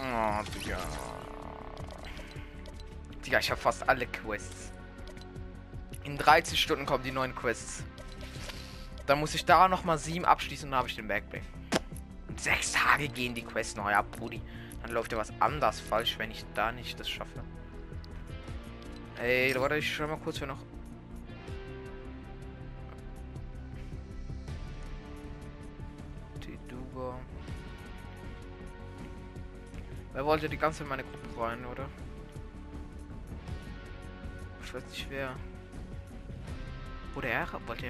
Oh, 0.01 0.43
Digga. 0.55 0.79
Digga, 3.23 3.37
ich 3.37 3.51
hab 3.51 3.59
fast 3.59 3.87
alle 3.87 4.07
Quests. 4.07 4.73
In 6.03 6.17
13 6.17 6.57
Stunden 6.57 6.85
kommen 6.85 7.03
die 7.03 7.11
neuen 7.11 7.33
Quests. 7.33 7.83
Dann 9.05 9.19
muss 9.19 9.35
ich 9.35 9.45
da 9.45 9.67
noch 9.67 9.85
mal 9.85 9.97
sieben 9.97 10.25
abschließen 10.25 10.67
und 10.67 10.71
dann 10.71 10.79
habe 10.79 10.89
ich 10.89 10.95
den 10.95 11.07
Backplay. 11.07 11.41
Und 12.27 12.39
sechs 12.39 12.73
Tage 12.73 13.07
gehen 13.07 13.33
die 13.33 13.43
Quests 13.43 13.75
noch. 13.75 13.89
Ja, 13.89 14.01
Brudi. 14.01 14.41
Dann 14.81 14.91
läuft 14.91 15.13
ja 15.13 15.17
was 15.17 15.31
anders 15.39 15.79
falsch, 15.79 16.17
wenn 16.17 16.31
ich 16.31 16.45
da 16.53 16.71
nicht 16.73 16.99
das 16.99 17.09
schaffe. 17.09 17.41
Ey, 19.21 19.55
warte, 19.57 19.77
ich 19.77 19.95
schau 19.95 20.07
mal 20.07 20.17
kurz, 20.17 20.41
wer 20.41 20.47
noch. 20.47 20.59
Tiduba. 26.41 27.17
Wer 30.11 30.25
wollte 30.25 30.49
die 30.49 30.57
ganze 30.57 30.83
in 30.83 30.89
meine 30.89 31.03
Gruppe 31.03 31.41
rein, 31.41 31.65
oder? 31.65 31.87
Ich 34.65 34.73
weiß 34.73 34.83
nicht 34.89 35.07
wer. 35.09 35.35
Oder 37.15 37.29
er? 37.29 37.47
Wollte 37.67 37.85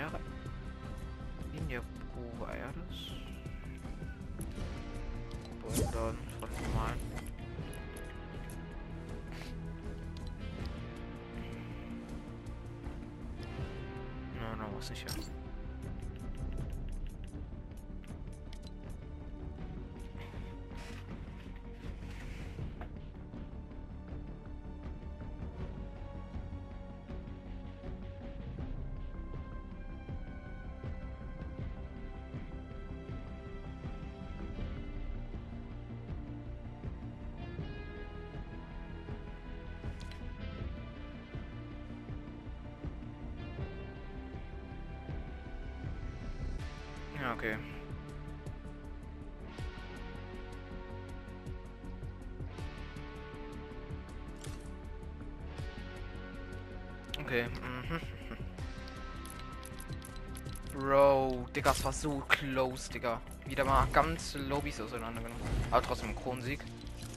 Digga, 61.64 61.72
das 61.72 61.86
war 61.86 61.94
so 61.94 62.22
close, 62.28 62.92
Digga. 62.92 63.22
Wieder 63.46 63.64
mal 63.64 63.88
ganz 63.94 64.36
Lobbys 64.36 64.82
auseinandergenommen. 64.82 65.42
Aber 65.72 65.82
trotzdem 65.82 66.10
ein 66.10 66.16
Kronensieg. 66.16 66.60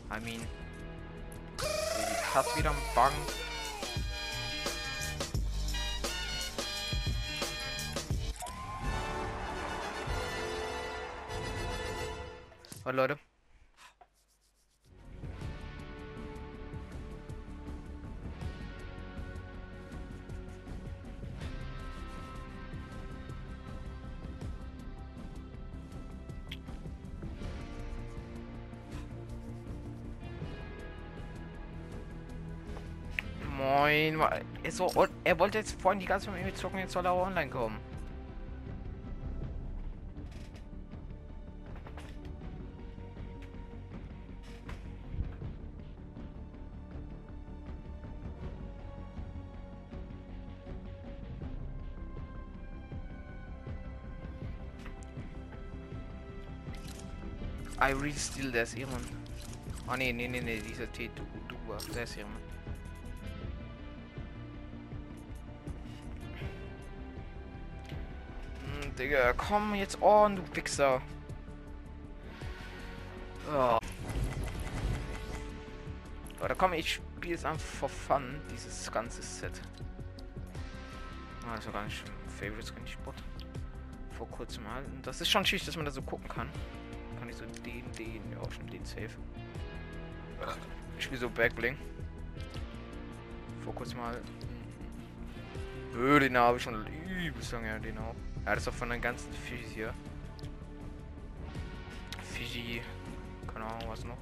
I 0.08 0.20
mean. 0.24 0.40
Hat 2.32 2.56
wieder 2.56 2.70
einen 2.70 2.78
Bang. 2.94 3.12
Warte, 12.84 12.96
Leute. 12.96 13.25
So, 34.76 34.86
und 34.86 35.10
er 35.24 35.38
wollte 35.38 35.58
jetzt 35.58 35.80
vorhin 35.80 36.00
die 36.00 36.06
ganze 36.06 36.26
Zeit 36.26 36.34
mit 36.34 36.44
mir 36.44 36.54
zocken, 36.54 36.78
jetzt 36.78 36.92
soll 36.92 37.06
er 37.06 37.12
auch 37.12 37.26
online 37.26 37.50
kommen. 37.50 37.78
I 57.78 57.92
read 57.92 58.18
still, 58.18 58.50
der 58.50 58.64
ist 58.64 58.76
Irman. 58.76 59.00
Ah 59.86 59.96
nee, 59.96 60.12
nee, 60.12 60.26
nee, 60.26 60.40
nee, 60.40 60.60
dieser 60.60 60.90
T, 60.92 61.08
du, 61.14 61.22
du, 61.46 61.92
der 61.94 62.02
ist 62.02 62.16
Irman. 62.16 62.36
Digga, 68.98 69.34
komm 69.34 69.74
jetzt 69.74 70.00
on, 70.00 70.36
du 70.36 70.42
Wichser. 70.56 71.02
Oh. 73.52 73.78
Oder 76.42 76.54
komm, 76.54 76.72
ich 76.72 77.00
probiere 77.12 77.34
es 77.34 77.44
einfach 77.44 77.64
for 77.64 77.88
fun, 77.88 78.40
dieses 78.50 78.90
ganze 78.90 79.20
Set. 79.20 79.60
Also 81.52 81.70
gar 81.70 81.84
nicht 81.84 82.02
Favorites 82.38 82.74
kann 82.74 82.84
ich 82.84 82.92
Spot. 82.92 83.12
Vor 84.16 84.28
kurzem 84.30 84.64
mal. 84.64 84.82
Und 84.84 85.06
das 85.06 85.20
ist 85.20 85.28
schon 85.28 85.44
schicht, 85.44 85.68
dass 85.68 85.76
man 85.76 85.84
da 85.84 85.90
so 85.90 86.02
gucken 86.02 86.28
kann. 86.28 86.48
Kann 87.18 87.28
ich 87.28 87.36
so 87.36 87.44
den, 87.64 87.90
den, 87.92 88.22
ja 88.32 88.50
schon 88.50 88.66
den 88.68 88.84
safe. 88.84 89.10
Ich 90.98 91.04
spiele 91.04 91.20
so 91.20 91.28
Backbling. 91.28 91.76
Vor 93.62 93.74
kurzem 93.74 93.98
mal. 93.98 94.20
Öh, 95.94 96.18
den 96.18 96.36
habe 96.36 96.56
ich 96.56 96.62
schon 96.62 96.86
übelst 97.06 97.52
lange, 97.52 97.80
den 97.80 97.98
auch. 97.98 98.14
Auch 98.46 98.72
von 98.72 98.90
den 98.90 99.00
ganzen 99.00 99.32
Fiji 99.32 99.64
hier. 99.74 99.92
Fiji, 102.32 102.80
keine 103.52 103.64
Ahnung 103.64 103.88
was 103.88 104.04
noch. 104.04 104.16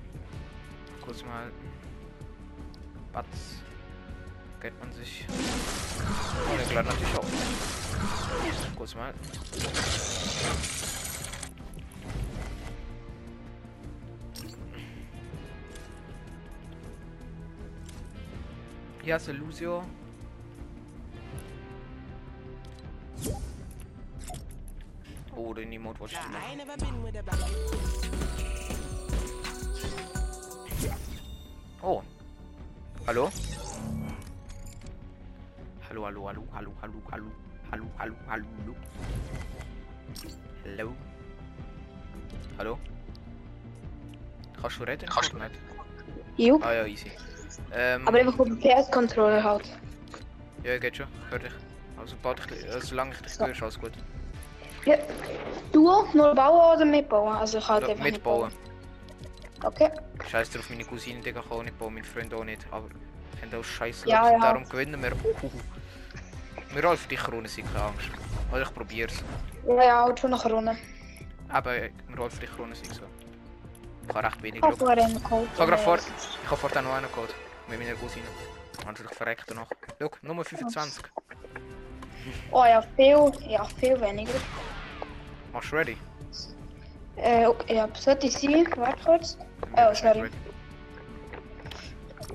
Kurz 1.03 1.23
mal. 1.25 1.53
Batz. 3.13 3.63
Kennt 4.61 4.81
man 4.81 4.93
sich. 4.93 5.27
Und 6.51 6.61
den 6.61 6.69
Glad 6.71 6.87
natürlich 6.87 7.15
auch. 7.19 7.27
Kurz 8.77 8.95
mal. 8.95 9.13
Hier 19.03 19.15
hast 19.15 19.29
du 19.29 19.33
Lucio. 19.33 19.85
Never 25.55 26.77
been 26.77 27.03
with 27.03 27.17
a 27.17 27.23
bag. 27.23 27.39
Oh. 31.83 32.03
Hallo? 33.07 33.31
Hallo, 35.89 36.05
hallo, 36.07 36.27
hallo, 36.27 36.45
hallo, 36.53 36.73
hallo, 36.81 37.03
hallo, 37.11 37.31
hallo, 37.71 37.87
hallo, 37.99 38.15
hallo. 38.29 38.75
Hallo. 40.65 40.95
Hallo? 42.59 42.79
Kannst 44.61 44.79
du 44.81 44.85
reden? 44.85 45.09
Kannst 45.09 45.33
du 45.33 45.39
nicht? 45.39 45.51
Jo, 46.37 46.59
Ah 46.63 46.73
ja, 46.73 46.87
easy. 46.87 47.13
Ähm, 47.73 48.09
aber 48.09 48.19
einfach 48.19 48.39
auf 48.39 48.47
den 48.49 48.59
PS-Controller 48.59 49.45
halt. 49.45 49.69
ja, 50.65 50.79
geht 50.79 50.97
schon. 50.97 51.07
Hör 51.31 51.39
dich. 51.39 51.53
Also, 51.97 52.17
sobald 52.17 52.41
ich, 52.41 52.65
äh, 52.65 52.81
solange 52.81 53.13
ich 53.13 53.21
dich 53.21 53.39
höre, 53.39 53.51
ist 53.51 53.63
alles 53.63 53.79
gut. 53.79 53.93
Ja. 54.85 54.97
Du 55.73 55.91
nur 56.13 56.35
bauen 56.35 56.77
oder 56.77 56.85
mitbauen? 56.85 57.35
Also 57.37 57.59
ich 57.59 57.69
halt 57.69 57.83
Ja, 57.83 57.89
einfach 57.89 58.05
mitbauen. 58.05 58.53
Okay. 59.63 59.91
Scheiß 60.31 60.51
drauf, 60.51 60.69
meine 60.71 60.85
Cousine, 60.85 61.21
Digga, 61.21 61.41
kann 61.41 61.59
auch 61.59 61.63
nicht 61.63 61.79
bauen, 61.79 61.95
meine 61.95 62.07
Freunde 62.07 62.37
auch 62.37 62.45
nicht. 62.45 62.67
Aber 62.71 62.89
wir 62.89 63.51
haben 63.51 63.61
auch 63.61 63.65
scheiße 63.65 64.09
Ja, 64.09 64.31
ja. 64.31 64.39
darum 64.39 64.69
gewinnen 64.69 65.03
wir. 65.03 65.13
Wir 66.75 66.85
alle 66.85 66.97
für 66.97 67.09
die 67.09 67.17
Krone 67.17 67.49
sind 67.49 67.73
keine 67.73 67.87
Angst. 67.87 68.11
Oder 68.53 68.63
ich 68.63 68.75
probier's. 68.75 69.25
Ja, 69.67 69.85
ja, 69.85 70.05
halt 70.05 70.21
schon 70.21 70.35
eine 70.35 70.53
Runde. 70.53 70.77
Aber 71.49 71.73
wir 71.73 71.91
alle 72.19 72.31
für 72.31 72.41
die 72.41 72.47
Krone 72.47 72.75
sind 72.75 72.95
so. 72.95 73.03
Ich 74.07 74.15
habe 74.15 74.27
recht 74.27 74.43
wenig 74.43 74.61
Glück. 74.61 74.75
Ich 74.75 74.81
habe 74.81 75.07
gerade 75.57 75.79
vor, 75.79 75.97
ich 75.97 76.51
habe 76.51 76.57
vorher 76.57 76.83
noch 76.83 76.93
einen 76.93 77.07
geholt. 77.11 77.35
Mit 77.69 77.79
meiner 77.79 77.95
Cousine. 77.95 78.27
Natürlich 78.85 79.13
verreckt 79.13 79.45
danach. 79.47 79.69
Schau, 79.99 80.11
Nummer 80.23 80.45
25. 80.45 81.05
Oh 82.51 82.65
ja, 82.65 82.83
viel, 82.97 83.33
ja, 83.49 83.65
viel 83.65 84.01
weniger. 84.01 84.33
Machst 85.55 85.71
du 85.71 85.77
ready? 85.77 85.97
Äh, 87.17 87.47
okay, 87.47 87.77
ja? 87.77 87.89
Warte 87.89 89.05
kurz. 89.05 89.39
Ja, 89.77 89.89
Oh, 89.91 89.95
sorry. 89.95 90.21
ready. 90.23 90.35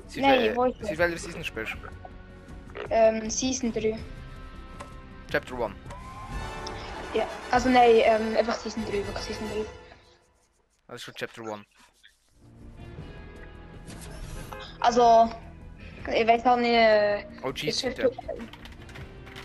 Sie 0.07 0.21
Nein, 0.21 0.39
wel- 0.39 0.55
wo 0.55 0.65
ich 0.65 0.75
Sie 0.81 0.89
bin. 0.91 0.97
welcher 0.97 1.17
Season 1.17 1.43
spielst? 1.43 1.73
Ähm, 2.89 3.29
Season 3.29 3.73
3. 3.73 3.99
Chapter 5.29 5.55
1. 5.65 5.75
Ja, 7.13 7.27
also 7.51 7.67
nein, 7.69 7.91
ähm, 8.03 8.37
einfach 8.37 8.55
Season 8.55 8.83
3, 8.85 8.93
wirklich 9.05 9.17
Season 9.17 9.47
3. 9.49 9.65
Das 10.87 10.95
ist 10.95 11.01
schon 11.03 11.13
Chapter 11.15 11.41
1. 11.43 11.65
Also, 14.79 15.29
ich 16.07 16.25
weiß 16.25 16.45
auch 16.45 16.55
nicht, 16.55 16.69
äh, 16.71 17.25
OG 17.43 17.63
ist 17.67 17.83
halt- 17.83 17.99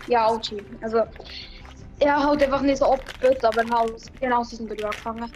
ja, 0.07 0.29
OG. 0.29 0.63
Also, 0.81 1.03
ja, 2.01 2.23
halt 2.23 2.43
einfach 2.43 2.61
nicht 2.61 2.77
so 2.77 2.87
oft 2.87 3.05
gespielt, 3.05 3.43
aber 3.43 3.63
halt 3.69 4.19
genau 4.19 4.43
Season 4.43 4.67
3 4.67 4.85
angefangen. 4.85 5.31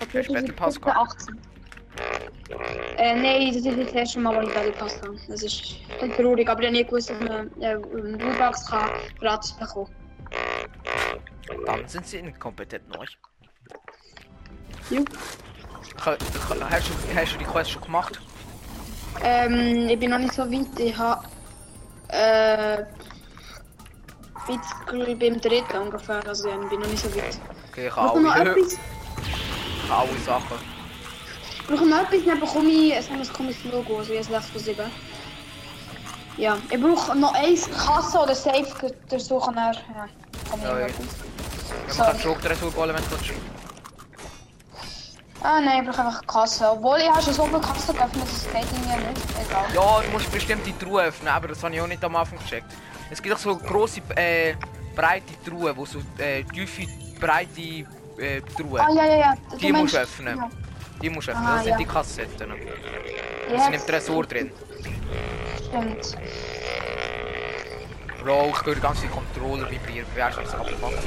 Hast 0.00 0.28
du 0.28 0.32
Battle 0.32 0.52
Pass 0.52 0.80
gehabt? 0.80 1.16
18. 1.20 1.38
Äh, 2.96 3.14
nein, 3.14 3.48
das 3.48 3.56
ist 3.56 3.64
nicht 3.64 3.88
das 3.88 3.94
erste 3.94 4.20
Mal, 4.20 4.36
wo 4.36 4.40
ich 4.40 4.54
Battle 4.54 4.72
Pass 4.72 5.00
habe. 5.02 5.16
Das 5.28 5.42
ist 5.42 5.76
traurig, 6.16 6.48
aber 6.48 6.60
ich 6.60 6.66
habe 6.66 6.76
nie 6.76 6.84
gewusst, 6.84 7.10
dass 7.10 7.20
man 7.20 7.50
äh, 7.60 7.74
Robux 7.74 8.66
kann 8.66 8.90
gratis 9.18 9.52
bekommen 9.52 9.90
Dann 11.66 11.86
sind 11.88 12.06
sie 12.06 12.18
inkompetent 12.18 12.88
neu. 12.88 13.04
Jo. 14.90 15.04
Hast 16.00 16.22
du, 16.22 17.14
hast 17.14 17.34
du 17.34 17.38
die 17.38 17.44
Quest 17.44 17.70
schon 17.70 17.82
gemacht? 17.82 18.20
Ähm, 19.22 19.88
ich 19.88 19.98
bin 19.98 20.10
noch 20.10 20.18
nicht 20.18 20.32
so 20.32 20.50
weit. 20.50 20.78
Ich 20.78 20.96
habe 20.96 21.24
äh, 22.08 22.84
jetzt 24.52 25.18
beim 25.18 25.40
dritten 25.40 25.78
ungefähr, 25.78 26.26
also 26.26 26.48
ich 26.48 26.68
bin 26.68 26.80
noch 26.80 26.88
nicht 26.88 27.02
so 27.02 27.14
weit. 27.14 27.38
Okay, 27.70 27.86
ich 27.88 27.96
habe 27.96 28.20
wir 28.22 28.32
alle, 28.32 28.50
etwas? 28.50 28.72
ich 28.74 29.90
habe 29.90 30.08
alle 30.08 30.18
Sachen. 30.20 30.58
Brauchen 31.68 31.88
wir 31.88 32.00
etwas? 32.02 32.24
Dann 32.26 32.40
bekomme 32.40 32.68
ich 32.70 32.94
ein 33.10 33.32
komisches 33.32 33.64
Logo, 33.72 33.98
also 33.98 34.12
jetzt 34.12 34.30
letztes 34.30 34.50
von 34.52 34.60
7. 34.60 34.90
Ja, 36.36 36.56
ich 36.70 36.80
brauche 36.80 37.16
noch 37.16 37.34
eins 37.34 37.68
Kasse 37.70 38.18
oder 38.18 38.34
Safe 38.34 38.92
durchsuchen. 39.08 39.54
Dann, 39.54 39.74
ja, 39.74 40.08
komm 40.50 40.60
ich 40.60 40.64
Ja, 40.66 40.78
ja. 40.78 40.86
etwas. 40.86 41.06
Ja, 41.06 41.92
So. 41.92 42.02
man 42.02 42.06
kann 42.12 42.20
schon 42.20 42.40
Dressur 42.40 42.74
holen, 42.76 42.96
wenn 42.96 43.04
du 43.04 43.10
willst. 43.10 43.30
Ah 45.42 45.58
nein, 45.60 45.82
ich 45.84 45.88
brauche 45.90 46.04
einfach 46.06 46.26
Kasse. 46.26 46.70
Obwohl 46.70 46.98
ich 46.98 47.08
habe 47.08 47.22
schon 47.22 47.32
so 47.34 47.44
viele 47.46 47.60
Kassen 47.60 47.96
geöffnet, 47.96 48.24
das 48.24 48.44
geht 48.44 48.64
irgendwie 48.72 49.08
nicht. 49.08 49.22
Egal. 49.48 49.64
Ja, 49.74 50.00
du 50.02 50.10
musst 50.10 50.30
bestimmt 50.32 50.66
die 50.66 50.76
Truhe 50.78 51.04
öffnen, 51.04 51.28
aber 51.28 51.48
das 51.48 51.62
habe 51.62 51.74
ich 51.74 51.80
auch 51.80 51.86
nicht 51.86 52.04
am 52.04 52.14
Anfang 52.16 52.38
gecheckt. 52.38 52.70
Es 53.10 53.20
gibt 53.22 53.34
auch 53.34 53.38
so 53.38 53.56
grosse, 53.56 54.00
äh, 54.16 54.54
breite 54.94 55.34
Truhen, 55.44 55.76
wo 55.76 55.84
so 55.84 55.98
äh, 56.18 56.44
tiefe, 56.44 56.82
breite 57.18 57.60
äh, 58.18 58.40
Truhen. 58.56 58.80
Ah 58.80 58.88
ja, 58.94 59.04
ja, 59.06 59.16
ja. 59.18 59.34
Du 59.50 59.56
Die 59.58 59.72
musst 59.72 59.94
du 59.94 59.98
öffnen. 59.98 60.36
Ja. 60.36 60.48
Die 61.02 61.10
musst 61.10 61.28
du 61.28 61.32
öffnen, 61.32 61.46
Ah, 61.46 61.54
das 61.56 61.62
sind 61.64 61.72
ja. 61.72 61.78
die 61.78 61.84
Kassetten. 61.86 62.52
Die 63.48 63.52
Ja, 63.54 63.60
sind 63.64 63.74
im 63.74 63.80
Tresor 63.86 64.24
drin. 64.26 64.52
stimmt. 65.68 66.16
Bro, 68.22 68.52
ich 68.54 68.66
höre 68.66 68.74
die 68.74 68.80
ganze 68.80 69.06
Controller 69.06 69.70
vibrieren. 69.70 70.06
Wer 70.14 70.28
ist 70.28 70.38
das 70.38 70.54
abgefuckt? 70.54 70.98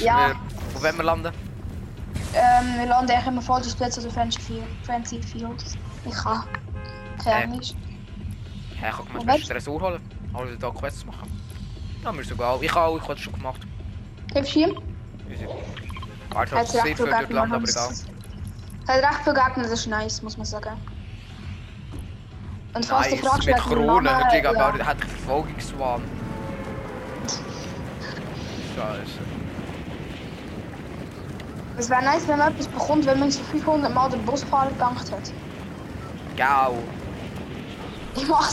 Ja. 0.00 0.30
Äh, 0.30 0.34
Wo 0.72 0.82
wollen 0.82 0.96
wir 0.96 1.04
landen? 1.04 1.32
Ähm, 2.34 2.78
wir 2.78 2.86
landen 2.86 3.10
echt 3.10 3.26
immer 3.26 3.42
voll 3.42 3.62
zu 3.62 3.70
Spitze 3.70 4.00
oder 4.00 4.10
Fancy 4.10 4.40
Field. 4.40 4.64
Fancy 4.84 5.20
Field. 5.22 5.64
Ich 6.04 6.14
kann. 6.14 6.44
Kein 7.22 7.54
Äh. 7.54 7.60
Hä, 8.84 8.90
ich 8.90 8.96
kann 8.96 9.06
Wo 9.14 9.24
mir 9.24 9.32
willst 9.32 9.48
den 9.48 9.54
Tresor 9.54 9.80
holen. 9.80 10.00
Also 10.34 10.54
da 10.56 10.70
Quests 10.70 11.06
machen. 11.06 11.30
Ja, 12.02 12.12
mir 12.12 12.20
ist 12.20 12.30
egal. 12.30 12.58
Ich 12.60 12.74
habe 12.74 13.02
auch, 13.02 13.10
es 13.10 13.20
schon 13.20 13.32
gemacht. 13.32 13.62
Hilfst 14.34 14.54
du 14.54 14.58
ihm? 14.58 14.82
Easy. 15.30 15.46
Hat 16.34 16.48
ich 16.48 16.54
recht 16.54 16.68
safe 16.68 16.86
viel 16.88 16.96
für 16.96 17.04
Gegner. 17.04 17.28
landen, 17.30 17.54
aber 17.54 17.68
egal. 17.68 17.88
Hat 18.86 19.10
recht 19.10 19.24
viel 19.24 19.32
Gegner, 19.32 19.62
das 19.62 19.72
ist 19.72 19.86
nice, 19.86 20.22
muss 20.22 20.36
man 20.36 20.44
sagen. 20.44 20.76
Und 22.74 22.84
falls 22.84 23.08
du 23.08 23.14
Nice, 23.14 23.26
fragst, 23.26 23.46
mit 23.46 23.56
Krone. 23.56 24.10
Ja. 24.10 24.50
aber 24.50 24.76
der 24.76 24.86
hat 24.86 25.00
Verfolgungswahn. 25.00 26.02
Scheiße. 28.76 29.18
Es 31.78 31.88
wäre 31.88 32.04
nice, 32.04 32.28
wenn 32.28 32.38
man 32.38 32.52
etwas 32.52 32.68
bekommt, 32.68 33.06
wenn 33.06 33.18
man 33.18 33.30
so 33.30 33.42
500 33.44 33.94
Mal 33.94 34.10
den 34.10 34.22
Busfahrer 34.26 34.68
gedankt 34.68 35.10
hat. 35.10 35.32
Gau. 36.36 36.78
Ich 38.16 38.28
mach 38.28 38.48